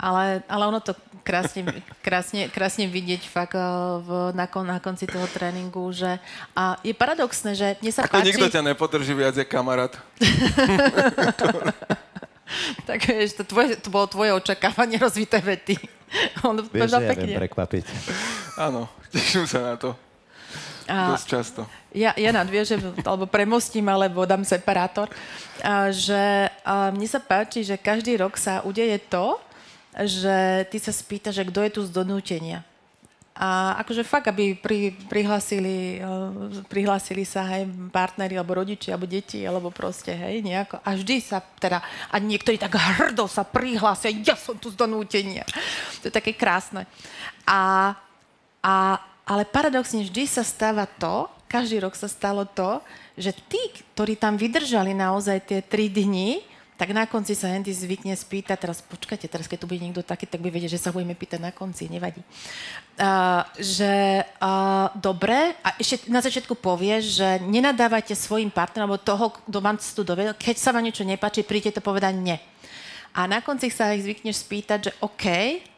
Ale, 0.00 0.40
ale 0.48 0.62
ono 0.64 0.80
to 0.80 0.96
krásne, 1.20 1.84
krásne, 2.00 2.48
krásne 2.48 2.88
vidieť 2.88 3.28
fakt 3.28 3.52
eh, 3.52 3.62
v, 4.00 4.32
na, 4.32 4.48
kon, 4.48 4.64
na 4.64 4.80
konci 4.80 5.04
toho 5.04 5.28
tréningu, 5.28 5.92
že 5.92 6.16
a 6.56 6.80
je 6.80 6.96
paradoxné, 6.96 7.52
že 7.52 7.76
mne 7.84 7.92
sa 7.92 8.08
Ako 8.08 8.16
páči... 8.16 8.32
nikto 8.32 8.48
ťa 8.48 8.64
nepodrží 8.64 9.12
viac, 9.12 9.36
je 9.36 9.44
kamarát. 9.44 9.92
Tak 12.88 12.98
vieš, 13.06 13.38
to, 13.38 13.44
tvoje, 13.46 13.76
to 13.78 13.88
bolo 13.88 14.06
tvoje 14.06 14.30
očakávanie 14.34 14.98
rozvité 14.98 15.38
vety. 15.38 15.78
On 16.46 16.58
Vieš, 16.58 16.90
že 16.90 17.02
ja 17.02 17.10
pekne. 17.14 17.26
viem 17.30 17.38
prekvapiť. 17.46 17.84
Áno, 18.58 18.90
teším 19.14 19.46
sa 19.46 19.62
na 19.62 19.74
to. 19.78 19.94
A- 20.90 21.14
Dosť 21.14 21.26
často. 21.26 21.60
Ja, 21.94 22.14
ja 22.18 22.30
nadviežem, 22.34 22.82
alebo 23.06 23.26
premostím, 23.26 23.86
alebo 23.86 24.26
dám 24.26 24.42
separátor, 24.42 25.06
a, 25.62 25.90
že 25.94 26.50
a 26.66 26.90
mne 26.90 27.06
sa 27.06 27.22
páči, 27.22 27.62
že 27.62 27.78
každý 27.78 28.18
rok 28.18 28.34
sa 28.34 28.62
udeje 28.62 28.98
to, 29.10 29.38
že 30.06 30.66
ty 30.70 30.78
sa 30.78 30.94
spýtaš, 30.94 31.42
že 31.42 31.46
kto 31.50 31.60
je 31.66 31.70
tu 31.70 31.80
z 31.82 31.90
donútenia. 31.90 32.62
A 33.40 33.80
akože 33.80 34.04
fakt, 34.04 34.28
aby 34.28 34.52
pri, 34.52 34.92
prihlásili, 35.08 35.96
eh, 35.96 36.60
prihlásili 36.68 37.24
sa 37.24 37.48
aj 37.48 37.64
partneri, 37.88 38.36
alebo 38.36 38.60
rodičia, 38.60 38.92
alebo 38.92 39.08
deti, 39.08 39.40
alebo 39.48 39.72
proste, 39.72 40.12
hej, 40.12 40.44
nejako. 40.44 40.76
A 40.84 40.92
vždy 40.92 41.16
sa 41.24 41.40
teda, 41.40 41.80
a 42.12 42.20
niektorí 42.20 42.60
tak 42.60 42.76
hrdo 42.76 43.24
sa 43.24 43.40
prihlásia, 43.40 44.12
ja 44.12 44.36
som 44.36 44.60
tu 44.60 44.68
z 44.68 44.76
donútenia. 44.76 45.48
To 46.04 46.12
je 46.12 46.12
také 46.12 46.36
krásne. 46.36 46.84
A, 47.48 47.96
a, 48.60 48.74
ale 49.24 49.48
paradoxne 49.48 50.04
vždy 50.04 50.28
sa 50.28 50.44
stáva 50.44 50.84
to, 50.84 51.24
každý 51.48 51.80
rok 51.80 51.96
sa 51.96 52.12
stalo 52.12 52.44
to, 52.44 52.84
že 53.16 53.32
tí, 53.48 53.72
ktorí 53.96 54.20
tam 54.20 54.36
vydržali 54.36 54.92
naozaj 54.92 55.48
tie 55.48 55.60
tri 55.64 55.88
dni, 55.88 56.44
tak 56.80 56.96
na 56.96 57.04
konci 57.04 57.36
sa 57.36 57.52
Andy 57.52 57.76
zvykne 57.76 58.16
spýtať, 58.16 58.56
teraz 58.56 58.80
počkajte, 58.80 59.28
teraz 59.28 59.44
keď 59.44 59.60
tu 59.60 59.66
bude 59.68 59.84
niekto 59.84 60.00
taký, 60.00 60.24
tak 60.24 60.40
by 60.40 60.48
vedieť, 60.48 60.80
že 60.80 60.88
sa 60.88 60.96
budeme 60.96 61.12
pýtať 61.12 61.36
na 61.36 61.52
konci, 61.52 61.92
nevadí. 61.92 62.24
Uh, 62.96 63.44
že 63.60 64.24
uh, 64.40 64.88
dobre, 64.96 65.60
a 65.60 65.76
ešte 65.76 66.08
na 66.08 66.24
začiatku 66.24 66.56
povieš, 66.56 67.20
že 67.20 67.28
nenadávajte 67.44 68.16
svojim 68.16 68.48
partnerom, 68.48 68.96
alebo 68.96 69.04
toho, 69.04 69.28
kto 69.28 69.60
vám 69.60 69.76
tu 69.76 70.00
dovedol, 70.00 70.32
keď 70.40 70.56
sa 70.56 70.72
vám 70.72 70.88
niečo 70.88 71.04
nepáči, 71.04 71.44
príďte 71.44 71.76
to 71.76 71.84
povedať 71.84 72.16
nie. 72.16 72.40
A 73.12 73.28
na 73.28 73.44
konci 73.44 73.68
sa 73.68 73.92
ich 73.92 74.00
zvykneš 74.00 74.40
spýtať, 74.40 74.78
že 74.88 74.96
OK, 75.04 75.26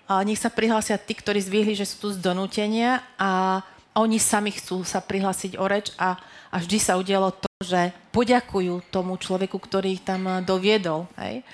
a 0.06 0.22
nech 0.22 0.38
sa 0.38 0.54
prihlásia 0.54 1.02
tí, 1.02 1.18
ktorí 1.18 1.42
zvýhli, 1.42 1.74
že 1.74 1.88
sú 1.88 1.98
tu 1.98 2.08
z 2.14 2.22
donútenia 2.22 3.02
a 3.18 3.58
oni 3.92 4.16
sami 4.16 4.52
chcú 4.52 4.84
sa 4.88 5.04
prihlásiť 5.04 5.60
o 5.60 5.64
reč 5.68 5.92
a, 6.00 6.16
a 6.48 6.56
vždy 6.56 6.78
sa 6.80 6.96
udialo 6.96 7.32
to, 7.36 7.48
že 7.60 7.92
poďakujú 8.12 8.88
tomu 8.88 9.20
človeku, 9.20 9.56
ktorý 9.56 10.00
ich 10.00 10.02
tam 10.04 10.24
eh, 10.28 10.40
doviedol. 10.40 11.08
Hej? 11.20 11.44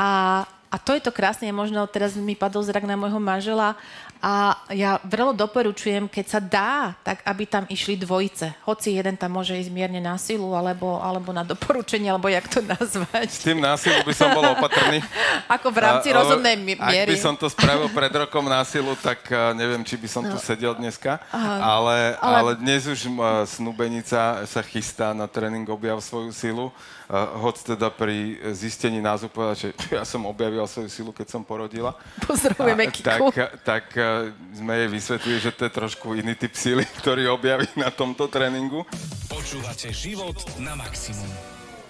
A, 0.00 0.42
a 0.48 0.76
to 0.80 0.96
je 0.96 1.04
to 1.04 1.14
krásne, 1.14 1.46
možno 1.54 1.84
teraz 1.86 2.16
mi 2.16 2.34
padol 2.34 2.64
zrak 2.64 2.88
na 2.88 2.98
môjho 2.98 3.20
manžela 3.20 3.76
a 4.24 4.32
ja 4.70 4.96
vrelo 5.04 5.30
doporučujem, 5.30 6.08
keď 6.08 6.26
sa 6.26 6.40
dá, 6.40 6.72
tak 6.98 7.20
aby 7.22 7.44
tam 7.44 7.64
išli 7.66 7.92
dvojice. 7.94 8.56
Hoci 8.64 8.96
jeden 8.96 9.14
tam 9.14 9.28
môže 9.30 9.52
ísť 9.52 9.68
mierne 9.68 10.00
na 10.00 10.16
silu, 10.16 10.48
alebo, 10.50 10.96
alebo 10.98 11.28
na 11.28 11.44
doporučenie, 11.44 12.08
alebo 12.08 12.26
jak 12.26 12.48
to 12.48 12.64
nazvať. 12.64 13.28
S 13.28 13.44
tým 13.44 13.60
násilom 13.60 14.00
by 14.00 14.14
som 14.14 14.32
bol 14.32 14.48
opatrný. 14.48 15.04
Ako 15.54 15.68
v 15.68 15.78
rámci 15.78 16.08
A- 16.08 16.16
rozumnej 16.16 16.56
mi- 16.56 16.72
Ak 16.74 16.88
miery. 16.88 17.12
by 17.12 17.20
som 17.20 17.34
to 17.34 17.46
spravil 17.46 17.86
pred 17.90 18.08
rokom 18.10 18.48
násilu, 18.48 18.96
tak 18.96 19.28
neviem, 19.52 19.82
či 19.82 19.94
by 19.94 20.08
som 20.08 20.24
tu 20.24 20.36
sedel 20.38 20.72
dneska. 20.72 21.20
Ale, 21.30 22.16
No. 22.16 22.24
ale- 22.24 22.36
ale 22.40 22.52
dnes 22.56 22.80
už 22.86 23.04
snúbenica 23.46 24.18
sa 24.44 24.60
chystá 24.62 25.12
na 25.12 25.26
tréning 25.26 25.66
Objav 25.66 26.00
svoju 26.00 26.30
silu. 26.30 26.72
A, 27.04 27.36
hoď 27.36 27.76
teda 27.76 27.88
pri 27.88 28.16
zistení 28.50 28.96
názvu 28.98 29.28
povedať, 29.28 29.56
že 29.58 29.68
ja 29.92 30.02
som 30.02 30.24
objavil 30.24 30.64
svoju 30.64 30.88
silu, 30.88 31.10
keď 31.10 31.26
som 31.28 31.42
porodila. 31.42 31.92
Pozdravujeme 32.22 32.88
Kiku. 32.88 33.28
tak, 33.28 33.60
tak 33.62 33.84
sme 34.54 34.72
jej 34.76 34.88
vysvetlili, 34.90 35.38
že 35.40 35.52
to 35.54 35.66
je 35.66 35.72
trošku 35.72 36.14
iný 36.18 36.34
typ 36.34 36.54
síly, 36.54 36.84
ktorý 37.00 37.30
objaví 37.32 37.68
na 37.78 37.90
tomto 37.90 38.30
tréningu. 38.30 38.86
Počúvate 39.26 39.90
život 39.90 40.36
na 40.60 40.74
maximum. 40.78 41.28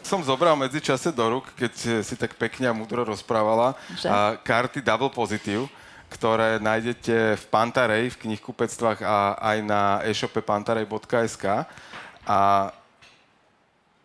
Som 0.05 0.21
zobral 0.21 0.53
medzičase 0.55 1.09
do 1.17 1.25
rúk, 1.41 1.49
keď 1.57 2.05
si 2.05 2.15
tak 2.15 2.37
pekne 2.37 2.69
a 2.69 2.77
múdro 2.77 3.09
rozprávala, 3.09 3.73
Že? 3.97 4.07
a 4.13 4.17
karty 4.37 4.85
Double 4.85 5.09
Positive, 5.09 5.65
ktoré 6.13 6.61
nájdete 6.61 7.41
v 7.41 7.45
Pantarej, 7.49 8.13
v 8.13 8.21
knihkupectvách 8.29 9.01
a 9.01 9.41
aj 9.41 9.59
na 9.65 9.83
e-shope 10.05 10.45
pantarej.sk. 10.45 11.67
A 12.29 12.41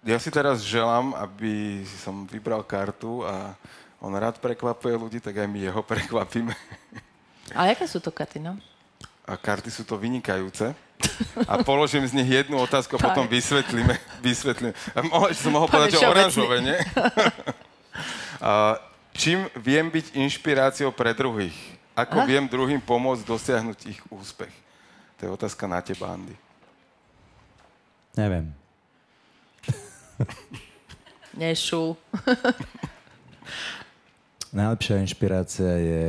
ja 0.07 0.17
si 0.17 0.32
teraz 0.32 0.63
želám, 0.63 1.11
aby 1.20 1.84
som 1.99 2.24
vybral 2.24 2.63
kartu 2.63 3.28
a 3.28 3.51
on 3.99 4.15
rád 4.15 4.39
prekvapuje 4.39 4.95
ľudí, 4.95 5.20
tak 5.20 5.43
aj 5.43 5.47
my 5.51 5.59
jeho 5.59 5.84
prekvapíme. 5.84 6.55
Ale 7.56 7.74
aké 7.74 7.86
sú 7.89 8.02
to 8.02 8.14
karty, 8.14 8.41
no? 8.41 8.58
A 9.26 9.38
karty 9.38 9.70
sú 9.70 9.86
to 9.86 9.97
vynikajúce. 9.97 10.74
A 11.47 11.64
položím 11.64 12.04
z 12.04 12.12
nich 12.12 12.28
jednu 12.28 12.60
otázku 12.60 12.97
a 12.97 13.00
potom 13.00 13.30
vysvetlíme. 13.30 13.95
vysvetlíme. 14.26 14.74
A 14.93 15.00
mohol, 15.06 15.32
som 15.32 15.54
mohol 15.54 15.70
povedať, 15.72 16.02
že 16.02 16.10
oranžové, 16.10 16.60
nie? 16.60 16.80
a, 18.43 18.76
čím 19.16 19.47
viem 19.56 19.88
byť 19.88 20.18
inšpiráciou 20.18 20.91
pre 20.91 21.16
druhých? 21.16 21.56
Ako 21.95 22.24
Aha. 22.24 22.28
viem 22.28 22.43
druhým 22.47 22.82
pomôcť 22.84 23.24
dosiahnuť 23.24 23.80
ich 23.88 24.00
úspech? 24.12 24.52
To 25.20 25.28
je 25.28 25.30
otázka 25.32 25.68
na 25.68 25.84
teba, 25.84 26.16
Andy. 26.16 26.36
Neviem. 28.16 28.56
Nešu. 31.39 31.95
Najlepšia 34.58 35.04
inšpirácia 35.04 35.74
je 35.78 36.04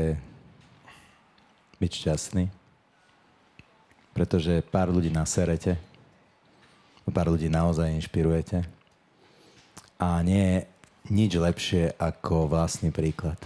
byť 1.80 1.92
šťastný, 1.96 2.44
pretože 4.12 4.60
pár 4.68 4.92
ľudí 4.92 5.08
naserete, 5.08 5.80
pár 7.10 7.32
ľudí 7.32 7.50
naozaj 7.50 7.90
inšpirujete 7.98 8.62
a 9.98 10.22
nie 10.22 10.44
je 10.44 10.58
nič 11.10 11.32
lepšie 11.40 11.96
ako 11.98 12.46
vlastný 12.46 12.92
príklad. 12.94 13.40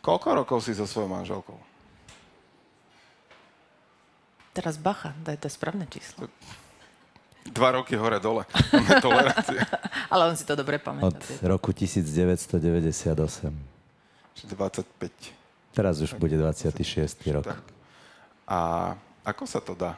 Koľko 0.00 0.28
rokov 0.42 0.58
si 0.64 0.72
so 0.72 0.88
svojou 0.88 1.12
manželkou? 1.12 1.60
Teraz 4.50 4.80
bacha, 4.80 5.14
daj 5.22 5.38
to 5.44 5.48
správne 5.52 5.86
číslo. 5.86 6.26
Dva 7.46 7.76
roky 7.76 7.94
hore-dole. 7.94 8.44
Ale 10.12 10.22
on 10.26 10.36
si 10.36 10.44
to 10.44 10.58
dobre 10.58 10.80
pamätá. 10.82 11.06
Od 11.06 11.20
roku 11.46 11.70
1998. 11.70 12.58
25. 14.48 15.39
Teraz 15.70 16.02
už 16.02 16.18
bude 16.18 16.34
26. 16.34 16.82
rok. 17.30 17.46
Tak. 17.46 17.62
A 18.50 18.58
ako 19.22 19.44
sa 19.46 19.62
to 19.62 19.78
dá? 19.78 19.94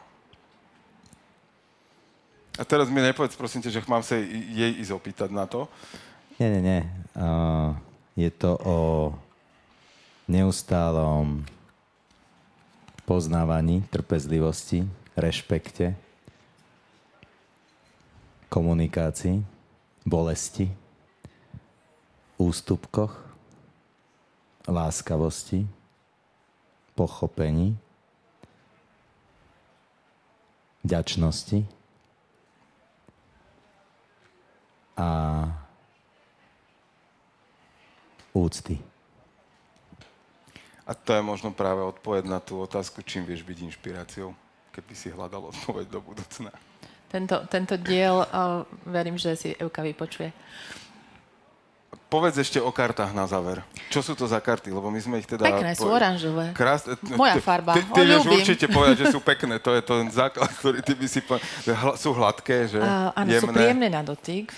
A 2.61 2.68
teraz 2.68 2.93
mi 2.93 3.01
nepovedz, 3.01 3.33
prosím 3.33 3.64
ťa, 3.64 3.81
že 3.81 3.81
mám 3.89 4.05
sa 4.05 4.20
jej 4.20 4.77
ísť 4.77 4.93
opýtať 4.93 5.33
na 5.33 5.49
to. 5.49 5.64
Nie, 6.37 6.53
nie, 6.53 6.61
nie. 6.61 6.81
Uh, 7.16 7.73
je 8.12 8.29
to 8.29 8.61
o 8.61 8.79
neustálom 10.29 11.49
poznávaní, 13.09 13.81
trpezlivosti, 13.89 14.85
rešpekte, 15.16 15.97
komunikácii, 18.53 19.41
bolesti, 20.05 20.68
ústupkoch, 22.37 23.32
láskavosti, 24.69 25.67
pochopení, 26.95 27.79
vďačnosti 30.85 31.67
a 34.99 35.09
úcty. 38.35 38.79
A 40.83 40.95
to 40.99 41.15
je 41.15 41.23
možno 41.23 41.55
práve 41.55 41.79
odpoveď 41.81 42.27
na 42.27 42.43
tú 42.43 42.59
otázku, 42.59 43.07
čím 43.07 43.23
vieš 43.23 43.47
byť 43.47 43.59
inšpiráciou, 43.71 44.35
keby 44.75 44.93
si 44.99 45.15
hľadal 45.15 45.55
odpoveď 45.55 45.87
do 45.89 46.01
budúcna. 46.03 46.51
Tento, 47.07 47.45
tento 47.47 47.77
diel, 47.77 48.25
verím, 48.89 49.21
že 49.21 49.37
si 49.37 49.55
Euka 49.61 49.85
vypočuje. 49.85 50.33
Povedz 52.13 52.37
ešte 52.37 52.61
o 52.61 52.69
kartách 52.69 53.17
na 53.17 53.25
záver. 53.25 53.65
Čo 53.89 54.05
sú 54.05 54.13
to 54.13 54.29
za 54.29 54.37
karty? 54.37 54.69
Lebo 54.69 54.93
my 54.93 55.01
sme 55.01 55.17
ich 55.17 55.25
teda... 55.25 55.49
Pekné, 55.49 55.73
sú 55.73 55.89
oranžové. 55.89 56.53
Krás... 56.53 56.85
Moja 57.17 57.41
farba. 57.41 57.73
Ty, 57.73 57.89
ty, 57.89 58.01
vieš 58.05 58.29
určite 58.29 58.67
povedať, 58.69 59.09
že 59.09 59.17
sú 59.17 59.25
pekné. 59.25 59.57
To 59.57 59.73
je 59.73 59.81
ten 59.81 60.13
základ, 60.13 60.53
ktorý 60.61 60.85
ty 60.85 60.93
by 60.93 61.07
si 61.09 61.25
povedal. 61.25 61.97
Sú 61.97 62.13
hladké, 62.13 62.69
že? 62.69 62.85
Uh, 62.85 63.17
áno, 63.17 63.33
sú 63.33 63.49
príjemné 63.49 63.89
na 63.89 64.05
dotyk. 64.05 64.53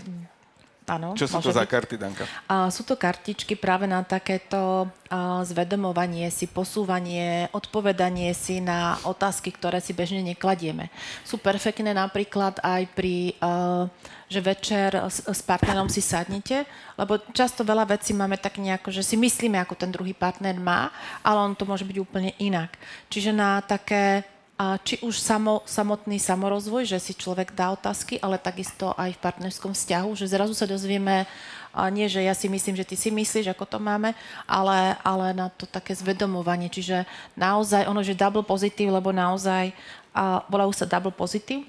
Áno, 0.85 1.17
Čo 1.17 1.25
sú 1.25 1.41
to 1.41 1.49
byť. 1.49 1.57
za 1.57 1.65
karty, 1.65 1.95
Danka? 1.97 2.25
Uh, 2.45 2.69
sú 2.69 2.85
to 2.85 2.93
kartičky 2.93 3.57
práve 3.57 3.89
na 3.89 4.05
takéto 4.05 4.85
uh, 4.85 5.41
zvedomovanie 5.41 6.29
si, 6.29 6.45
posúvanie, 6.45 7.49
odpovedanie 7.57 8.29
si 8.37 8.61
na 8.61 9.01
otázky, 9.09 9.49
ktoré 9.49 9.81
si 9.81 9.97
bežne 9.97 10.21
nekladieme. 10.21 10.93
Sú 11.25 11.41
perfektné 11.41 11.97
napríklad 11.97 12.61
aj 12.61 12.85
pri, 12.93 13.33
uh, 13.41 13.89
že 14.29 14.45
večer 14.45 14.93
s, 15.09 15.25
s 15.25 15.41
partnerom 15.41 15.89
si 15.89 16.05
sadnete, 16.05 16.69
lebo 17.01 17.17
často 17.33 17.65
veľa 17.65 17.89
vecí 17.89 18.13
máme 18.13 18.37
tak 18.37 18.61
nejako, 18.61 18.93
že 18.93 19.01
si 19.01 19.17
myslíme, 19.17 19.57
ako 19.65 19.81
ten 19.81 19.89
druhý 19.89 20.13
partner 20.13 20.53
má, 20.61 20.93
ale 21.25 21.49
on 21.49 21.57
to 21.57 21.65
môže 21.65 21.89
byť 21.89 21.97
úplne 21.97 22.37
inak. 22.37 22.77
Čiže 23.09 23.33
na 23.33 23.65
také 23.65 24.34
a 24.55 24.79
či 24.79 25.03
už 25.03 25.19
samo, 25.19 25.67
samotný 25.67 26.23
samorozvoj, 26.23 26.87
že 26.87 27.03
si 27.03 27.11
človek 27.11 27.59
dá 27.59 27.75
otázky, 27.75 28.23
ale 28.23 28.39
takisto 28.39 28.95
aj 28.95 29.19
v 29.19 29.23
partnerskom 29.23 29.75
vzťahu, 29.75 30.15
že 30.15 30.31
zrazu 30.31 30.55
sa 30.55 30.71
dozvieme, 30.71 31.27
a 31.75 31.91
nie, 31.91 32.07
že 32.07 32.23
ja 32.23 32.31
si 32.39 32.47
myslím, 32.47 32.79
že 32.79 32.87
ty 32.87 32.95
si 32.95 33.11
myslíš, 33.11 33.51
ako 33.51 33.67
to 33.67 33.79
máme, 33.83 34.15
ale, 34.47 34.95
ale 35.03 35.35
na 35.35 35.51
to 35.51 35.67
také 35.67 35.91
zvedomovanie. 35.91 36.71
Čiže 36.71 37.03
naozaj, 37.35 37.91
ono, 37.91 37.99
že 38.07 38.15
double 38.15 38.47
pozitív, 38.47 38.95
lebo 38.95 39.11
naozaj, 39.11 39.75
a 40.15 40.47
volajú 40.47 40.71
sa 40.71 40.87
double 40.87 41.11
pozitív, 41.11 41.67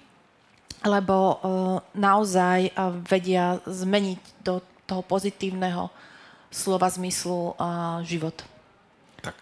lebo 0.86 1.18
uh, 1.18 1.38
naozaj 1.98 2.70
uh, 2.70 2.94
vedia 3.02 3.58
zmeniť 3.66 4.22
do 4.46 4.62
toho 4.86 5.02
pozitívneho 5.02 5.90
slova 6.54 6.86
zmyslu 6.86 7.58
uh, 7.58 8.06
život. 8.06 8.46
Tak. 9.26 9.34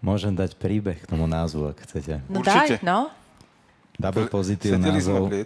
Môžem 0.00 0.32
dať 0.32 0.56
príbeh 0.56 0.96
k 0.96 1.04
tomu 1.04 1.28
názvu, 1.28 1.68
ak 1.68 1.84
chcete. 1.84 2.24
No 2.24 2.40
Určite. 2.40 2.80
daj, 2.80 2.80
no. 2.80 3.12
Double 4.00 4.32
pozitív 4.32 4.80
názov. 4.80 5.28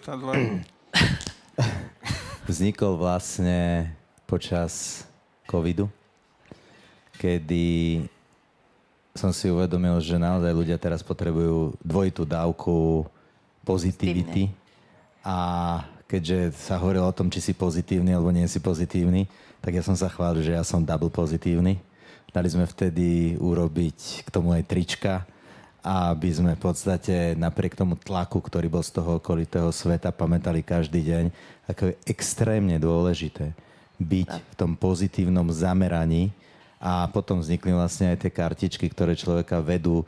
Vznikol 2.48 2.94
vlastne 2.94 3.90
počas 4.30 5.02
covidu, 5.50 5.90
kedy 7.18 8.06
som 9.14 9.34
si 9.34 9.50
uvedomil, 9.50 9.98
že 9.98 10.18
naozaj 10.18 10.54
ľudia 10.54 10.78
teraz 10.78 11.02
potrebujú 11.02 11.74
dvojitú 11.82 12.22
dávku 12.22 13.06
pozitivity. 13.66 14.54
A 15.26 15.82
keďže 16.06 16.54
sa 16.54 16.78
hovorilo 16.78 17.10
o 17.10 17.16
tom, 17.16 17.26
či 17.26 17.42
si 17.42 17.52
pozitívny 17.56 18.14
alebo 18.14 18.30
nie 18.30 18.46
si 18.46 18.62
pozitívny, 18.62 19.26
tak 19.58 19.74
ja 19.74 19.82
som 19.82 19.98
sa 19.98 20.06
chválil, 20.06 20.46
že 20.46 20.54
ja 20.54 20.62
som 20.62 20.84
double 20.84 21.10
pozitívny 21.10 21.80
Dali 22.34 22.50
sme 22.50 22.66
vtedy 22.66 23.38
urobiť 23.38 24.26
k 24.26 24.28
tomu 24.34 24.50
aj 24.50 24.66
trička, 24.66 25.22
aby 25.86 26.34
sme 26.34 26.58
v 26.58 26.62
podstate 26.66 27.38
napriek 27.38 27.78
tomu 27.78 27.94
tlaku, 27.94 28.42
ktorý 28.42 28.66
bol 28.66 28.82
z 28.82 28.98
toho 28.98 29.22
okolitého 29.22 29.70
sveta, 29.70 30.10
pamätali 30.10 30.66
každý 30.66 31.06
deň, 31.06 31.24
ako 31.70 31.94
je 31.94 31.94
extrémne 32.10 32.74
dôležité 32.82 33.54
byť 34.02 34.30
v 34.34 34.54
tom 34.58 34.74
pozitívnom 34.74 35.46
zameraní. 35.54 36.34
A 36.82 37.06
potom 37.06 37.38
vznikli 37.38 37.70
vlastne 37.70 38.10
aj 38.10 38.26
tie 38.26 38.34
kartičky, 38.34 38.90
ktoré 38.90 39.14
človeka 39.14 39.62
vedú, 39.62 40.02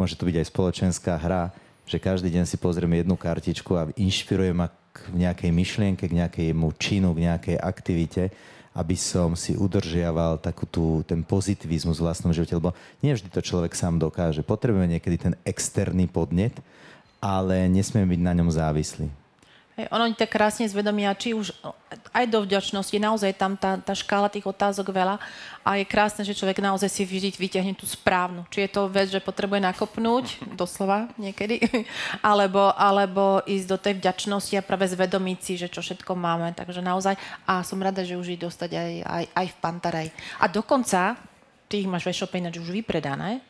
môže 0.00 0.16
to 0.16 0.24
byť 0.24 0.36
aj 0.40 0.46
spoločenská 0.48 1.12
hra, 1.20 1.52
že 1.84 2.00
každý 2.00 2.32
deň 2.32 2.48
si 2.48 2.56
pozrieme 2.56 3.04
jednu 3.04 3.20
kartičku 3.20 3.76
a 3.76 3.92
inšpiruje 4.00 4.56
ma 4.56 4.72
k 4.96 5.12
nejakej 5.12 5.50
myšlienke, 5.52 6.08
k 6.08 6.16
nejakému 6.24 6.66
činu, 6.80 7.12
k 7.12 7.28
nejakej 7.28 7.56
aktivite 7.60 8.32
aby 8.70 8.94
som 8.94 9.34
si 9.34 9.58
udržiaval 9.58 10.38
takú 10.38 10.62
tú, 10.64 11.02
ten 11.02 11.26
pozitivizmus 11.26 11.98
v 11.98 12.06
vlastnom 12.06 12.30
živote, 12.30 12.54
lebo 12.54 12.70
nie 13.02 13.10
vždy 13.10 13.26
to 13.28 13.42
človek 13.42 13.74
sám 13.74 13.98
dokáže. 13.98 14.46
Potrebujeme 14.46 14.98
niekedy 14.98 15.16
ten 15.18 15.34
externý 15.42 16.06
podnet, 16.06 16.54
ale 17.18 17.66
nesmieme 17.66 18.06
byť 18.14 18.20
na 18.22 18.32
ňom 18.38 18.48
závislí. 18.48 19.19
Ono 19.88 20.04
tak 20.12 20.36
krásne 20.36 20.68
zvedomia, 20.68 21.16
či 21.16 21.32
už 21.32 21.56
aj 22.12 22.24
do 22.28 22.44
vďačnosti, 22.44 22.92
naozaj 22.98 23.32
tam 23.38 23.56
tá, 23.56 23.80
tá 23.80 23.96
škála 23.96 24.28
tých 24.28 24.44
otázok 24.44 24.92
veľa 24.92 25.16
a 25.64 25.70
je 25.78 25.84
krásne, 25.88 26.22
že 26.26 26.36
človek 26.36 26.60
naozaj 26.60 26.90
si 26.90 27.02
vždy 27.08 27.32
vyťahne 27.34 27.72
tú 27.72 27.88
správnu. 27.88 28.44
Či 28.50 28.66
je 28.66 28.70
to 28.70 28.90
vec, 28.90 29.10
že 29.10 29.22
potrebuje 29.22 29.62
nakopnúť, 29.62 30.42
doslova 30.60 31.10
niekedy, 31.16 31.60
alebo, 32.30 32.72
alebo 32.74 33.40
ísť 33.46 33.66
do 33.66 33.78
tej 33.78 33.94
vďačnosti 34.02 34.54
a 34.58 34.66
práve 34.66 34.90
zvedomiť 34.90 35.38
si, 35.40 35.52
že 35.56 35.72
čo 35.72 35.80
všetko 35.80 36.12
máme. 36.18 36.52
Takže 36.52 36.82
naozaj, 36.82 37.14
a 37.46 37.62
som 37.62 37.78
rada, 37.78 38.02
že 38.02 38.18
už 38.18 38.34
ich 38.34 38.40
dostať 38.40 38.70
aj, 38.74 38.92
aj, 39.04 39.24
aj 39.34 39.46
v 39.46 39.56
Pantarej. 39.62 40.08
A 40.40 40.48
dokonca, 40.48 41.14
ty 41.70 41.84
ich 41.84 41.90
máš 41.90 42.08
ve 42.08 42.14
shope 42.16 42.40
už 42.40 42.70
vypredané, 42.70 43.44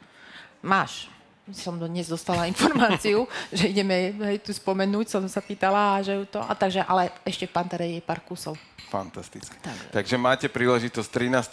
máš 0.61 1.09
som 1.55 1.77
do 1.77 1.87
dnes 1.87 2.07
dostala 2.09 2.47
informáciu, 2.47 3.29
že 3.57 3.71
ideme 3.71 4.15
hej, 4.15 4.39
tu 4.43 4.51
spomenúť, 4.55 5.07
som 5.11 5.23
sa 5.27 5.43
pýtala, 5.43 6.03
že 6.03 6.25
to, 6.29 6.41
a 6.41 6.53
takže, 6.55 6.83
ale 6.85 7.15
ešte 7.27 7.47
v 7.47 7.55
Pantere 7.55 7.87
je 7.97 8.01
pár 8.03 8.23
kusov. 8.25 8.59
Fantastické. 8.91 9.55
Tak. 9.63 10.03
Takže 10.03 10.17
máte 10.19 10.47
príležitosť 10.51 11.09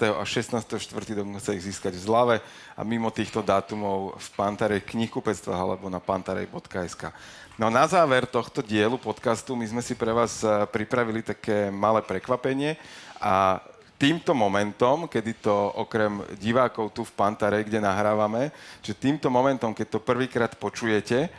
13. 0.09 0.17
a 0.17 0.23
16. 0.25 0.57
čtvrtý 0.81 1.13
dokonca 1.13 1.53
ich 1.53 1.69
získať 1.69 1.93
v 1.93 2.01
zlave 2.01 2.35
a 2.73 2.81
mimo 2.81 3.13
týchto 3.13 3.45
dátumov 3.45 4.17
v 4.17 4.27
Pantarej 4.33 4.81
knihkupectvách 4.81 5.59
alebo 5.61 5.85
na 5.85 6.01
pantarej.sk. 6.01 7.13
No 7.61 7.69
na 7.69 7.85
záver 7.85 8.25
tohto 8.25 8.65
dielu 8.65 8.97
podcastu 8.97 9.53
my 9.53 9.65
sme 9.69 9.81
si 9.85 9.93
pre 9.93 10.09
vás 10.13 10.41
eh, 10.41 10.65
pripravili 10.65 11.21
také 11.21 11.69
malé 11.69 12.01
prekvapenie 12.01 12.77
a 13.21 13.61
týmto 13.97 14.37
momentom, 14.37 15.09
kedy 15.09 15.41
to 15.41 15.53
okrem 15.73 16.21
divákov 16.37 16.93
tu 16.93 17.01
v 17.01 17.11
Pantare, 17.17 17.65
kde 17.65 17.81
nahrávame, 17.81 18.53
že 18.85 18.93
týmto 18.93 19.27
momentom, 19.27 19.73
keď 19.73 19.97
to 19.97 19.99
prvýkrát 19.99 20.53
počujete, 20.53 21.29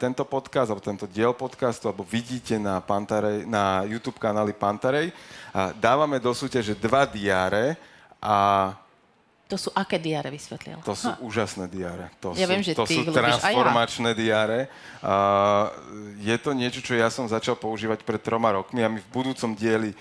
tento 0.00 0.24
podcast, 0.24 0.72
alebo 0.72 0.80
tento 0.80 1.04
diel 1.04 1.36
podcastu, 1.36 1.92
alebo 1.92 2.00
vidíte 2.00 2.56
na, 2.56 2.80
Pantarej, 2.80 3.44
na 3.44 3.84
YouTube 3.84 4.16
kanáli 4.16 4.56
Pantarej. 4.56 5.12
A 5.52 5.76
dávame 5.76 6.16
do 6.16 6.32
súťaže 6.32 6.72
dva 6.72 7.04
diáre 7.04 7.76
a 8.16 8.72
To 9.48 9.56
sú 9.56 9.68
aké 9.72 9.96
diare 10.00 10.28
vysvetlil? 10.32 10.80
to 10.84 10.92
sú 10.96 11.08
Ha. 11.08 11.20
úžasné 11.24 11.68
diáre. 11.68 12.08
To 12.20 12.32
Ja 12.36 12.44
sú, 12.44 12.52
viem, 12.52 12.60
že 12.64 12.72
to 12.76 12.84
ty 12.84 13.00
sú 13.00 13.08
aj 13.08 13.12
ja. 13.12 13.16
transformačné 13.16 14.10
diáre. 14.16 14.68
A 15.04 15.14
je 16.20 16.36
to 16.40 16.56
niečo, 16.56 16.80
čo 16.80 16.96
ja 16.96 17.08
som 17.12 17.24
začal 17.28 17.56
používať 17.56 18.04
pred 18.08 18.20
troma 18.20 18.52
rokmi 18.52 18.80
a 18.84 18.88
my 18.88 19.00
v 19.00 19.08
budúcom 19.08 19.52
dieli 19.52 19.92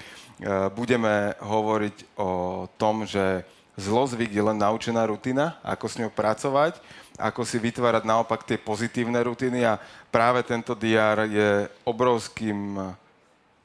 budeme 0.74 1.34
hovoriť 1.42 2.18
o 2.18 2.32
tom, 2.78 3.10
že 3.10 3.42
zlozvyk 3.78 4.34
je 4.34 4.42
len 4.42 4.58
naučená 4.58 5.06
rutina, 5.06 5.62
ako 5.62 5.86
s 5.86 5.98
ňou 6.02 6.12
pracovať, 6.14 6.82
ako 7.18 7.42
si 7.46 7.58
vytvárať 7.58 8.04
naopak 8.06 8.46
tie 8.46 8.58
pozitívne 8.58 9.22
rutiny 9.22 9.66
a 9.66 9.82
práve 10.10 10.42
tento 10.46 10.78
diár 10.78 11.26
je 11.30 11.70
obrovským 11.86 12.78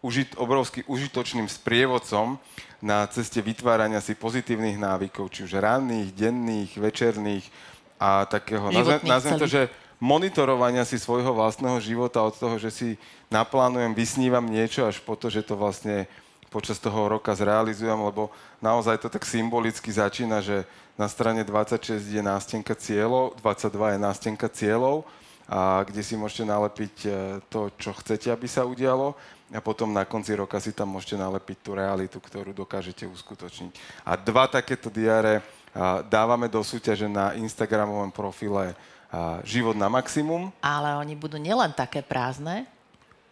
užit, 0.05 0.37
obrovsky 0.37 0.85
užitočným 0.85 1.49
sprievodcom 1.49 2.37
na 2.83 3.07
ceste 3.09 3.39
vytvárania 3.39 4.03
si 4.03 4.19
pozitívnych 4.19 4.77
návykov, 4.77 5.31
či 5.31 5.47
už 5.47 5.61
ranných, 5.61 6.13
denných, 6.13 6.77
večerných 6.77 7.47
a 8.03 8.27
takého, 8.27 8.69
nazvem, 8.69 8.99
Životných 8.99 9.13
nazvem 9.13 9.39
to, 9.39 9.47
že 9.47 9.63
monitorovania 10.03 10.83
si 10.83 10.99
svojho 10.99 11.31
vlastného 11.31 11.79
života 11.79 12.19
od 12.19 12.35
toho, 12.35 12.59
že 12.59 12.75
si 12.75 12.89
naplánujem, 13.31 13.95
vysnívam 13.95 14.43
niečo, 14.43 14.83
až 14.83 14.99
po 14.99 15.15
to, 15.15 15.31
že 15.31 15.47
to 15.47 15.55
vlastne 15.55 16.11
počas 16.53 16.77
toho 16.77 17.09
roka 17.09 17.33
zrealizujem, 17.33 17.97
lebo 17.97 18.29
naozaj 18.61 19.01
to 19.01 19.09
tak 19.09 19.25
symbolicky 19.25 19.89
začína, 19.89 20.45
že 20.45 20.69
na 21.01 21.09
strane 21.09 21.41
26 21.41 21.97
je 21.97 22.21
nástenka 22.21 22.77
cieľov, 22.77 23.41
22 23.41 23.97
je 23.97 23.99
nástenka 23.99 24.47
cieľov, 24.53 25.09
a 25.49 25.83
kde 25.89 26.05
si 26.05 26.15
môžete 26.15 26.45
nalepiť 26.47 26.95
e, 27.03 27.11
to, 27.51 27.73
čo 27.75 27.97
chcete, 27.99 28.31
aby 28.31 28.47
sa 28.47 28.63
udialo 28.63 29.17
a 29.53 29.61
potom 29.61 29.93
na 29.93 30.09
konci 30.09 30.33
roka 30.33 30.57
si 30.57 30.73
tam 30.73 30.97
môžete 30.97 31.21
nalepiť 31.21 31.59
tú 31.61 31.77
realitu, 31.77 32.17
ktorú 32.17 32.57
dokážete 32.57 33.05
uskutočniť. 33.05 33.73
A 34.09 34.17
dva 34.17 34.49
takéto 34.49 34.89
diare 34.89 35.45
dávame 36.09 36.49
do 36.49 36.65
súťaže 36.65 37.05
na 37.09 37.37
Instagramovom 37.37 38.09
profile 38.09 38.73
Život 39.45 39.77
na 39.77 39.93
maximum. 39.93 40.49
Ale 40.65 40.97
oni 40.97 41.13
budú 41.13 41.37
nielen 41.37 41.69
také 41.77 42.01
prázdne, 42.01 42.65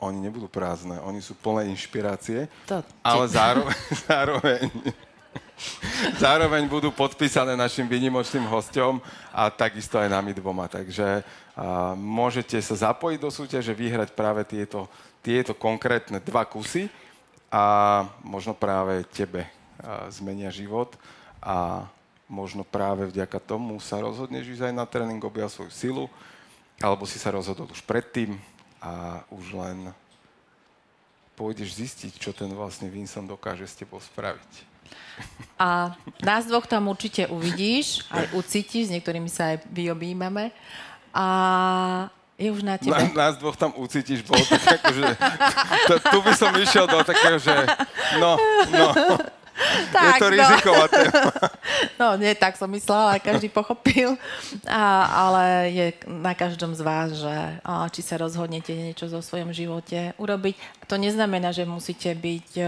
Oni 0.00 0.16
nebudú 0.16 0.48
prázdne, 0.48 0.96
oni 1.04 1.20
sú 1.20 1.36
plné 1.36 1.68
inšpirácie, 1.68 2.48
To- 2.64 2.80
ale 3.04 3.24
zároveň, 3.28 3.76
zároveň, 4.08 4.64
zároveň 6.16 6.62
budú 6.64 6.88
podpísané 6.88 7.52
našim 7.52 7.84
výnimočným 7.84 8.48
hosťom 8.48 8.96
a 9.28 9.52
takisto 9.52 10.00
aj 10.00 10.08
nami 10.08 10.32
dvoma. 10.32 10.72
Takže 10.72 11.20
a, 11.20 11.92
môžete 11.94 12.56
sa 12.64 12.90
zapojiť 12.92 13.18
do 13.20 13.28
súťaže, 13.28 13.76
vyhrať 13.76 14.16
práve 14.16 14.40
tieto, 14.48 14.88
tieto 15.20 15.52
konkrétne 15.52 16.16
dva 16.24 16.48
kusy 16.48 16.88
a 17.52 18.08
možno 18.24 18.56
práve 18.56 19.04
tebe 19.12 19.44
a, 19.76 20.08
zmenia 20.08 20.48
život 20.48 20.96
a 21.44 21.84
možno 22.30 22.62
práve 22.62 23.10
vďaka 23.10 23.42
tomu 23.42 23.76
sa 23.82 23.98
rozhodneš 23.98 24.54
ísť 24.56 24.70
aj 24.70 24.74
na 24.74 24.86
tréning, 24.86 25.18
objal 25.20 25.50
svoju 25.50 25.74
silu, 25.74 26.04
alebo 26.78 27.02
si 27.04 27.18
sa 27.18 27.34
rozhodol 27.34 27.66
už 27.68 27.82
predtým 27.82 28.38
a 28.80 29.22
už 29.28 29.52
len 29.54 29.78
pôjdeš 31.36 31.76
zistiť, 31.76 32.12
čo 32.20 32.36
ten 32.36 32.52
vlastne 32.52 32.88
Vincent 32.88 33.24
dokáže 33.24 33.64
s 33.64 33.76
tebou 33.76 34.00
spraviť. 34.00 34.68
A 35.60 35.92
nás 36.24 36.48
dvoch 36.48 36.64
tam 36.64 36.88
určite 36.88 37.28
uvidíš, 37.28 38.08
aj 38.08 38.32
ucítiš, 38.32 38.88
s 38.88 38.92
niektorými 38.96 39.28
sa 39.28 39.54
aj 39.54 39.68
vyobímame. 39.68 40.52
A 41.12 41.26
je 42.40 42.48
už 42.48 42.64
na 42.64 42.80
tebe. 42.80 42.96
Na, 42.96 43.28
nás 43.28 43.36
dvoch 43.36 43.56
tam 43.56 43.76
ucítiš, 43.76 44.24
bolo 44.24 44.40
tak 44.48 44.80
akože... 44.80 45.04
Tu 46.12 46.18
by 46.24 46.32
som 46.32 46.50
išiel 46.56 46.88
do 46.88 47.04
takého, 47.04 47.36
že... 47.36 47.52
No, 48.16 48.40
no, 48.72 48.86
je 49.92 50.12
to 50.18 50.26
no. 50.28 50.34
riziková 50.34 50.86
téma. 50.88 51.22
No, 52.00 52.16
nie 52.16 52.32
tak 52.32 52.56
som 52.56 52.72
myslela, 52.72 53.12
ale 53.12 53.18
každý 53.20 53.52
pochopil. 53.52 54.16
A, 54.64 54.84
ale 55.28 55.44
je 55.68 55.86
na 56.08 56.32
každom 56.32 56.72
z 56.72 56.80
vás, 56.80 57.12
že 57.12 57.36
a, 57.60 57.84
či 57.92 58.00
sa 58.00 58.16
rozhodnete 58.16 58.72
niečo 58.72 59.04
zo 59.06 59.20
svojom 59.20 59.52
živote 59.52 60.16
urobiť. 60.16 60.56
To 60.88 60.96
neznamená, 60.96 61.52
že 61.52 61.68
musíte 61.68 62.08
byť 62.16 62.48
e, 62.56 62.64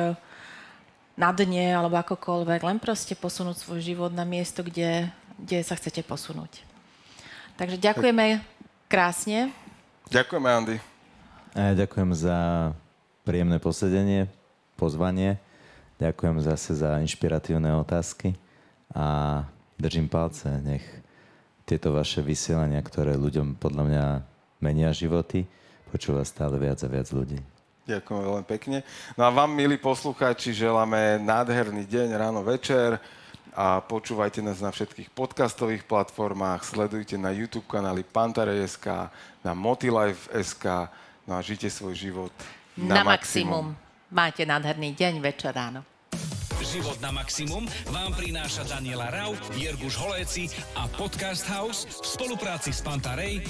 na 1.16 1.30
dne 1.32 1.76
alebo 1.76 1.96
akokoľvek, 1.96 2.60
len 2.60 2.78
proste 2.80 3.16
posunúť 3.16 3.64
svoj 3.64 3.80
život 3.80 4.12
na 4.12 4.28
miesto, 4.28 4.60
kde, 4.60 5.08
kde 5.40 5.64
sa 5.64 5.76
chcete 5.76 6.04
posunúť. 6.04 6.60
Takže 7.56 7.80
ďakujeme 7.80 8.44
krásne. 8.88 9.52
Ďakujeme, 10.12 10.48
Andy. 10.48 10.76
A 11.52 11.72
ja 11.72 11.84
ďakujem 11.84 12.10
za 12.16 12.36
príjemné 13.24 13.60
posedenie, 13.60 14.28
pozvanie. 14.76 15.40
Ďakujem 16.00 16.36
zase 16.44 16.78
za 16.78 17.00
inšpiratívne 17.00 17.72
otázky 17.78 18.34
a 18.92 19.40
držím 19.80 20.08
palce, 20.08 20.48
nech 20.62 20.84
tieto 21.64 21.94
vaše 21.94 22.20
vysielania, 22.20 22.82
ktoré 22.82 23.16
ľuďom 23.16 23.56
podľa 23.56 23.82
mňa 23.86 24.04
menia 24.62 24.90
životy, 24.94 25.46
počúva 25.90 26.22
stále 26.22 26.58
viac 26.58 26.80
a 26.84 26.88
viac 26.88 27.08
ľudí. 27.10 27.38
Ďakujem 27.82 28.20
veľmi 28.22 28.46
pekne. 28.46 28.78
No 29.18 29.26
a 29.26 29.30
vám, 29.34 29.50
milí 29.50 29.74
poslucháči, 29.74 30.54
želáme 30.54 31.18
nádherný 31.18 31.82
deň, 31.82 32.08
ráno, 32.14 32.46
večer 32.46 33.02
a 33.52 33.82
počúvajte 33.82 34.38
nás 34.38 34.62
na 34.62 34.70
všetkých 34.70 35.10
podcastových 35.12 35.84
platformách, 35.84 36.62
sledujte 36.62 37.18
na 37.18 37.34
YouTube 37.34 37.66
kanály 37.66 38.06
Pantare.sk, 38.06 39.10
na 39.42 39.52
Motilife.sk, 39.52 40.64
no 41.26 41.32
a 41.36 41.40
žite 41.42 41.68
svoj 41.68 41.94
život 41.98 42.34
Na, 42.78 43.02
na 43.02 43.18
maximum. 43.18 43.76
Máte 44.12 44.44
nádherný 44.44 44.92
deň, 44.92 45.24
večer, 45.24 45.56
ráno. 45.56 45.88
Život 46.60 47.00
na 47.00 47.16
maximum 47.16 47.64
vám 47.88 48.12
prináša 48.12 48.68
Daniela 48.68 49.08
Rau, 49.08 49.32
Jirguš 49.56 49.96
Holéci 49.96 50.52
a 50.76 50.84
Podcast 50.84 51.48
House 51.48 51.88
v 51.88 52.06
spolupráci 52.06 52.76
s 52.76 52.84
Pantarej 52.84 53.40